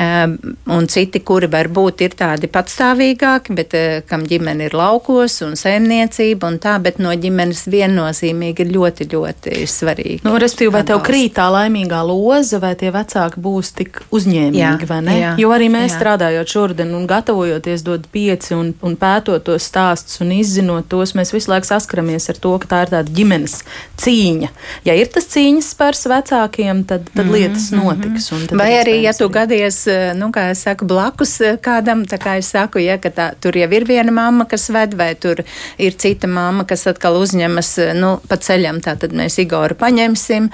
Um, 0.00 0.36
un 0.72 0.86
citi, 0.88 1.20
kuri 1.26 1.48
varbūt 1.50 2.00
ir 2.06 2.14
tādi 2.16 2.48
patstāvīgāki, 2.90 3.54
bet 3.54 3.74
uh, 3.74 4.00
kam 4.08 4.24
ģimene 4.26 4.66
ir 4.68 4.74
laukos 4.74 5.40
un 5.46 5.54
saimniecība 5.58 6.48
un 6.48 6.58
tā, 6.58 6.76
bet 6.82 6.98
no 6.98 7.12
ģimenes 7.14 7.66
viennozīmīgi 7.70 8.64
ir 8.64 8.72
ļoti, 8.74 9.06
ļoti 9.10 9.66
svarīgi. 9.66 10.20
Nu, 10.24 10.36
Respektīvi, 10.40 10.72
vai 10.74 10.82
tev 10.88 11.02
krīt 11.06 11.36
tā 11.36 11.46
laimīgā 11.52 12.00
loza, 12.06 12.58
vai 12.62 12.74
tie 12.78 12.90
vecāki 12.94 13.40
būs 13.40 13.72
tik 13.78 14.02
uzņēmīgi, 14.10 14.58
jā, 14.58 14.72
vai 14.88 15.00
ne? 15.06 15.16
Jā, 15.20 15.34
jo 15.38 15.52
arī 15.54 15.68
mēs 15.72 15.92
jā. 15.92 15.98
strādājot 15.98 16.54
šodien 16.54 16.94
un 16.96 17.06
gatavojoties 17.10 17.84
dod 17.86 18.08
pieci 18.12 18.54
un, 18.56 18.72
un 18.82 18.96
pētot 18.98 19.44
tos 19.46 19.68
stāstus 19.70 20.20
un 20.24 20.32
izzinot 20.34 20.88
tos, 20.90 21.14
mēs 21.18 21.34
visu 21.34 21.52
laiku 21.52 21.70
saskaramies 21.70 22.30
ar 22.32 22.40
to, 22.42 22.56
ka 22.62 22.70
tā 22.70 22.82
ir 22.86 22.94
tāda 22.96 23.16
ģimenes 23.16 23.60
cīņa. 24.00 24.50
Ja 24.88 24.96
ir 24.98 25.10
tas 25.12 25.28
cīņas 25.30 25.70
spērs 25.76 26.06
vecākiem, 26.10 26.84
tad, 26.88 27.06
tad 27.12 27.24
mm 27.24 27.28
-hmm, 27.28 27.36
lietas 27.36 27.70
notiks. 27.70 28.30
Mm 28.32 28.38
-hmm. 28.38 28.58
Vai 28.58 28.70
arī, 28.80 28.96
ja 29.04 29.12
tu 29.16 29.28
gadies 29.28 29.86
Eh, 29.90 30.14
nu, 30.16 30.30
kā 30.34 30.50
es 30.50 30.62
saku, 30.64 30.86
blakus 30.88 31.40
eh, 31.40 31.56
kādam, 31.62 32.04
tā 32.08 32.18
kā 32.20 32.36
es 32.40 32.50
saku, 32.52 32.79
ja, 32.82 32.98
ka 33.02 33.12
tā, 33.14 33.28
tur 33.40 33.56
jau 33.58 33.68
ir 33.76 33.86
viena 33.88 34.14
mamma, 34.14 34.46
kas 34.50 34.68
ved, 34.74 34.96
vai 34.98 35.12
tur 35.20 35.44
ir 35.78 35.96
cita 36.00 36.30
mamma, 36.30 36.66
kas 36.68 36.86
atkal 36.90 37.20
uzņemas, 37.20 37.70
eh, 37.84 37.94
nu, 37.98 38.16
pa 38.28 38.40
ceļam, 38.40 38.82
tā 38.84 38.96
tad 39.00 39.14
mēs 39.16 39.38
Igoru 39.40 39.76
paņemsim, 39.80 40.50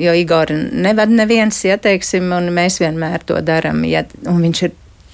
jo 0.00 0.14
Igoru 0.16 0.56
neved 0.72 1.12
neviens, 1.12 1.58
ja, 1.66 1.76
teiksim, 1.76 2.30
un 2.32 2.48
mēs 2.54 2.80
vienmēr 2.80 3.26
to 3.26 3.40
daram, 3.44 3.84
ja, 3.88 4.04
un 4.30 4.40
viņš 4.44 4.62
ir 4.68 4.72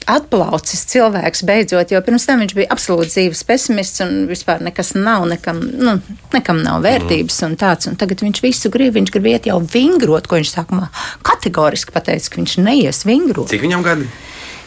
atplaucis 0.08 0.82
cilvēks 0.90 1.44
beidzot, 1.46 1.92
jo 1.92 2.00
pirms 2.04 2.26
tam 2.28 2.42
viņš 2.42 2.54
bija 2.56 2.70
absolūts 2.74 3.14
dzīves 3.14 3.42
pesimists 3.46 4.02
un 4.04 4.24
vispār 4.30 4.62
nekas 4.64 4.94
nav, 4.96 5.26
nekam, 5.30 5.60
nu, 5.60 5.98
nekam 6.34 6.62
nav 6.64 6.82
vērtības 6.86 7.40
un 7.46 7.56
tāds. 7.60 7.90
Un 7.90 7.98
tagad 8.00 8.24
viņš 8.24 8.42
visu 8.44 8.72
grib, 8.72 8.94
viņš 8.96 9.12
grib 9.14 9.30
iet 9.32 9.50
jau 9.50 9.60
vingrot, 9.60 10.28
ko 10.30 10.40
viņš 10.40 10.54
sākumā 10.56 10.90
kategoriski 11.26 11.94
pateica, 11.94 12.32
ka 12.32 12.42
viņš 12.42 12.58
neies 12.64 13.04
vingrot. 13.08 13.50
Cik 13.52 13.66
viņam 13.66 13.86
gadi? 13.86 14.08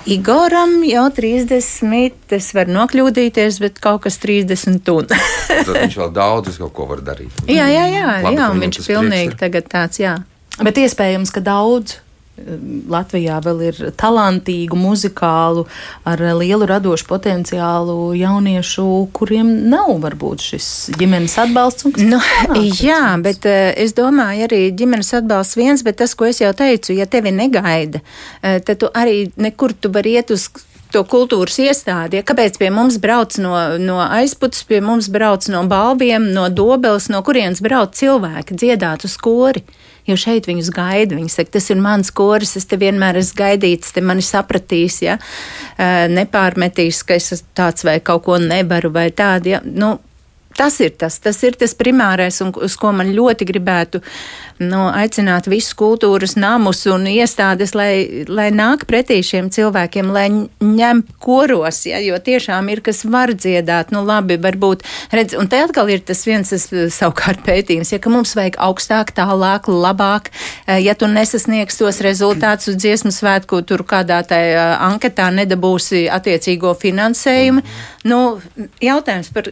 Igoram 0.04 0.82
jau 0.84 1.06
30, 1.16 2.34
es 2.36 2.47
varu 2.51 2.74
nokļūdīties, 2.76 3.60
bet 3.64 3.78
kaut 3.84 4.04
kas 4.04 4.18
30 4.20 4.89
un. 4.91 5.08
Tad 5.08 5.70
viņš 5.78 5.95
vēl 6.01 6.10
daudz 6.12 6.58
kaut 6.60 6.74
ko 6.76 6.88
var 6.89 7.04
darīt. 7.08 7.38
Jā, 7.47 7.70
jā, 7.72 7.86
jā, 7.88 8.08
Labi, 8.26 8.36
jā 8.36 8.49
viņš 8.66 8.82
ir 8.82 8.89
pilnīgi 8.89 9.38
tagad 9.39 9.70
tāds, 9.72 10.01
jā. 10.04 10.18
Bet 10.60 10.82
iespējams, 10.82 11.32
ka 11.32 11.43
daudz 11.45 12.01
Latvijā 12.89 13.36
vēl 13.45 13.59
ir 13.67 13.79
talantīgu, 13.99 14.77
muzikālu, 14.79 15.67
ar 16.09 16.21
lielu 16.39 16.65
radošu 16.65 17.05
potenciālu 17.05 18.15
jauniešu, 18.17 18.86
kuriem 19.13 19.51
nav 19.69 19.91
varbūt 20.01 20.41
šis 20.41 20.69
ģimenes 20.97 21.38
atbalsts. 21.45 21.86
Nu, 22.01 22.17
jā, 22.88 23.03
bet 23.21 23.45
uh, 23.45 23.69
es 23.77 23.93
domāju, 23.97 24.47
arī 24.47 24.63
ģimenes 24.73 25.13
atbalsts 25.21 25.59
viens, 25.59 25.86
bet 25.86 26.01
tas, 26.01 26.17
ko 26.17 26.25
es 26.25 26.41
jau 26.41 26.49
teicu, 26.57 26.95
ja 26.97 27.05
tevi 27.05 27.36
negaida, 27.36 28.01
uh, 28.01 28.57
tad 28.65 28.81
tu 28.81 28.89
arī 28.89 29.27
nekur 29.38 29.77
tu 29.77 29.93
vari 29.93 30.17
iet 30.17 30.34
uz 30.34 30.49
to 30.93 31.05
kultūras 31.09 31.59
iestādi. 31.61 32.17
Ja, 32.19 32.25
kāpēc 32.25 32.57
pie 32.61 32.69
mums 32.73 32.97
brauc 33.01 33.38
no, 33.41 33.53
no 33.81 34.01
aizputas, 34.03 34.65
pie 34.65 34.81
mums 34.81 35.09
brauc 35.13 35.45
no 35.53 35.63
balviem, 35.69 36.31
no 36.34 36.49
dobeles, 36.49 37.09
no 37.13 37.21
kurienes 37.25 37.61
brauc 37.65 37.93
cilvēki 37.97 38.57
dziedāt 38.57 39.05
uz 39.05 39.17
kori? 39.21 39.65
Jo 40.08 40.18
šeit 40.20 40.47
viņus 40.49 40.72
gaida. 40.74 41.18
Viņi 41.18 41.32
saka, 41.32 41.56
tas 41.58 41.70
ir 41.72 41.82
mans 41.84 42.12
koris, 42.16 42.56
es 42.60 42.68
te 42.70 42.80
vienmēr 42.80 43.20
esmu 43.22 43.39
gaidīts, 43.41 43.93
te 43.95 44.04
mani 44.06 44.26
sapratīs, 44.26 45.01
ja? 45.06 45.20
nepārmetīs, 46.14 47.04
ka 47.08 47.18
es 47.20 47.43
tāds 47.56 47.86
vai 47.88 47.99
kaut 48.04 48.26
ko 48.28 48.39
nevaru 48.41 48.93
vai 48.93 49.10
tādu. 49.16 49.56
Ja? 49.56 49.62
Nu, 49.64 49.95
Tas 50.58 50.80
ir 50.80 50.93
tas, 50.97 51.18
tas 51.20 51.39
ir 51.43 51.56
tas 51.58 51.74
primārais, 51.74 52.38
un 52.45 52.51
uz 52.62 52.76
ko 52.78 52.91
man 52.93 53.10
ļoti 53.16 53.47
gribētu 53.49 54.01
nu, 54.62 54.84
aicināt 54.93 55.47
visus 55.49 55.74
kultūras 55.78 56.36
namus 56.38 56.84
un 56.91 57.08
iestādes, 57.10 57.74
lai, 57.78 58.26
lai 58.30 58.49
nāk 58.54 58.86
pretī 58.89 59.18
šiem 59.26 59.49
cilvēkiem, 59.54 60.12
lai 60.14 60.28
ņem 60.62 61.01
koros, 61.24 61.84
ja, 61.89 62.01
jo 62.04 62.20
tiešām 62.22 62.70
ir, 62.70 62.84
kas 62.86 63.01
var 63.10 63.34
dziedāt, 63.34 63.91
nu 63.95 64.04
labi, 64.06 64.38
varbūt 64.41 64.86
redz, 65.14 65.34
un 65.39 65.49
te 65.49 65.64
atkal 65.64 65.89
ir 65.89 66.04
tas 66.06 66.22
viens 66.28 66.54
tas 66.54 66.68
savukārt 66.70 67.41
pētījums, 67.47 67.93
ja 67.95 68.01
ka 68.04 68.14
mums 68.14 68.36
vajag 68.38 68.60
augstāk, 68.62 69.16
tālāk, 69.18 69.70
labāk, 69.72 70.30
eh, 70.68 70.84
ja 70.86 70.93
tu 70.93 71.10
nesasniegs 71.10 71.82
tos 71.82 72.04
rezultātus 72.06 72.74
uz 72.74 72.78
dziesmu 72.84 73.14
svētku, 73.16 73.64
tur 73.66 73.86
kādā 73.89 74.22
tajā 74.28 74.70
anketā 74.86 75.32
nedabūsi 75.34 76.06
attiecīgo 76.14 76.76
finansējumu, 76.78 77.66
nu, 78.06 78.22
jautājums 78.84 79.34
par 79.34 79.49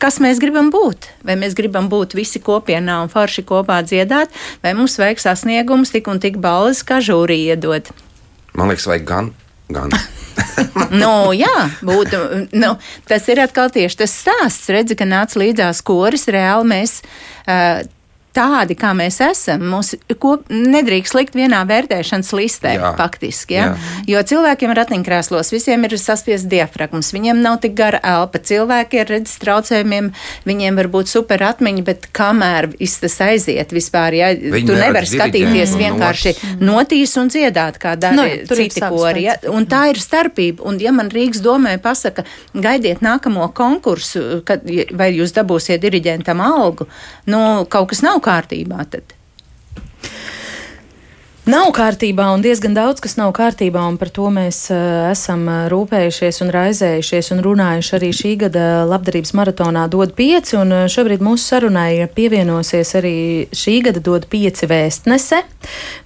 kas 0.00 0.20
mēs 0.22 0.40
gribam 0.42 0.70
būt. 0.72 1.10
Vai 1.26 1.36
mēs 1.40 1.56
gribam 1.58 1.90
būt 1.92 2.16
visi 2.18 2.42
kopienā 2.42 3.00
un 3.04 3.12
forši 3.12 3.44
kopā 3.48 3.80
dziedāt, 3.86 4.32
vai 4.64 4.74
mums 4.78 4.98
vajag 5.00 5.22
sasniegums 5.22 5.92
tik 5.94 6.08
un 6.10 6.22
tik 6.22 6.40
balvas, 6.42 6.82
kā 6.86 7.02
žūrija 7.04 7.56
iedod. 7.56 7.92
Man 8.56 8.72
liekas, 8.72 8.88
vajag 8.90 9.06
gan. 9.06 9.30
gan. 9.70 9.94
nu, 11.02 11.12
jā, 11.36 11.54
būtu, 11.86 12.20
nu, 12.56 12.74
tas 13.08 13.28
ir 13.30 13.42
atkal 13.44 13.70
tieši 13.74 14.02
tas 14.02 14.16
stāsts. 14.24 14.70
Redzi, 14.72 14.96
ka 14.98 15.08
nāca 15.08 15.40
līdzās 15.42 15.82
koris, 15.86 16.28
reāli 16.32 16.70
mēs 16.72 17.00
uh, 17.00 17.82
tādi, 18.36 18.76
kā 18.78 18.92
mēs 18.96 19.20
esam, 19.24 19.64
mums 19.72 19.92
kop, 20.20 20.46
nedrīkst 20.50 21.16
likt 21.16 21.36
vienā 21.38 21.60
vērtēšanas 21.68 22.32
listē, 22.36 22.74
jā. 22.78 22.92
faktiski. 22.98 23.56
Ja? 23.56 23.70
Jā. 23.70 24.04
Jo 24.14 24.22
cilvēkiem 24.32 24.72
ir 24.72 24.80
ratiņkrēslos, 24.80 25.52
visiem 25.54 25.86
ir 25.88 25.96
saspiest 26.00 26.48
diafragmas, 26.50 27.12
viņiem 27.14 27.42
nav 27.42 27.60
tik 27.64 27.74
gara 27.78 28.00
elpa. 28.06 28.40
Cilvēki 28.50 29.02
ar 29.02 29.10
redzes 29.10 29.40
traucējumiem, 29.42 30.12
viņiem 30.48 30.78
var 30.80 30.90
būt 30.92 31.10
super 31.12 31.42
atmiņa, 31.50 31.84
bet 31.86 32.08
kamēr 32.16 32.70
viss 32.76 33.02
tas 33.02 33.18
aiziet 33.26 33.74
vispār, 33.74 34.16
ja 34.18 34.30
Viņi 34.34 34.68
tu 34.68 34.78
nevari 34.78 35.10
skatīties 35.10 35.74
no 35.74 35.82
vienkārši 35.82 36.34
notīs 36.62 37.16
un 37.20 37.30
dziedāt, 37.32 37.80
kā 37.82 37.96
dara 38.00 38.16
no, 38.16 38.26
citi 38.50 38.82
kori. 38.84 39.26
Ja? 39.26 39.36
Un 39.50 39.66
tā 39.70 39.86
ir 39.92 40.00
starpība. 40.02 40.64
Un 40.68 40.78
ja 40.82 40.94
man 40.94 41.10
Rīgas 41.12 41.42
domē 41.44 41.76
pasaka, 41.82 42.24
gaidiet 42.54 43.02
nākamo 43.04 43.48
konkursu, 43.56 44.42
kad, 44.46 44.64
vai 44.96 45.10
jūs 45.16 45.34
dabūsiet 45.36 45.82
diriģentam 45.82 46.42
algu, 46.44 46.86
nu, 47.30 47.42
kaut 47.70 47.90
kas 47.92 48.04
nav 48.06 48.19
nav 48.20 48.24
kārtībā. 48.24 48.84
Tad. 48.90 49.14
Nav 51.48 51.70
kārtībā 51.72 52.26
un 52.34 52.42
diezgan 52.44 52.74
daudz 52.76 53.00
kas 53.00 53.14
nav 53.16 53.30
kārtībā, 53.32 53.80
un 53.88 53.94
par 53.96 54.10
to 54.12 54.26
mēs 54.28 54.58
uh, 54.74 55.08
esam 55.08 55.46
uh, 55.48 55.62
rūpējušies 55.72 56.42
un 56.44 56.50
raizējušies 56.52 57.30
un 57.32 57.40
runājuši 57.46 57.94
arī 57.96 58.10
šī 58.12 58.32
gada 58.42 58.64
labdarības 58.84 59.32
maratonā 59.38 59.86
dod 59.88 60.12
pieci, 60.18 60.58
un 60.60 60.74
uh, 60.76 60.84
šobrīd 60.92 61.24
mūsu 61.24 61.54
sarunai 61.54 62.04
pievienosies 62.12 62.92
arī 63.00 63.14
šī 63.56 63.76
gada 63.86 64.02
dod 64.04 64.26
pieci 64.28 64.68
vēstnese. 64.68 65.38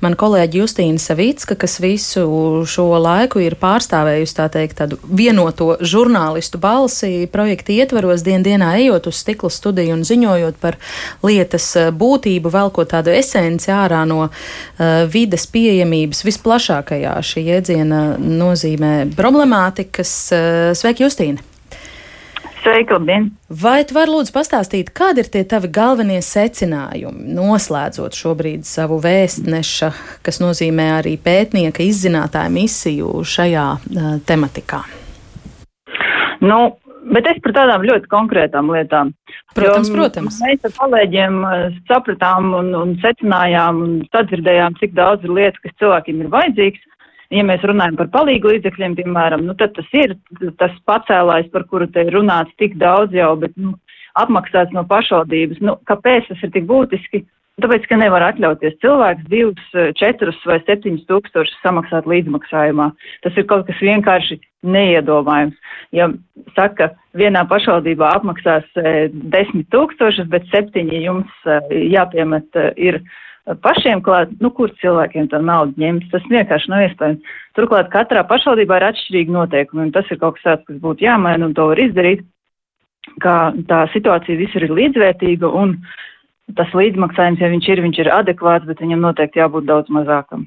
Man 0.06 0.14
kolēģi 0.18 0.60
Justīna 0.60 1.02
Savicka, 1.02 1.58
kas 1.58 1.80
visu 1.82 2.22
šo 2.70 2.86
laiku 3.02 3.42
ir 3.42 3.58
pārstāvējusi 3.58 4.38
tā 4.38 4.46
teikt 4.54 4.78
tādu 4.84 5.00
vienoto 5.02 5.74
žurnālistu 5.82 6.62
balsi 6.62 7.26
projekta 7.34 7.74
ietvaros 7.74 8.22
dien 8.22 8.46
dienā 8.46 8.76
ejot 8.84 9.10
uz 9.10 9.18
stikla 9.24 9.50
studiju 9.50 9.98
un 9.98 10.06
ziņojot 10.06 10.62
par 10.62 10.78
lietas 11.26 11.72
būtību, 11.90 12.54
velkot 12.54 12.94
tādu 12.94 13.14
esenci 13.18 13.74
ārā 13.74 14.04
no 14.06 14.28
uh, 14.28 14.32
vidas 15.10 15.33
vides 15.34 15.48
pieejamības 15.50 16.22
visplašākajā 16.24 17.14
šī 17.26 17.42
jēdziena 17.48 18.02
nozīmē 18.18 19.10
problemātikas. 19.16 20.12
Eh, 20.32 20.74
sveiki, 20.74 21.02
Justīna! 21.04 21.42
Sveika, 22.62 22.94
labdien! 22.94 23.32
Vai 23.50 23.84
tu 23.84 23.94
vari 23.94 24.10
lūdzu 24.10 24.32
pastāstīt, 24.32 24.92
kādi 24.94 25.20
ir 25.20 25.28
tie 25.28 25.42
tavi 25.44 25.68
galvenie 25.68 26.22
secinājumi, 26.22 27.34
noslēdzot 27.34 28.14
šobrīd 28.16 28.64
savu 28.64 29.00
vēstneša, 29.02 29.90
kas 30.22 30.40
nozīmē 30.40 31.00
arī 31.02 31.18
pētnieka 31.18 31.82
izzinātāja 31.84 32.48
misiju 32.48 33.20
šajā 33.20 33.66
uh, 33.74 34.16
tematikā? 34.24 34.80
Nu, 36.40 36.78
Bet 37.12 37.26
es 37.28 37.38
par 37.44 37.52
tādām 37.56 37.84
ļoti 37.84 38.08
konkrētām 38.12 38.70
lietām. 38.72 39.12
Protams, 39.54 39.90
jo 39.90 39.98
protams. 39.98 40.40
Mēs 40.44 40.64
ar 40.64 40.72
kolēģiem 40.78 41.38
eh, 41.50 41.76
sapratām 41.90 42.50
un, 42.56 42.72
un 42.78 42.94
secinājām 43.02 43.82
un 43.84 43.94
sadzirdējām, 44.14 44.78
cik 44.80 44.94
daudz 44.96 45.26
ir 45.26 45.34
lietas, 45.36 45.60
kas 45.64 45.76
cilvēkiem 45.82 46.24
ir 46.24 46.32
vajadzīgs. 46.32 46.90
Ja 47.34 47.42
mēs 47.46 47.64
runājam 47.66 47.96
par 47.98 48.10
palīgu 48.14 48.52
līdzekļiem, 48.52 48.96
piemēram, 49.00 49.44
nu, 49.48 49.56
tad 49.58 49.72
tas 49.76 49.88
ir 49.96 50.14
tas 50.60 50.74
pacēlājs, 50.88 51.48
par 51.52 51.64
kuru 51.70 51.88
te 51.90 52.04
runāts 52.14 52.52
tik 52.60 52.76
daudz 52.78 53.16
jau, 53.16 53.32
bet 53.40 53.56
nu, 53.58 53.74
apmaksāts 54.20 54.74
no 54.76 54.84
pašvaldības. 54.88 55.62
Nu, 55.64 55.76
kāpēc 55.88 56.28
tas 56.30 56.44
ir 56.46 56.52
tik 56.54 56.68
būtiski? 56.70 57.24
Tāpēc, 57.62 57.84
ka 57.86 57.96
nevar 58.00 58.24
atļauties 58.26 58.80
cilvēks 58.82 59.28
divus, 59.30 59.66
četrus 59.94 60.38
vai 60.48 60.56
septiņus 60.64 61.04
tūkstošus 61.06 61.60
samaksāt 61.62 62.08
līdzmaksājumā. 62.10 62.88
Tas 63.22 63.36
ir 63.38 63.46
kaut 63.46 63.68
kas 63.68 63.78
vienkārši 63.78 64.40
neiedomājams. 64.66 65.54
Ja 65.94 66.08
saka, 66.56 66.90
vienā 67.14 67.44
pašvaldībā 67.46 68.08
apmaksās 68.16 68.66
desmit 69.30 69.68
tūkstošus, 69.70 70.26
bet 70.32 70.48
septiņi 70.50 71.04
jums 71.04 71.46
jāpiemet 71.70 72.58
ir 72.74 72.98
pašiem 73.62 74.02
klāt, 74.02 74.32
nu, 74.42 74.50
kur 74.56 74.72
cilvēkiem 74.80 75.28
tā 75.30 75.38
nauda 75.38 75.78
ņemt, 75.78 76.08
tas 76.10 76.26
vienkārši 76.32 76.72
nav 76.72 76.88
iespējams. 76.88 77.36
Turklāt 77.54 77.92
katrā 77.92 78.24
pašvaldībā 78.26 78.80
ir 78.80 78.88
atšķirīgi 78.88 79.36
noteikumi, 79.36 79.84
un 79.86 79.92
tas 79.94 80.10
ir 80.10 80.18
kaut 80.18 80.40
kas 80.40 80.48
tāds, 80.48 80.66
kas 80.66 80.80
būtu 80.82 81.06
jāmaina, 81.06 81.46
un 81.46 81.54
to 81.54 81.68
var 81.70 81.82
izdarīt, 81.86 82.24
ka 83.22 83.52
tā 83.68 83.84
situācija 83.92 84.40
visur 84.40 84.66
ir 84.66 84.74
līdzvērtīga, 84.74 85.52
un 85.54 85.76
tas 86.52 86.70
līdzmaksājums, 86.76 87.40
ja 87.40 87.48
viņš 87.50 87.66
ir, 87.72 87.80
viņš 87.84 87.98
ir 88.02 88.10
adekvāts, 88.12 88.66
bet 88.68 88.82
viņam 88.82 89.00
noteikti 89.02 89.40
jābūt 89.40 89.66
daudz 89.68 89.90
mazākam. 89.94 90.44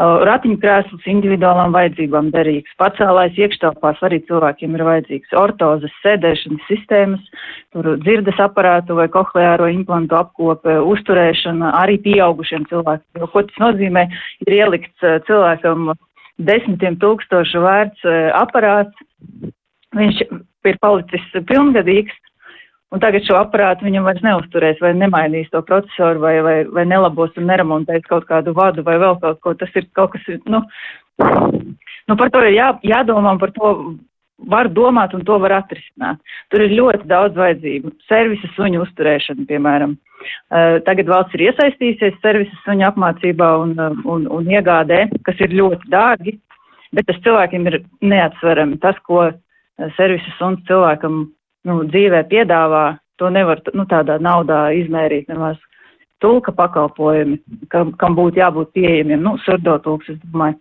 Ratiņkrēsls 0.00 1.06
individuālām 1.12 1.74
vajadzībām 1.76 2.30
derīgs, 2.34 2.72
pacēlājs 2.80 3.38
iekštelpās 3.38 4.02
arī 4.06 4.20
cilvēkiem 4.26 4.74
ir 4.74 4.84
vajadzīgs, 4.88 5.34
ortozes, 5.38 5.94
sēdēšanas 6.02 6.66
sistēmas, 6.66 7.46
tur 7.74 7.92
dzirdes 8.02 8.40
aparātu 8.42 8.96
vai 8.98 9.06
kohleāro 9.12 9.68
implantu 9.70 10.18
apkope, 10.18 10.78
uzturēšana 10.94 11.74
arī 11.82 12.00
pieaugušiem 12.06 12.66
cilvēkiem. 12.70 13.26
Ko 13.30 13.44
tas 13.46 13.62
nozīmē, 13.62 14.06
ir 14.46 14.58
ielikts 14.60 15.10
cilvēkam 15.28 15.92
desmitiem 16.40 16.98
tūkstošu 17.02 17.62
vērts 17.62 18.08
aparāts, 18.40 19.06
viņš 19.96 20.24
ir 20.70 20.82
palicis 20.82 21.30
pilngadīgs, 21.48 22.16
Un 22.90 22.98
tagad 22.98 23.22
šo 23.22 23.36
aparātu 23.38 23.86
viņam 23.86 24.06
vairs 24.08 24.22
neusturēs 24.26 24.80
vai 24.82 24.90
nemainīs 24.98 25.50
to 25.52 25.62
procesoru 25.66 26.22
vai, 26.24 26.34
vai, 26.42 26.56
vai 26.74 26.84
nelabos 26.90 27.36
un 27.38 27.46
neremontēs 27.46 28.02
kaut 28.10 28.26
kādu 28.26 28.54
vadu 28.56 28.82
vai 28.86 28.96
vēl 28.98 29.14
kaut 29.22 29.38
ko. 29.44 29.54
Tas 29.54 29.70
ir 29.78 29.86
kaut 29.94 30.16
kas, 30.16 30.26
nu, 30.50 30.64
nu 32.10 32.16
par 32.18 32.32
to 32.34 32.42
ir 32.48 32.56
jā, 32.56 32.72
jādomā 32.90 33.36
par 33.38 33.54
to 33.54 33.72
var 34.50 34.70
domāt 34.74 35.14
un 35.14 35.22
to 35.28 35.38
var 35.38 35.54
atrisināt. 35.60 36.18
Tur 36.50 36.64
ir 36.64 36.74
ļoti 36.74 37.06
daudz 37.10 37.38
vajadzību. 37.38 37.94
Servisa 38.08 38.50
suņu 38.56 38.82
uzturēšana, 38.86 39.46
piemēram. 39.46 39.96
Uh, 40.50 40.80
tagad 40.84 41.08
valsts 41.08 41.36
ir 41.36 41.46
iesaistījusies 41.46 42.18
servisa 42.24 42.58
suņu 42.64 42.88
apmācībā 42.90 43.50
un, 43.62 43.76
un, 44.04 44.26
un 44.26 44.50
iegādē, 44.50 45.06
kas 45.24 45.38
ir 45.44 45.54
ļoti 45.56 45.92
dārgi, 45.92 46.38
bet 46.96 47.06
tas 47.08 47.20
cilvēkiem 47.24 47.70
ir 47.70 47.82
neatsverami. 48.02 48.80
Tas, 48.82 48.98
ko 49.06 49.28
servisa 49.96 50.34
suns 50.38 50.64
cilvēkam 50.68 51.28
nu, 51.68 51.82
dzīvē 51.90 52.24
piedāvā, 52.30 52.84
to 53.20 53.30
nevar 53.32 53.60
nu, 53.76 53.84
tādā 53.88 54.18
naudā 54.22 54.68
izmērīt 54.76 55.28
nemaz. 55.32 55.60
Tulka 56.20 56.52
pakalpojumi, 56.52 57.38
kam, 57.72 57.94
kam 58.00 58.16
būtu 58.16 58.42
jābūt 58.42 58.74
pieejamiem, 58.76 59.22
nu, 59.24 59.38
surdo 59.44 59.78
tulks, 59.80 60.10
es 60.12 60.18
domāju, 60.26 60.58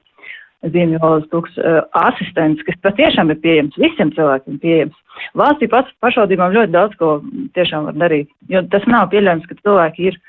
zīmjolodas 0.64 1.28
tulks, 1.32 1.56
uh, 1.60 1.82
asistents, 2.00 2.64
kas 2.68 2.80
patiešām 2.84 3.32
ir 3.32 3.40
pieejams, 3.44 3.76
visiem 3.80 4.12
cilvēkiem 4.16 4.60
pieejams. 4.64 4.98
Valstī 5.40 5.68
pats 5.72 5.92
pašvaldībām 6.04 6.56
ļoti 6.56 6.74
daudz 6.76 6.96
ko 7.00 7.12
tiešām 7.56 7.90
var 7.90 8.00
darīt, 8.00 8.32
jo 8.52 8.64
tas 8.72 8.88
nav 8.92 9.10
pieļaujams, 9.12 9.48
ka 9.48 9.60
cilvēki 9.60 10.12
ir 10.12 10.20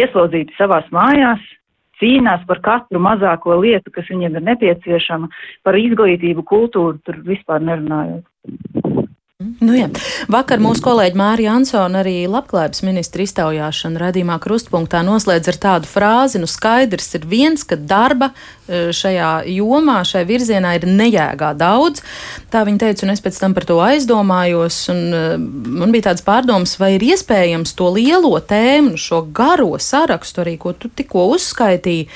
ieslodzīti 0.00 0.56
savās 0.56 0.88
mājās, 0.94 1.44
cīnās 2.00 2.44
par 2.48 2.60
katru 2.64 3.00
mazāko 3.04 3.56
lietu, 3.60 3.92
kas 3.92 4.08
viņiem 4.08 4.38
ir 4.38 4.46
nepieciešama, 4.48 5.28
par 5.66 5.76
izglītību, 5.76 6.44
kultūru, 6.48 7.00
tur 7.04 7.20
vispār 7.26 7.64
nerunājot. 7.64 8.99
Nu, 9.40 9.72
jā. 9.72 9.86
Vakar 10.28 10.60
mūsu 10.60 10.82
kolēģi 10.84 11.16
Mārija 11.16 11.54
Ansona 11.56 12.02
arī 12.02 12.26
labklājības 12.28 12.82
ministra 12.84 13.24
iztaujāšana 13.24 14.02
radījumā 14.02 14.34
krustpunktā 14.42 15.00
noslēdz 15.06 15.48
ar 15.48 15.56
tādu 15.62 15.88
frāzi, 15.88 16.36
nu 16.42 16.48
skaidrs 16.50 17.08
ir 17.16 17.24
viens, 17.24 17.64
ka 17.64 17.78
darba 17.80 18.34
e, 18.34 18.90
šajā 18.92 19.30
jomā, 19.48 20.02
šajā 20.04 20.26
virzienā 20.28 20.74
ir 20.76 20.84
nejēgā 20.92 21.54
daudz. 21.56 22.02
Tā 22.52 22.66
viņa 22.68 22.82
teica, 22.82 23.06
un 23.06 23.14
es 23.14 23.24
pēc 23.24 23.38
tam 23.40 23.54
par 23.56 23.64
to 23.70 23.78
aizdomājos, 23.80 24.82
un 24.92 25.00
e, 25.08 25.22
man 25.80 25.96
bija 25.96 26.10
tāds 26.10 26.26
pārdoms, 26.26 26.76
vai 26.82 26.92
ir 26.98 27.06
iespējams 27.08 27.72
to 27.80 27.88
lielo 27.96 28.34
tēmu, 28.44 29.00
šo 29.00 29.22
garo 29.32 29.70
sarakstu 29.80 30.44
arī, 30.44 30.58
ko 30.60 30.74
tu 30.76 30.92
tikko 30.92 31.24
uzskaitīji, 31.38 32.10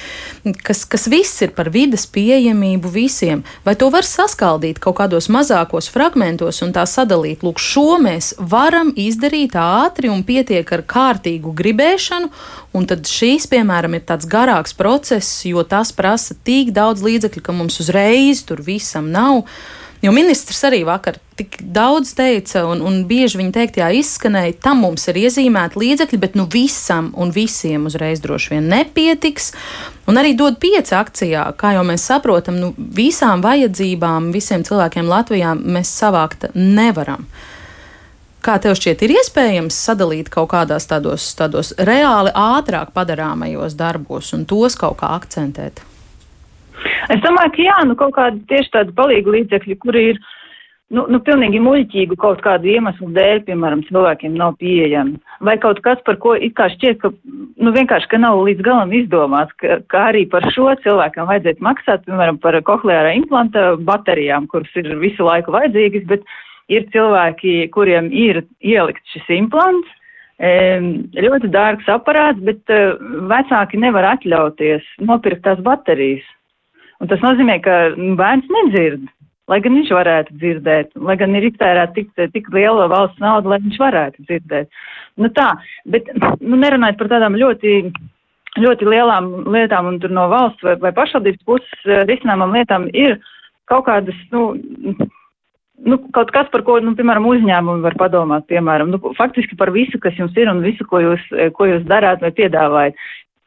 kas, 0.60 0.84
kas 0.84 1.08
viss 1.08 1.40
ir 1.48 1.56
par 1.56 1.72
vidas 1.72 2.04
pieejamību 2.04 2.92
visiem, 3.00 3.46
vai 3.64 3.78
to 3.80 3.88
var 3.88 4.04
saskaldīt 4.04 4.76
kaut 4.84 5.00
kādos 5.00 5.32
mazākos 5.32 5.88
fragmentos 5.88 6.60
un 6.60 6.76
tā 6.76 6.84
sadalīt 6.84 7.13
sadalīt. 7.14 7.44
Lūk, 7.44 7.60
šo 7.62 7.98
mēs 8.02 8.34
varam 8.38 8.92
izdarīt 8.96 9.54
ātri 9.54 10.10
un 10.10 10.24
pietiek 10.24 10.66
ar 10.72 10.82
kārtīgu 10.82 11.54
gribēšanu, 11.54 12.30
un 12.74 12.86
tad 12.86 13.06
šīs, 13.06 13.46
piemēram, 13.50 13.94
ir 13.94 14.04
tāds 14.04 14.26
garāks 14.26 14.74
process, 14.74 15.44
jo 15.46 15.62
tas 15.62 15.92
prasa 15.92 16.34
tik 16.44 16.72
daudz 16.74 17.02
līdzekļu, 17.02 17.42
ka 17.42 17.52
mums 17.52 17.80
uzreiz 17.80 18.44
tur 18.44 18.62
visam 18.62 19.10
nav. 19.10 19.44
Jo 20.04 20.12
ministrs 20.12 20.58
arī 20.68 20.82
vakar 20.84 21.16
tik 21.38 21.54
daudz 21.72 22.10
teica, 22.18 22.66
un, 22.68 22.82
un 22.84 22.98
bieži 23.08 23.38
viņa 23.40 23.54
teiktajā 23.54 23.86
izskanēja, 24.02 24.58
tam 24.66 24.82
mums 24.84 25.06
ir 25.08 25.16
iezīmēti 25.22 25.80
līdzekļi, 25.80 26.18
bet 26.20 26.36
nu 26.36 26.44
visam 26.52 27.08
un 27.16 27.32
visiem 27.32 27.86
uzreiz 27.88 28.20
droši 28.20 28.52
vien 28.52 28.68
nepietiks. 28.68 29.54
Un 30.10 30.20
arī 30.20 30.34
dod 30.36 30.58
pieci 30.60 30.92
akcijā, 30.98 31.46
kā 31.56 31.72
jau 31.78 31.86
mēs 31.88 32.04
saprotam, 32.10 32.60
nu, 32.60 32.74
visām 32.76 33.40
vajadzībām, 33.46 34.28
visiem 34.34 34.66
cilvēkiem 34.68 35.08
Latvijā 35.08 35.54
mēs 35.56 35.94
savākt 36.02 36.50
nevaram. 36.52 37.24
Kā 38.44 38.58
tev 38.60 38.76
šķiet, 38.76 39.06
ir 39.06 39.16
iespējams 39.22 39.80
sadalīt 39.88 40.28
kaut 40.28 40.50
kādās 40.52 40.84
tādos, 40.90 41.30
tādos 41.38 41.72
reāli 41.80 42.34
ātrāk 42.36 42.92
padarāmajos 42.92 43.80
darbos 43.80 44.34
un 44.36 44.44
tos 44.44 44.76
kaut 44.76 45.00
kā 45.00 45.14
akcentēt? 45.16 45.80
Es 47.12 47.20
domāju, 47.24 47.52
ka 47.56 47.68
jā, 47.68 47.76
nu 47.88 47.98
kaut 47.98 48.16
kādi 48.16 48.42
tieši 48.50 48.72
tādi 48.74 48.96
palīgi 48.96 49.34
līdzekļi, 49.34 49.76
kuri 49.82 50.04
ir, 50.12 50.20
nu, 50.94 51.06
nu 51.10 51.20
pilnīgi 51.24 51.60
muļķīgu 51.64 52.18
kaut 52.20 52.42
kādu 52.44 52.70
iemeslu 52.72 53.10
dēļ, 53.16 53.42
piemēram, 53.48 53.84
cilvēkiem 53.88 54.36
nav 54.40 54.56
pieejami. 54.60 55.18
Vai 55.44 55.56
kaut 55.62 55.80
kas, 55.84 56.00
par 56.06 56.18
ko 56.22 56.36
it 56.36 56.56
kā 56.58 56.68
šķiet, 56.74 57.00
ka, 57.02 57.12
nu 57.64 57.74
vienkārši, 57.74 58.10
ka 58.12 58.20
nav 58.22 58.40
līdz 58.46 58.64
galam 58.66 58.94
izdomāts, 58.96 59.56
ka, 59.62 59.80
ka 59.92 60.06
arī 60.12 60.24
par 60.30 60.46
šo 60.54 60.70
cilvēkam 60.84 61.28
vajadzētu 61.30 61.66
maksāt, 61.66 62.06
piemēram, 62.08 62.40
par 62.42 62.60
kohleārā 62.68 63.16
implanta 63.18 63.74
baterijām, 63.90 64.48
kuras 64.52 64.80
ir 64.80 64.94
visu 65.02 65.26
laiku 65.26 65.56
vajadzīgas, 65.56 66.08
bet 66.12 66.24
ir 66.72 66.88
cilvēki, 66.94 67.58
kuriem 67.74 68.08
ir 68.12 68.44
ielikt 68.64 69.04
šis 69.12 69.28
implants, 69.36 70.00
ļoti 70.40 71.50
dārgs 71.54 71.86
aparāts, 71.88 72.40
bet 72.42 72.58
uh, 72.72 72.96
vecāki 73.30 73.78
nevar 73.78 74.16
atļauties 74.16 74.82
nopirkt 75.00 75.44
tās 75.44 75.60
baterijas. 75.62 76.24
Un 77.04 77.10
tas 77.10 77.20
nozīmē, 77.20 77.58
ka 77.60 77.74
bērns 78.16 78.46
nedzird, 78.48 79.02
lai 79.52 79.58
gan 79.60 79.74
viņš 79.76 79.90
varētu 79.92 80.38
dzirdēt, 80.40 80.94
lai 81.04 81.16
gan 81.20 81.36
ir 81.36 81.44
iztērēta 81.50 81.92
tik, 81.98 82.08
tik 82.32 82.48
liela 82.54 82.86
valsts 82.88 83.20
nauda, 83.20 83.50
lai 83.52 83.58
viņš 83.66 83.76
varētu 83.82 84.24
dzirdēt. 84.24 84.70
Nu 85.20 85.28
tā, 85.36 85.50
bet 85.84 86.08
nu, 86.16 86.56
nerunājot 86.56 86.96
par 87.02 87.12
tādām 87.12 87.36
ļoti 87.36 87.74
ļoti 88.62 88.86
lielām 88.86 89.28
lietām 89.50 89.88
un 89.90 89.98
tur 90.00 90.14
no 90.14 90.28
valsts 90.30 90.62
vai, 90.64 90.76
vai 90.80 90.94
pašvaldības 90.94 91.42
puses 91.44 91.88
eh, 91.90 92.04
risināmām 92.08 92.54
lietām 92.54 92.86
ir 92.94 93.18
kaut 93.70 93.86
kādas, 93.88 94.16
nu, 94.30 94.52
nu, 95.82 95.98
kaut 96.14 96.30
kas, 96.34 96.48
par 96.52 96.62
ko, 96.66 96.78
nu, 96.84 96.94
piemēram, 96.96 97.26
uzņēmumi 97.28 97.84
var 97.84 97.98
padomāt, 98.00 98.46
piemēram, 98.48 98.92
nu, 98.94 99.14
faktiski 99.18 99.58
par 99.60 99.72
visu, 99.74 99.98
kas 100.00 100.16
jums 100.20 100.36
ir 100.38 100.52
un 100.52 100.62
visu, 100.64 100.86
ko 100.88 101.02
jūs, 101.02 101.24
ko 101.56 101.68
jūs 101.68 101.86
darāt 101.90 102.22
vai 102.24 102.30
piedāvājat 102.36 103.00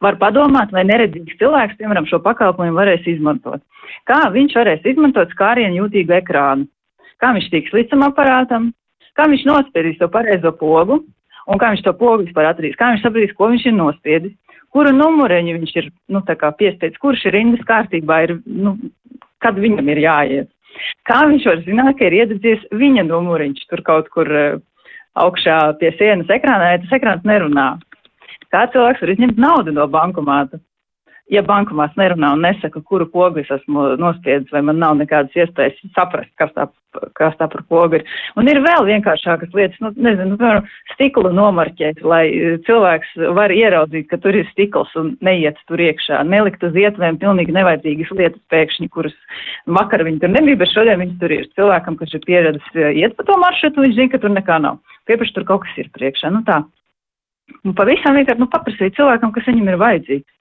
var 0.04 0.18
padomāt, 0.20 0.72
vai 0.74 0.84
neredzīgs 0.86 1.38
cilvēks, 1.40 1.78
piemēram, 1.78 2.06
šo 2.08 2.20
pakalpojumu 2.24 2.78
varēs 2.78 3.06
izmantot. 3.10 3.62
Kā 4.08 4.20
viņš 4.34 4.56
varēs 4.58 4.86
izmantot 4.86 5.32
skārienu 5.34 5.82
jūtīgu 5.82 6.18
ekrānu? 6.20 6.68
Kā 7.18 7.32
viņš 7.34 7.48
tiks 7.52 7.74
līdz 7.74 7.92
tam 7.92 8.04
aparātam? 8.06 8.68
Kā 9.18 9.26
viņš 9.30 9.46
nospiedīs 9.48 9.98
to 9.98 10.06
pareizo 10.12 10.52
pogu? 10.54 11.00
Un 11.48 11.58
kā 11.58 11.72
viņš 11.72 11.82
to 11.86 11.94
pogu 11.98 12.26
vispār 12.26 12.50
atradīs? 12.50 12.76
Kā 12.78 12.92
viņš 12.92 13.02
sapratīs, 13.02 13.34
ko 13.34 13.48
viņš 13.50 13.66
ir 13.66 13.74
nospiedis? 13.74 14.36
Kuru 14.74 14.92
numuriņu 14.92 15.56
viņš 15.56 15.74
ir, 15.80 15.88
nu, 16.12 16.20
tā 16.28 16.36
kā 16.38 16.52
piespēdis? 16.54 17.00
Kurš 17.02 17.24
ir 17.26 17.34
rindas 17.38 17.64
kārtībā? 17.66 18.20
Ir, 18.26 18.36
nu, 18.44 18.76
kad 19.42 19.58
viņam 19.58 19.88
ir 19.90 20.02
jāiet? 20.04 20.50
Kā 21.08 21.24
viņš 21.26 21.46
var 21.48 21.62
zināt, 21.64 21.96
ka 21.98 22.06
ir 22.06 22.18
iededzies 22.20 22.66
viņa 22.76 23.06
numuriņš 23.08 23.64
tur 23.70 23.82
kaut 23.86 24.10
kur 24.14 24.28
uh, 24.28 24.60
augšā 25.18 25.58
pie 25.80 25.90
sienas 25.98 26.30
ekrānā, 26.30 26.74
ja 26.74 26.82
tas 26.84 26.94
ekrāns 27.00 27.24
nerunā? 27.26 27.70
Kā 28.54 28.64
cilvēks 28.72 29.04
var 29.04 29.12
izņemt 29.12 29.40
naudu 29.40 29.74
no 29.76 29.86
bankomāta? 29.92 30.60
Ja 31.28 31.42
bankomāts 31.44 31.96
nerunā 32.00 32.30
un 32.32 32.40
nesaka, 32.40 32.80
kuru 32.80 33.04
pogu 33.12 33.42
es 33.42 33.50
esmu 33.52 33.98
nospiedis, 34.00 34.48
vai 34.48 34.62
man 34.64 34.78
nav 34.80 34.94
nekādas 34.96 35.34
iespējas 35.36 35.76
saprast, 35.92 36.30
kas 36.40 36.54
tā, 36.54 36.64
kas 37.18 37.34
tā 37.36 37.50
par 37.52 37.66
pogu 37.68 37.98
ir. 37.98 38.06
Un 38.40 38.48
ir 38.48 38.62
vēl 38.64 38.86
vienkāršākas 38.88 39.52
lietas, 39.52 39.76
nu, 39.84 39.90
nezinu, 39.92 40.38
piemēram, 40.40 40.70
stiklu 40.94 41.34
nomarķēt, 41.36 42.00
lai 42.00 42.22
e, 42.30 42.54
cilvēks 42.64 43.12
var 43.36 43.52
ieraudzīt, 43.52 44.06
ka 44.08 44.16
tur 44.24 44.40
ir 44.40 44.48
stikls 44.54 44.96
un 44.96 45.12
neiet 45.20 45.60
tur 45.68 45.84
iekšā, 45.84 46.22
nelikt 46.24 46.64
uz 46.64 46.80
ietvēm 46.80 47.20
pilnīgi 47.20 47.58
nevajadzīgas 47.58 48.16
lietas 48.16 48.40
pēkšņi, 48.48 48.88
kuras 48.96 49.20
vakar 49.68 50.06
viņi 50.08 50.24
tur 50.24 50.32
nebija, 50.32 50.62
bet 50.64 50.72
šodien 50.72 51.04
viņi 51.04 51.20
tur 51.20 51.36
ir. 51.36 51.44
Cilvēkam, 51.60 52.00
kas 52.00 52.16
ir 52.16 52.24
pieredzis 52.24 52.72
e, 52.72 52.88
iet 53.04 53.20
pa 53.20 53.28
to 53.28 53.36
maršrutu, 53.44 53.84
viņš 53.84 54.00
zina, 54.00 54.14
ka 54.16 54.24
tur 54.24 54.32
nekā 54.32 54.60
nav. 54.64 54.80
Piepaši 55.04 55.36
tur 55.36 55.48
kaut 55.52 55.68
kas 55.68 55.76
ir 55.84 55.92
priekšā. 55.92 56.32
Nu 56.32 56.40
tā. 56.48 56.62
Un 57.66 57.74
pavisam 57.76 58.16
vienkārši 58.18 58.42
nu, 58.42 58.48
paprasīt 58.52 58.96
cilvēkam, 58.98 59.32
kas 59.34 59.48
viņam 59.48 59.72
ir 59.72 59.80
vajadzīgs. 59.80 60.34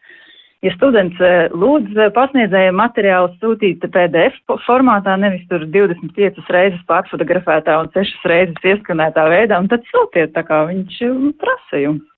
Ja 0.65 0.71
students 0.73 1.19
eh, 1.21 1.51
lūdz 1.53 1.99
eh, 2.01 2.09
pasniedzējiem 2.15 2.77
materiālu 2.79 3.29
sūtīt 3.37 3.83
PDF 3.93 4.39
formātā, 4.65 5.13
nevis 5.21 5.43
tur 5.51 5.67
25 5.69 6.41
reizes 6.53 6.81
pārfotografētā 6.89 7.75
un 7.83 7.91
6 7.93 8.25
reizes 8.31 8.65
ieskanētā 8.65 9.27
veidā, 9.29 9.59
un 9.61 9.69
tad 9.69 9.85
sūtiet 9.91 10.33
tā 10.33 10.41
kā 10.47 10.63
viņš 10.71 11.01
mm, 11.11 11.35
prasa 11.41 11.83
jums. 11.83 12.13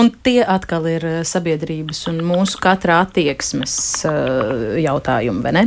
Un 0.00 0.08
tie 0.24 0.40
atkal 0.48 0.86
ir 0.88 1.04
sabiedrības 1.28 2.06
un 2.08 2.22
mūsu 2.24 2.58
katra 2.62 3.02
attieksmes 3.04 3.74
jautājumi, 4.80 5.42
vai 5.44 5.52
ne? 5.52 5.64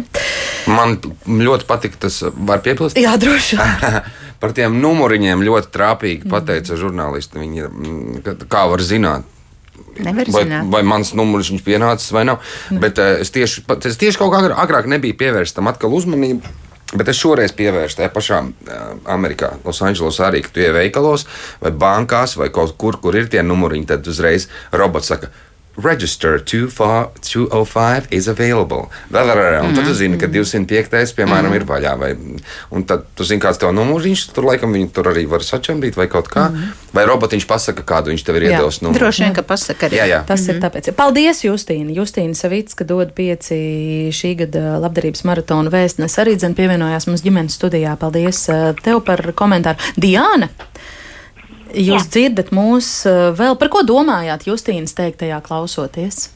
Man 0.73 0.97
ļoti 1.29 1.67
patīk 1.69 1.99
tas, 2.01 2.17
var 2.33 2.63
piebilst? 2.65 2.97
Jā, 2.97 3.13
droši. 3.21 3.61
Par 4.41 4.55
tiem 4.57 4.79
numuriņiem 4.81 5.43
ļoti 5.45 5.69
trāpīgi 5.73 6.31
pateica 6.31 6.77
žurnālisti. 6.79 7.37
Viņi, 7.41 7.67
mm, 7.67 8.47
kā 8.49 8.65
var 8.71 8.81
zināt, 8.81 9.27
Nevar 10.01 10.29
vai, 10.31 10.43
zināt. 10.45 10.69
vai 10.71 10.81
mans 10.87 11.11
numurs 11.17 11.51
ir 11.51 11.61
pienācis 11.65 12.13
vai 12.15 12.25
nav. 12.27 12.41
Bet 12.71 12.99
uh, 13.01 13.19
es 13.21 13.31
tieši, 13.33 13.65
es 13.89 13.99
tieši 14.01 14.19
kaut 14.19 14.33
kā 14.33 14.41
agrāk, 14.63 14.89
nebiju 14.89 15.17
pievērsts 15.19 15.57
tam 15.57 15.69
atkal 15.71 15.93
uzmanību. 15.97 16.57
Bet 16.91 17.07
es 17.07 17.19
šoreiz 17.21 17.53
pievērstu 17.55 18.01
tajā 18.01 18.11
pašā 18.11 18.41
uh, 18.43 18.81
Amerikā, 19.13 19.53
Losandželosā 19.63 20.27
arī, 20.27 20.41
ka 20.43 20.51
tu 20.51 20.63
ej 20.63 20.73
veikalos 20.75 21.27
vai 21.61 21.71
bankās 21.71 22.35
vai 22.39 22.49
kaut 22.51 22.75
kur, 22.81 22.99
kur 23.03 23.15
ir 23.15 23.29
tie 23.31 23.43
numuriņi, 23.45 23.87
tad 23.93 24.09
uzreiz 24.11 24.49
robots 24.75 25.13
saka. 25.13 25.31
Register 25.77 26.39
205 26.43 28.11
is 28.11 28.27
available. 28.27 28.89
Vēl 29.11 29.31
ar, 29.31 29.39
un 29.63 29.75
tad 29.75 29.87
tu 29.87 29.93
zini, 29.95 30.17
ka 30.19 30.27
205. 30.27 31.13
piemēram 31.15 31.53
ir 31.55 31.63
vaļā. 31.67 31.93
Vai, 32.01 32.11
un 32.75 32.83
tad 32.87 33.05
tu 33.15 33.23
zini, 33.27 33.39
kāds 33.43 33.61
tev 33.61 33.71
numuriņš, 33.77 34.25
tur 34.35 34.49
laikam 34.49 34.75
viņu 34.75 34.91
tur 34.95 35.07
arī 35.13 35.23
var 35.31 35.45
sačambīt 35.47 35.95
vai 35.99 36.09
kaut 36.11 36.27
kā. 36.31 36.49
Vai 36.91 37.05
robotiņš 37.07 37.47
pasaka, 37.47 37.85
kādu 37.87 38.11
viņš 38.11 38.25
tev 38.27 38.41
ir 38.41 38.49
iedos 38.49 38.81
numuru. 38.83 38.99
Droši 38.99 39.25
vien, 39.25 39.35
ka 39.37 39.45
pasaka 39.47 39.87
arī. 39.87 40.01
Jā, 40.01 40.09
jā. 40.11 40.21
Tas 40.27 40.43
ir 40.51 40.59
tāpēc. 40.63 40.91
Paldies, 40.97 41.45
Justīna. 41.47 41.95
Justīna 41.95 42.35
Savicka 42.35 42.87
dod 42.87 43.15
pieci 43.15 44.11
šī 44.11 44.33
gada 44.43 44.75
labdarības 44.83 45.23
maratona 45.29 45.71
vēstnes. 45.71 46.19
Arī 46.19 46.35
dzen 46.35 46.57
pievienojās 46.57 47.07
mums 47.07 47.23
ģimenes 47.23 47.55
studijā. 47.55 47.95
Paldies 48.01 48.43
eh, 48.51 48.71
tev 48.83 49.05
par 49.07 49.23
komentāru. 49.39 49.79
Diāna! 49.95 50.51
Jūs 51.77 52.05
Jā. 52.05 52.11
dzirdat 52.13 52.51
mūs 52.55 52.91
eh, 53.09 53.31
vēl 53.37 53.57
par 53.59 53.71
ko 53.73 53.83
domājāt 53.87 54.47
Justīnas 54.49 54.95
teiktajā 54.97 55.39
klausoties? 55.45 56.29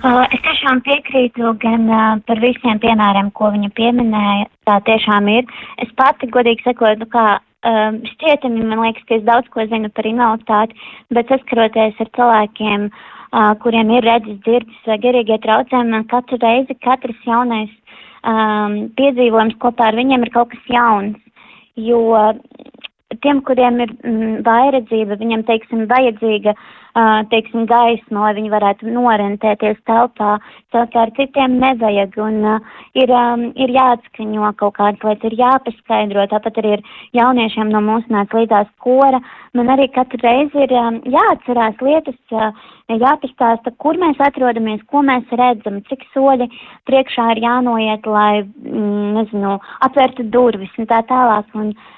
Uh, 0.00 0.24
es 0.32 0.40
tiešām 0.40 0.80
piekrītu 0.80 1.50
gan 1.60 1.82
uh, 1.92 2.20
par 2.24 2.40
visiem 2.40 2.78
piemēriem, 2.80 3.28
ko 3.36 3.50
viņa 3.52 3.68
pieminēja. 3.76 4.46
Tā 4.64 4.78
tiešām 4.86 5.28
ir. 5.28 5.50
Es 5.84 5.90
pati 5.98 6.30
godīgi 6.32 6.64
sakot, 6.64 7.02
nu 7.02 7.08
kā 7.12 7.24
um, 7.68 7.98
šķietami 8.14 8.64
man 8.64 8.80
liekas, 8.86 9.04
ka 9.04 9.18
es 9.18 9.26
daudz 9.26 9.50
ko 9.52 9.66
zinu 9.68 9.90
par 9.92 10.08
invaliditāti, 10.08 10.78
bet 11.12 11.28
saskaroties 11.28 12.00
ar 12.00 12.12
cilvēkiem, 12.16 12.88
uh, 12.88 13.52
kuriem 13.60 13.92
ir 13.92 14.08
redzes, 14.08 14.40
dzirdes 14.46 14.88
vai 14.88 14.96
garīgie 15.04 15.36
traucējumi, 15.44 15.92
man 15.92 16.08
katru 16.08 16.40
reizi 16.40 16.78
katrs 16.80 17.20
jaunais 17.28 17.76
um, 18.24 18.86
piedzīvojums 18.96 19.60
kopā 19.60 19.90
ar 19.90 20.00
viņiem 20.00 20.24
ir 20.24 20.32
kaut 20.32 20.54
kas 20.54 20.72
jauns. 20.72 21.20
Jo 21.76 22.00
tiem, 23.18 23.40
kuriem 23.42 23.80
ir 23.82 23.90
mm, 24.06 24.42
vairedzība, 24.46 25.18
viņam, 25.18 25.42
teiksim, 25.48 25.82
vajadzīga, 25.90 26.54
uh, 26.54 27.22
teiksim, 27.32 27.66
gaisma, 27.70 28.22
lai 28.22 28.36
viņi 28.38 28.52
varētu 28.52 28.94
norentēties 28.94 29.80
telpā, 29.90 30.36
savukārt 30.70 31.18
citiem 31.18 31.58
nevajag, 31.62 32.14
un 32.22 32.38
uh, 32.46 32.78
ir, 32.94 33.10
um, 33.10 33.48
ir 33.58 33.74
jāatskaņo 33.74 34.54
kaut 34.62 34.78
kādas 34.78 35.02
lietas, 35.02 35.26
ir 35.26 35.38
jāpaskaidro, 35.42 36.28
tāpat 36.30 36.62
arī 36.62 36.76
ir 36.78 36.86
jauniešiem 37.18 37.74
no 37.74 37.82
mūsu 37.90 38.14
nāc 38.14 38.34
līdzās 38.36 38.70
kora, 38.78 39.18
man 39.58 39.74
arī 39.74 39.90
katru 39.90 40.22
reizi 40.22 40.66
ir 40.68 40.74
um, 40.78 41.02
jāatcerās 41.18 41.82
lietas, 41.82 42.18
uh, 42.30 42.50
jāpastāsta, 42.90 43.74
kur 43.82 43.98
mēs 43.98 44.22
atrodamies, 44.22 44.86
ko 44.90 45.02
mēs 45.06 45.26
redzam, 45.34 45.82
cik 45.90 46.06
soļi 46.14 46.46
priekšā 46.86 47.32
ir 47.34 47.46
jānoiet, 47.48 48.06
lai, 48.06 48.42
mm, 48.46 49.16
nezinu, 49.18 49.58
atvērtu 49.86 50.30
durvis 50.30 50.78
un 50.78 50.86
tā 50.90 51.02
tālāk, 51.10 51.50
un 51.58 51.74
Uh, 51.74 51.96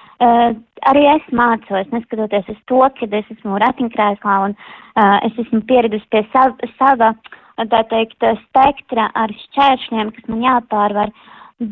arī 0.90 1.04
es 1.14 1.28
mācos, 1.34 1.88
neskatoties 1.92 2.48
uz 2.52 2.58
to, 2.70 2.82
ka 2.98 3.08
es 3.18 3.30
esmu 3.36 3.60
ratiņkrēslā 3.62 4.38
un 4.46 4.56
uh, 4.56 5.18
es 5.26 5.38
esmu 5.44 5.62
pieradusi 5.68 6.08
pie 6.12 6.24
sav, 6.34 6.56
sava, 6.78 7.12
tā 7.58 7.82
teikt, 7.90 8.18
spektra 8.46 9.10
ar 9.18 9.32
šķēršļiem, 9.44 10.12
kas 10.16 10.28
man 10.32 10.44
jāpārvar, 10.46 11.12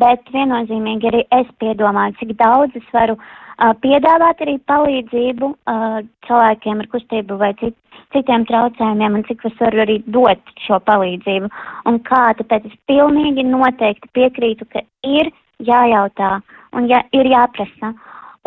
bet 0.01 0.33
viennozīmīgi 0.35 1.11
arī 1.11 1.23
es 1.35 1.49
piedomāju, 1.63 2.17
cik 2.21 2.37
daudz 2.39 2.77
es 2.79 2.89
varu 2.95 3.17
uh, 3.19 3.73
piedāvāt 3.83 4.43
arī 4.45 4.59
palīdzību 4.71 5.51
uh, 5.51 6.01
cilvēkiem 6.29 6.85
ar 6.85 6.91
kustību 6.95 7.39
vai 7.41 7.53
cit, 7.63 7.77
citiem 8.15 8.47
traucējumiem 8.51 9.19
un 9.19 9.27
cik 9.29 9.45
es 9.51 9.59
varu 9.61 9.85
arī 9.85 9.99
dot 10.07 10.55
šo 10.67 10.79
palīdzību. 10.87 11.51
Un 11.91 12.01
kā, 12.07 12.31
tāpēc 12.39 12.71
es 12.71 12.79
pilnīgi 12.91 13.47
noteikti 13.47 14.11
piekrītu, 14.19 14.69
ka 14.71 14.85
ir 15.07 15.33
jājautā 15.67 16.39
un 16.77 16.89
ja, 16.91 17.03
ir 17.17 17.29
jāprasa. 17.31 17.95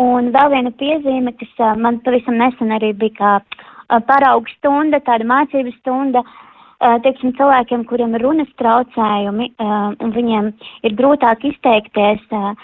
Un 0.01 0.31
vēl 0.33 0.49
viena 0.49 0.71
piezīme, 0.73 1.35
kas 1.37 1.59
uh, 1.61 1.75
man 1.77 1.99
pavisam 2.05 2.39
nesen 2.39 2.73
arī 2.73 2.93
bija 2.97 3.13
kā 3.19 3.33
uh, 3.41 3.99
paraugu 4.07 4.49
stunda, 4.55 4.97
tāda 5.05 5.27
mācību 5.29 5.73
stunda, 5.75 6.23
uh, 6.25 6.95
teiksim, 7.05 7.35
cilvēkiem, 7.37 7.83
kuriem 7.85 8.15
ir 8.17 8.25
runas 8.25 8.49
traucējumi 8.57 9.51
uh, 9.53 9.91
un 10.01 10.15
viņiem 10.15 10.49
ir 10.89 10.97
grūtāk 10.97 11.45
izteikties, 11.51 12.25
uh, 12.33 12.55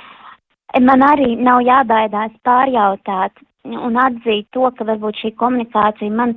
man 0.81 1.05
arī 1.05 1.35
nav 1.37 1.61
jābaidās 1.67 2.33
pārjautāt 2.41 3.37
un 3.69 4.01
atzīt 4.01 4.49
to, 4.55 4.65
ka 4.73 4.87
varbūt 4.89 5.21
šī 5.21 5.33
komunikācija 5.37 6.09
man 6.09 6.33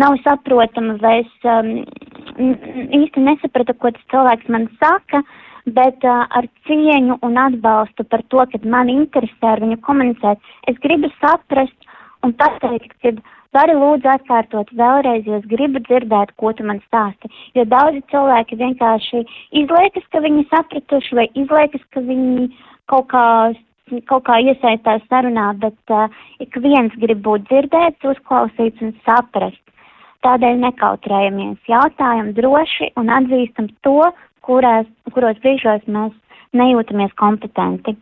nav 0.00 0.16
saprotama, 0.24 0.96
vai 1.02 1.20
es 1.20 1.32
īsti 2.98 3.22
nesapratu, 3.22 3.76
ko 3.78 3.92
tas 3.94 4.10
cilvēks 4.10 4.50
man 4.50 4.66
saka, 4.80 5.22
bet 5.66 6.04
uh, 6.04 6.24
ar 6.30 6.48
cieņu 6.66 7.18
un 7.22 7.38
atbalstu 7.38 8.04
par 8.04 8.24
to, 8.32 8.44
ka 8.52 8.58
man 8.64 8.90
interesē 8.90 9.54
ar 9.54 9.62
viņu 9.62 9.78
komunicēt, 9.86 10.42
es 10.70 10.78
gribu 10.82 11.10
saprast 11.20 11.88
un 12.26 12.34
pateikt, 12.38 12.94
ka 13.02 13.14
vari 13.54 13.74
lūdzu 13.76 14.08
atkārtot 14.14 14.70
vēlreiz, 14.78 15.26
jo 15.26 15.38
es 15.40 15.48
gribu 15.50 15.82
dzirdēt, 15.86 16.34
ko 16.40 16.52
tu 16.56 16.64
man 16.66 16.80
stāsti. 16.86 17.30
Jo 17.54 17.66
daudzi 17.68 18.02
cilvēki 18.12 18.58
vienkārši 18.62 19.24
izliekas, 19.62 20.06
ka 20.12 20.22
viņi 20.24 20.48
sapratuši 20.50 21.18
vai 21.18 21.28
izliekas, 21.34 21.84
ka 21.92 22.00
viņi 22.00 22.48
kaut 22.90 23.10
kā 23.12 23.26
kaut 24.08 24.24
kā 24.24 24.38
iesaistās 24.40 25.02
sarunā, 25.10 25.50
bet 25.60 25.92
uh, 25.92 26.08
ik 26.40 26.56
viens 26.64 26.94
grib 27.02 27.20
būt 27.26 27.44
dzirdēts, 27.50 28.06
uzklausīts 28.14 28.80
un 28.80 28.94
saprast. 29.04 29.60
Tādēļ 30.22 30.60
nekautrējamies, 30.62 31.58
jautājam 31.68 32.30
droši 32.36 32.92
un 32.96 33.10
atzīstam 33.10 33.68
to, 33.84 34.06
kurās, 34.46 34.88
kuros 35.14 35.38
brīžos 35.42 35.84
mēs 35.86 36.14
nejūtamies 36.56 37.14
kompetenti. 37.18 37.96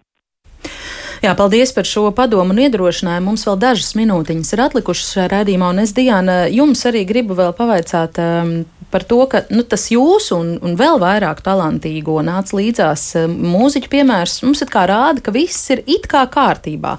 Jā, 1.20 1.34
paldies 1.36 1.74
par 1.76 1.84
šo 1.84 2.06
padomu 2.16 2.54
un 2.54 2.62
iedrošinājumu. 2.64 3.26
Mums 3.28 3.44
vēl 3.44 3.58
dažas 3.60 3.92
minūtiņas 3.98 4.54
ir 4.54 4.62
atlikušas 4.64 5.10
šajā 5.16 5.26
rādījumā, 5.34 5.68
un 5.74 5.82
es, 5.82 5.92
Diana, 5.96 6.46
jums 6.48 6.80
arī 6.88 7.04
gribu 7.08 7.36
vēl 7.36 7.52
pavaicāt 7.58 8.16
um, 8.24 8.54
par 8.90 9.04
to, 9.06 9.20
ka 9.30 9.42
nu, 9.54 9.62
tas 9.62 9.86
jūsu 9.92 10.36
un, 10.36 10.50
un 10.64 10.74
vēl 10.78 10.98
vairāk 11.02 11.42
talantīgo 11.46 12.18
nāca 12.26 12.56
līdzās 12.58 13.04
um, 13.22 13.36
mūziķu 13.54 13.90
piemērs. 13.92 14.40
Mums 14.44 14.64
it 14.64 14.72
kā 14.72 14.84
rāda, 14.90 15.22
ka 15.24 15.34
viss 15.34 15.70
ir 15.72 15.82
it 15.86 16.08
kā 16.10 16.24
kārtībā, 16.30 16.96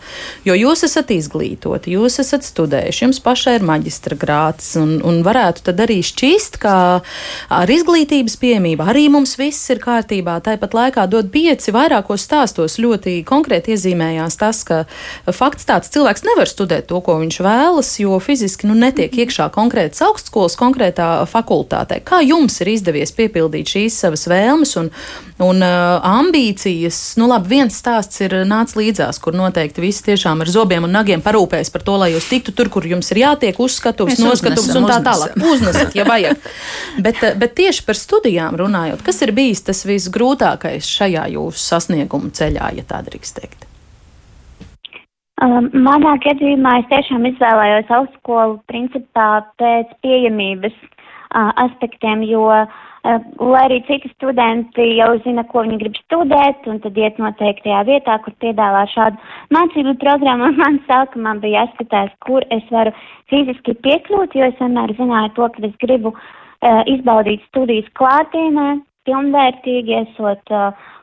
jo 0.47 0.55
jūs 0.57 0.85
esat 0.87 1.11
izglītoti, 1.13 1.95
jūs 1.97 2.19
esat 2.23 2.47
studējuši, 2.47 3.03
jums 3.05 3.21
pašai 3.23 3.57
ir 3.59 3.67
maģistra 3.67 4.17
grāts, 4.19 4.73
un, 4.79 4.97
un 5.07 5.21
varētu 5.25 5.65
tad 5.67 5.83
arī 5.83 5.99
šķist, 6.05 6.59
ka 6.61 6.75
ar 7.51 7.73
izglītības 7.75 8.37
piemību 8.41 8.87
arī 8.87 9.07
mums 9.13 9.35
viss 9.39 9.69
ir 9.73 9.81
kārtībā. 9.83 10.39
Tāpat 10.45 10.77
laikā 10.77 11.07
dod 11.11 11.31
pieci 11.33 11.73
vairākos 11.75 12.25
stāstos 12.27 12.79
ļoti 12.81 13.19
konkrēti 13.27 13.75
iezīmējās 13.75 14.39
tas, 14.41 14.63
ka 14.67 14.83
fakts 15.35 15.67
tāds 15.69 15.91
cilvēks 15.93 16.25
nevar 16.27 16.49
studēt 16.49 16.87
to, 16.91 17.01
ko 17.03 17.19
viņš 17.21 17.41
vēlas, 17.43 17.93
jo 18.01 18.17
fiziski 18.23 18.69
nu, 18.69 18.77
netiek 18.79 19.13
iekšā 19.25 19.49
konkrētas 19.53 20.03
augstskolas, 20.07 20.57
konkrētā 20.59 21.11
fakultātē. 21.29 21.80
Kā 22.05 22.21
jums 22.25 22.59
ir 22.61 22.71
izdevies 22.73 23.13
piepildīt 23.15 23.71
šīs 23.73 23.97
savas 24.03 24.27
vēlmes 24.29 24.73
un, 24.81 24.89
un 25.41 25.63
uh, 25.65 25.97
ambīcijas? 26.07 26.99
Nu, 27.19 27.27
labi, 27.31 27.55
viens 27.55 27.77
stāsts 27.81 28.21
ir 28.25 28.35
nācis 28.47 28.77
līdzās, 28.79 29.19
kur 29.23 29.35
noteikti 29.37 29.83
visi 29.83 30.05
tiešām 30.09 30.43
ar 30.43 30.51
zobiem 30.51 30.87
un 30.87 30.93
nagiem 30.95 31.23
parūpēs 31.25 31.73
par 31.73 31.85
to, 31.87 31.97
lai 32.01 32.11
jūs 32.13 32.29
tiktu 32.31 32.55
tur, 32.57 32.71
kur 32.73 32.87
jums 32.87 33.11
ir 33.13 33.23
jātiek, 33.23 33.57
uzskatums, 33.61 34.17
Mēs 34.17 34.25
noskatums 34.27 34.67
uznesam, 34.67 34.85
un 34.85 34.91
tā 34.91 34.99
tālāk. 35.05 35.35
Uznesat, 35.53 35.97
ja 35.97 36.05
vajag. 36.07 36.37
Bet, 37.05 37.17
uh, 37.23 37.35
bet 37.39 37.55
tieši 37.57 37.83
par 37.87 37.97
studijām 37.97 38.55
runājot, 38.59 39.01
kas 39.05 39.21
ir 39.25 39.31
bijis 39.35 39.63
tas 39.65 39.83
visgrūtākais 39.87 40.87
šajā 40.87 41.27
jūsu 41.33 41.61
sasniegumu 41.63 42.31
ceļā, 42.35 42.71
ja 42.77 42.85
tā 42.87 43.01
drīkst 43.05 43.39
teikt? 43.39 43.67
Um, 45.41 45.71
manā 45.73 46.17
gadījumā 46.21 46.75
es 46.83 46.89
tiešām 46.91 47.23
izvēlējos 47.31 47.89
augstskolu 47.97 48.59
principā 48.69 49.29
pēc 49.57 49.95
pieejamības 50.05 50.75
uh, 50.75 51.00
aspektiem, 51.33 52.23
jo 52.27 52.47
lai 53.41 53.61
arī 53.65 53.79
citi 53.87 54.11
studenti 54.13 54.83
jau 54.99 55.09
zina, 55.23 55.43
ko 55.49 55.63
viņi 55.65 55.79
grib 55.81 55.95
studēt, 56.03 56.67
un 56.69 56.77
tad 56.83 56.97
iet 56.97 57.17
noteiktajā 57.21 57.81
vietā, 57.87 58.19
kur 58.21 58.35
piedāvā 58.43 58.83
šādu 58.93 59.17
mācību 59.55 59.95
programmu. 60.03 60.51
Man 60.61 60.79
sākumā 60.89 61.37
bija 61.41 61.63
jāskatās, 61.65 62.13
kur 62.25 62.45
es 62.53 62.63
varu 62.69 62.93
fiziski 63.31 63.73
piekļūt, 63.87 64.37
jo 64.37 64.51
es 64.51 64.61
vienmēr 64.61 64.93
zināju 64.99 65.33
to, 65.39 65.49
ka 65.55 65.65
es 65.69 65.75
gribu 65.81 66.13
izbaudīt 66.93 67.41
studijas 67.49 67.87
klātienē, 67.97 68.81
pilnvērtīgi, 69.09 70.03
esot 70.03 70.53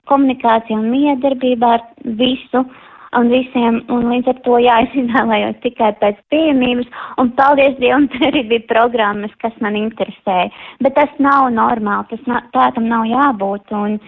komunikācija 0.09 0.79
un 0.79 0.87
miedarbībā 0.93 1.72
ar 1.81 1.89
visu. 2.20 2.62
Uh, 2.62 2.85
un 3.16 3.30
visiem, 3.32 3.80
un 3.92 4.09
līdz 4.12 4.32
ar 4.32 4.38
to 4.44 4.59
jāizvēlējos 4.62 5.61
tikai 5.64 5.92
pēc 6.02 6.20
pieejamības, 6.32 6.88
un 7.22 7.32
paldies 7.38 7.76
Dievam, 7.80 8.09
tur 8.12 8.28
arī 8.30 8.44
bija 8.52 8.68
programmas, 8.70 9.34
kas 9.42 9.54
man 9.64 9.78
interesēja. 9.80 10.50
Bet 10.84 10.96
tas 10.98 11.12
nav 11.22 11.50
normāli, 11.56 12.09
tas 12.12 12.26
nav, 12.30 12.48
tā 12.56 12.70
tam 12.76 12.88
nav 12.90 13.06
jābūt, 13.09 13.72
un, 13.76 13.98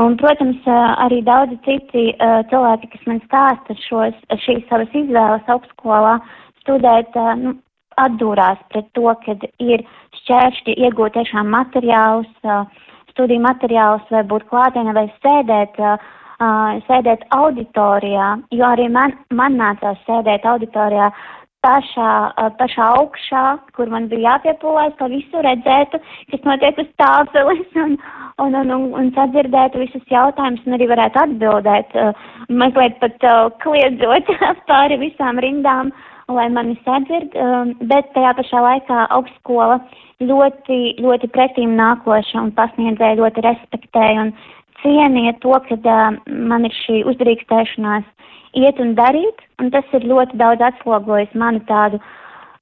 un, 0.00 0.16
protams, 0.20 0.62
arī 1.06 1.20
daudzi 1.26 1.60
citi 1.66 2.08
uh, 2.14 2.40
cilvēki, 2.50 2.90
kas 2.94 3.06
man 3.10 3.22
stāsta 3.28 3.78
šos, 3.86 4.16
šīs 4.46 4.64
savas 4.70 4.98
izvēles 5.04 5.54
augstskolā 5.54 6.18
studēt, 6.64 7.14
uh, 7.20 7.36
nu, 7.38 7.58
atdūrās 8.02 8.58
pret 8.72 8.88
to, 8.98 9.06
kad 9.22 9.44
ir 9.62 9.84
šķēršļi 10.18 10.74
iegūt 10.88 11.14
tiešām 11.14 11.46
materiālus, 11.54 12.30
uh, 12.42 12.66
studiju 13.12 13.44
materiālus 13.44 14.08
vai 14.10 14.24
būt 14.26 14.48
klātienē 14.50 14.96
vai 14.96 15.06
sēdēt 15.22 15.78
uh, 15.78 15.94
uh, 16.44 16.82
sēdēt 16.88 17.24
auditorijā, 17.34 18.34
jo 18.52 18.66
arī 18.68 18.90
man, 18.92 19.16
man 19.32 19.56
nācās 19.60 20.00
sēdēt 20.08 20.46
auditorijā 20.48 21.10
pašā, 21.64 22.12
uh, 22.28 22.50
pašā 22.58 22.88
augšā, 23.00 23.44
kur 23.76 23.90
man 23.92 24.08
bija 24.12 24.34
jāpiepūlēs, 24.34 24.96
lai 25.00 25.10
visu 25.14 25.44
redzētu, 25.46 26.00
kas 26.32 26.48
notiek 26.48 26.80
uz 26.82 26.90
tāfeles 27.00 27.78
un, 27.84 27.96
un, 28.44 28.56
un, 28.60 28.72
un, 28.76 28.88
un 29.00 29.12
sadzirdētu 29.16 29.84
visus 29.86 30.08
jautājumus 30.12 30.64
un 30.66 30.78
arī 30.78 30.90
varētu 30.92 31.22
atbildēt, 31.24 31.94
uh, 31.96 32.26
mazliet 32.62 32.98
pat 33.02 33.28
uh, 33.30 33.46
kliedzot 33.64 34.34
pāri 34.70 35.00
visām 35.02 35.40
rindām, 35.42 35.94
lai 36.32 36.48
mani 36.52 36.76
sadzird, 36.84 37.32
uh, 37.36 37.70
bet 37.88 38.12
tajā 38.16 38.36
pašā 38.36 38.64
laikā 38.68 39.06
augstskola 39.16 39.80
ļoti, 40.24 40.80
ļoti 41.02 41.30
pretīm 41.34 41.74
nākoša 41.78 42.42
un 42.44 42.52
pasniedzēja 42.56 43.18
ļoti 43.20 43.44
respektēja 43.48 44.28
un 44.28 44.36
cieniet 44.84 45.40
to, 45.42 45.56
ka 45.68 45.78
uh, 45.80 46.18
man 46.52 46.68
ir 46.68 46.74
šī 46.84 47.00
uzdrīkstēšanās 47.10 48.04
iet 48.60 48.78
un 48.82 48.94
darīt, 48.98 49.40
un 49.62 49.72
tas 49.74 49.96
ir 49.96 50.06
ļoti 50.10 50.38
daudz 50.38 50.62
atslogojis 50.68 51.32
manu 51.34 51.64
tādu 51.70 52.00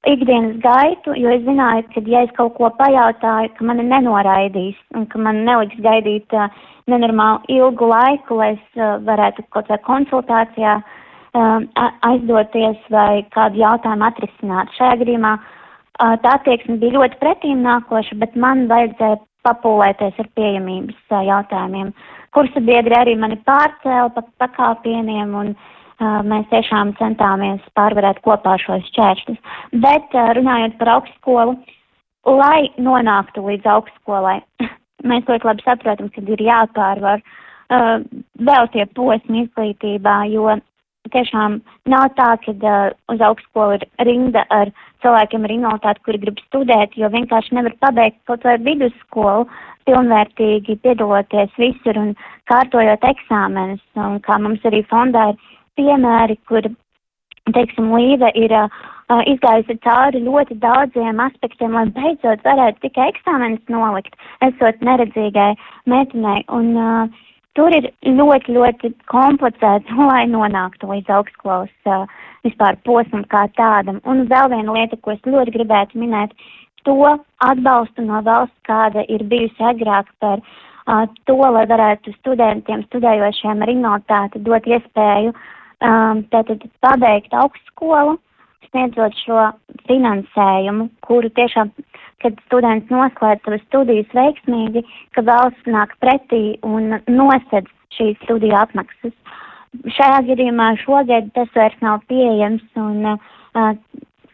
ikdienas 0.09 0.57
gaitu, 0.63 1.13
jo 1.15 1.31
es 1.31 1.43
zināju, 1.45 1.85
ka 1.93 2.03
ja 2.11 2.23
es 2.25 2.31
kaut 2.37 2.55
ko 2.57 2.69
pajautāju, 2.79 3.53
ka 3.57 3.67
mani 3.69 3.85
nenoraidīs 3.87 4.79
un 4.97 5.05
ka 5.11 5.21
man 5.21 5.43
neliks 5.47 5.79
gaidīt 5.85 6.35
uh, 6.35 6.49
nenormāli 6.91 7.59
ilgu 7.59 7.87
laiku, 7.91 8.39
lai 8.41 8.53
es 8.55 8.79
uh, 8.79 8.97
varētu 9.07 9.45
kaut 9.49 9.69
kādā 9.69 9.79
konsultācijā 9.85 10.79
uh, 10.81 11.59
aizdoties 12.09 12.89
vai 12.91 13.23
kādu 13.35 13.61
jautājumu 13.63 14.09
atrisināt. 14.09 14.73
Šajā 14.79 14.99
gadījumā 15.03 15.37
uh, 15.39 16.15
tā 16.25 16.35
attieksme 16.39 16.79
bija 16.81 16.97
ļoti 16.97 17.21
pretīm 17.23 17.63
nākoša, 17.63 18.19
bet 18.23 18.35
man 18.35 18.67
vajadzēja 18.71 19.21
papūlēties 19.47 20.19
ar 20.21 20.29
pieejamības 20.37 21.15
jautājumiem. 21.27 21.93
Kursa 22.33 22.63
biedri 22.65 22.97
arī 22.97 23.15
mani 23.19 23.37
pārcēla 23.47 24.09
pa 24.15 24.23
pakāpieniem 24.41 25.35
un 25.37 25.53
uh, 25.53 26.21
mēs 26.25 26.47
tiešām 26.51 26.95
centāmies 26.99 27.61
pārvarēt 27.77 28.23
kopā 28.25 28.57
šos 28.63 28.85
šķēršļus. 28.89 29.39
Bet 29.85 30.17
uh, 30.17 30.31
runājot 30.39 30.77
par 30.79 30.95
augstskolu, 30.97 31.57
lai 32.39 32.69
nonāktu 32.81 33.45
līdz 33.45 33.69
augstskolai, 33.75 34.39
mēs 35.09 35.29
ļoti 35.29 35.49
labi 35.51 35.67
saprotam, 35.67 36.11
ka 36.13 36.25
ir 36.25 36.45
jāpārvar 36.47 37.23
uh, 37.23 37.97
vēl 38.49 38.69
tie 38.73 38.87
posmi 38.97 39.45
izglītībā, 39.45 40.17
jo 40.33 40.57
tiešām 41.11 41.59
nav 41.91 42.09
tā, 42.17 42.29
ka 42.45 42.53
uh, 42.53 42.93
uz 43.11 43.21
augstskolu 43.27 43.77
ir 43.77 43.85
rinda 44.07 44.45
ar 44.53 44.71
cilvēkiem 45.03 45.43
ar 45.43 45.53
invaliditāti, 45.55 46.03
kuri 46.05 46.21
grib 46.21 46.39
studēt, 46.47 46.95
jo 46.95 47.09
vienkārši 47.11 47.57
nevar 47.57 47.75
pabeigt 47.83 48.21
kaut 48.29 48.45
vai 48.47 48.55
vidusskolu 48.63 49.47
pilnvērtīgi 49.87 50.77
piedaloties 50.85 51.51
visur 51.59 51.99
un 51.99 52.13
kārtojot 52.51 53.03
eksāmenus. 53.09 53.83
Un 53.99 54.21
kā 54.23 54.39
mums 54.39 54.63
arī 54.69 54.83
fondā 54.87 55.33
ir 55.33 55.41
piemēri, 55.79 56.39
kur, 56.47 56.69
teiksim, 57.51 57.91
Līva 57.91 58.31
ir 58.39 58.55
uh, 58.55 58.69
izgājusi 59.27 59.75
cauri 59.83 60.23
ļoti 60.23 60.57
daudziem 60.63 61.19
aspektiem, 61.19 61.75
lai 61.75 61.89
beidzot 61.97 62.47
varētu 62.47 62.87
tikai 62.87 63.11
eksāmenus 63.11 63.75
nolikt, 63.75 64.15
esot 64.47 64.79
neredzīgai 64.87 65.51
meitenei. 65.91 66.45
Un, 66.47 66.73
uh, 66.79 67.23
Tur 67.57 67.69
ir 67.75 67.85
ļoti, 68.01 68.55
ļoti 68.55 68.89
komplicēts, 69.11 69.91
lai 70.09 70.23
nonāktu 70.29 70.89
līdz 70.89 71.11
augstskolas 71.19 71.73
uh, 71.85 72.07
vispār 72.45 72.79
posmam 72.87 73.27
kā 73.29 73.45
tādam. 73.59 73.99
Un 74.09 74.25
vēl 74.31 74.49
viena 74.55 74.73
lieta, 74.73 74.97
ko 74.97 75.13
es 75.13 75.21
ļoti 75.27 75.53
gribētu 75.59 76.01
minēt, 76.01 76.33
to 76.83 76.97
atbalstu 77.45 78.05
no 78.07 78.23
valsts, 78.25 78.57
kāda 78.67 79.05
ir 79.05 79.23
bijusi 79.29 79.67
agrāk 79.69 80.09
par 80.23 80.41
uh, 80.41 81.05
to, 81.29 81.37
lai 81.37 81.67
varētu 81.69 82.15
studentiem, 82.17 82.87
studējošiem 82.89 83.61
ar 83.61 83.73
invaliditāti 83.75 84.41
dot 84.49 84.67
iespēju 84.67 85.33
um, 85.33 86.25
tātad 86.33 86.65
pabeigt 86.81 87.37
augstskolu, 87.37 88.17
sniedzot 88.69 89.17
šo 89.25 89.49
finansējumu, 89.89 90.89
kuru 91.05 91.29
tiešām 91.37 91.71
kad 92.23 92.39
students 92.47 92.91
noslēdz 92.93 93.43
savas 93.43 93.63
studijas 93.67 94.15
veiksmīgi, 94.15 94.83
ka 95.15 95.23
valsts 95.27 95.69
nāk 95.75 95.95
pretī 96.03 96.55
un 96.67 96.95
nosedz 97.11 97.69
šīs 97.97 98.17
studiju 98.23 98.55
apmaksas. 98.57 99.13
Šajā 99.97 100.21
gadījumā 100.29 100.73
šogad 100.83 101.31
tas 101.35 101.51
vairs 101.57 101.77
nav 101.81 102.03
pieejams 102.09 102.63
un 102.79 103.15
uh, 103.15 103.77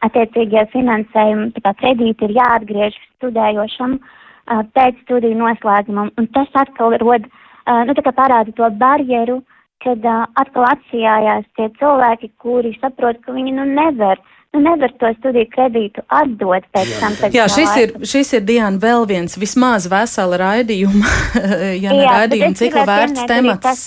attiecīgie 0.06 0.66
finansējumi, 0.74 1.54
tā 1.56 1.64
kā 1.66 1.76
kredīti 1.82 2.28
ir 2.28 2.36
jāatgriež 2.38 2.98
studējošam 3.18 3.98
uh, 3.98 4.64
pēc 4.76 5.00
studiju 5.06 5.40
noslēgumam, 5.40 6.12
un 6.20 6.28
tas 6.36 6.52
atkal 6.62 6.98
rod, 7.02 7.26
uh, 7.26 7.82
nu 7.88 7.96
tā 7.96 8.06
kā 8.06 8.14
parāda 8.16 8.54
to 8.56 8.70
barjeru, 8.84 9.40
kad 9.84 10.06
uh, 10.06 10.26
atkal 10.42 10.68
atsījājās 10.70 11.48
tie 11.58 11.70
cilvēki, 11.80 12.32
kuri 12.44 12.74
saprot, 12.80 13.22
ka 13.24 13.36
viņi 13.36 13.56
nu 13.60 13.66
nevar 13.70 14.20
nu, 14.54 14.60
nevar 14.60 14.92
to 15.00 15.10
studiju 15.20 15.46
kredītu 15.54 16.02
atdot 16.08 16.66
pēc 16.74 16.94
tam. 17.00 17.16
Pēc 17.20 17.36
Jā, 17.38 17.46
šis 17.54 17.76
ir, 17.84 17.94
šis 18.12 18.34
ir 18.40 18.46
Diana 18.48 18.82
vēl 18.82 19.06
viens 19.10 19.38
vismaz 19.38 19.86
vesela 19.92 20.40
raidījuma, 20.42 21.12
ja 21.84 21.94
ne 21.94 22.06
raidījuma 22.08 22.58
cikla 22.58 22.86
vērts 22.90 23.28
temats. 23.30 23.84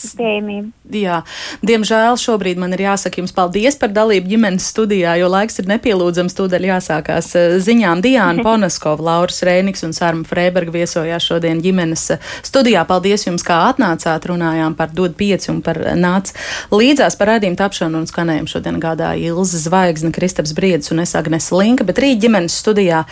Jā, 0.93 1.23
diemžēl 1.65 2.19
šobrīd 2.21 2.61
man 2.61 2.77
ir 2.77 2.85
jāsaka 2.85 3.23
jums 3.23 3.33
paldies 3.35 3.79
par 3.81 3.91
dalību 3.97 4.29
ģimenes 4.29 4.67
studijā, 4.75 5.15
jo 5.19 5.31
laiks 5.33 5.59
ir 5.63 5.71
nepielūdzams, 5.71 6.37
tūdaļ 6.37 6.69
jāsākās 6.69 7.33
eh, 7.39 7.57
ziņām. 7.65 8.03
Diana 8.05 8.43
Ponaskova, 8.47 9.03
Lauras 9.09 9.41
Rēniks 9.47 9.87
un 9.87 9.97
Sārma 9.97 10.27
Freiberga 10.29 10.75
viesojās 10.75 11.27
šodien 11.27 11.63
ģimenes 11.65 12.05
eh, 12.15 12.31
studijā. 12.45 12.85
Paldies 12.87 13.27
jums, 13.27 13.43
kā 13.47 13.59
atnācāt, 13.73 14.29
runājām 14.31 14.77
par 14.79 14.93
dod 14.95 15.17
pieci 15.19 15.51
un 15.51 15.63
par 15.65 15.81
nāc 15.99 16.35
līdzās 16.71 17.17
par 17.19 17.33
raidījumu 17.35 17.59
tapšanu 17.59 18.03
un 18.03 18.11
skanējumu 18.11 18.53
šodien 18.53 18.79
gādāja 18.83 19.33
Ilza 19.33 19.63
Zvaigzne, 19.65 20.13
Kristaps 20.13 20.52
Kārlis 20.53 20.55
Briedis 20.55 20.91
un 20.93 21.01
es 21.01 21.15
Agnese 21.15 21.55
Linka, 21.57 21.85
bet 21.85 21.99
rīt 21.99 22.21
ģimenes 22.21 22.55
studijā 22.61 23.05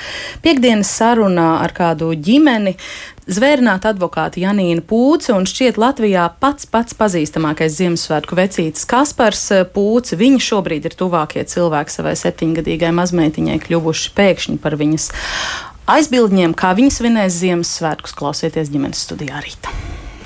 piekdienas 0.43 0.91
sarunā 0.91 1.63
ar 1.63 1.73
kādu 1.73 2.13
ģimeni. 2.15 2.77
Zvērnāta 3.31 3.93
advokāta 3.93 4.41
Janīna 4.41 4.83
Pūce 4.83 5.33
un 5.33 5.47
šķiet 5.47 5.79
Latvijā 5.79 6.27
pats 6.41 6.67
pats 6.67 6.97
pazīstamākais 6.99 7.77
Ziemassvētku 7.79 8.37
vecītis 8.37 8.89
Kaspars 8.91 9.47
Pūce. 9.73 10.19
Viņa 10.19 10.43
šobrīd 10.43 10.89
ir 10.91 10.97
tuvākie 10.99 11.45
cilvēki 11.47 11.95
savai 11.95 12.17
septiņgadīgai 12.19 12.91
mazmeitiņai, 12.97 13.61
kļuvuši 13.63 14.13
pēkšņi 14.19 14.59
par 14.61 14.77
viņas 14.81 15.09
aizbildņiem, 15.91 16.57
kā 16.59 16.75
viņi 16.77 16.97
svinēs 16.99 17.41
Ziemassvētkus. 17.41 18.17
Klausieties 18.19 18.73
ģimenes 18.73 19.07
studijā 19.07 19.41
rītā. 19.47 20.00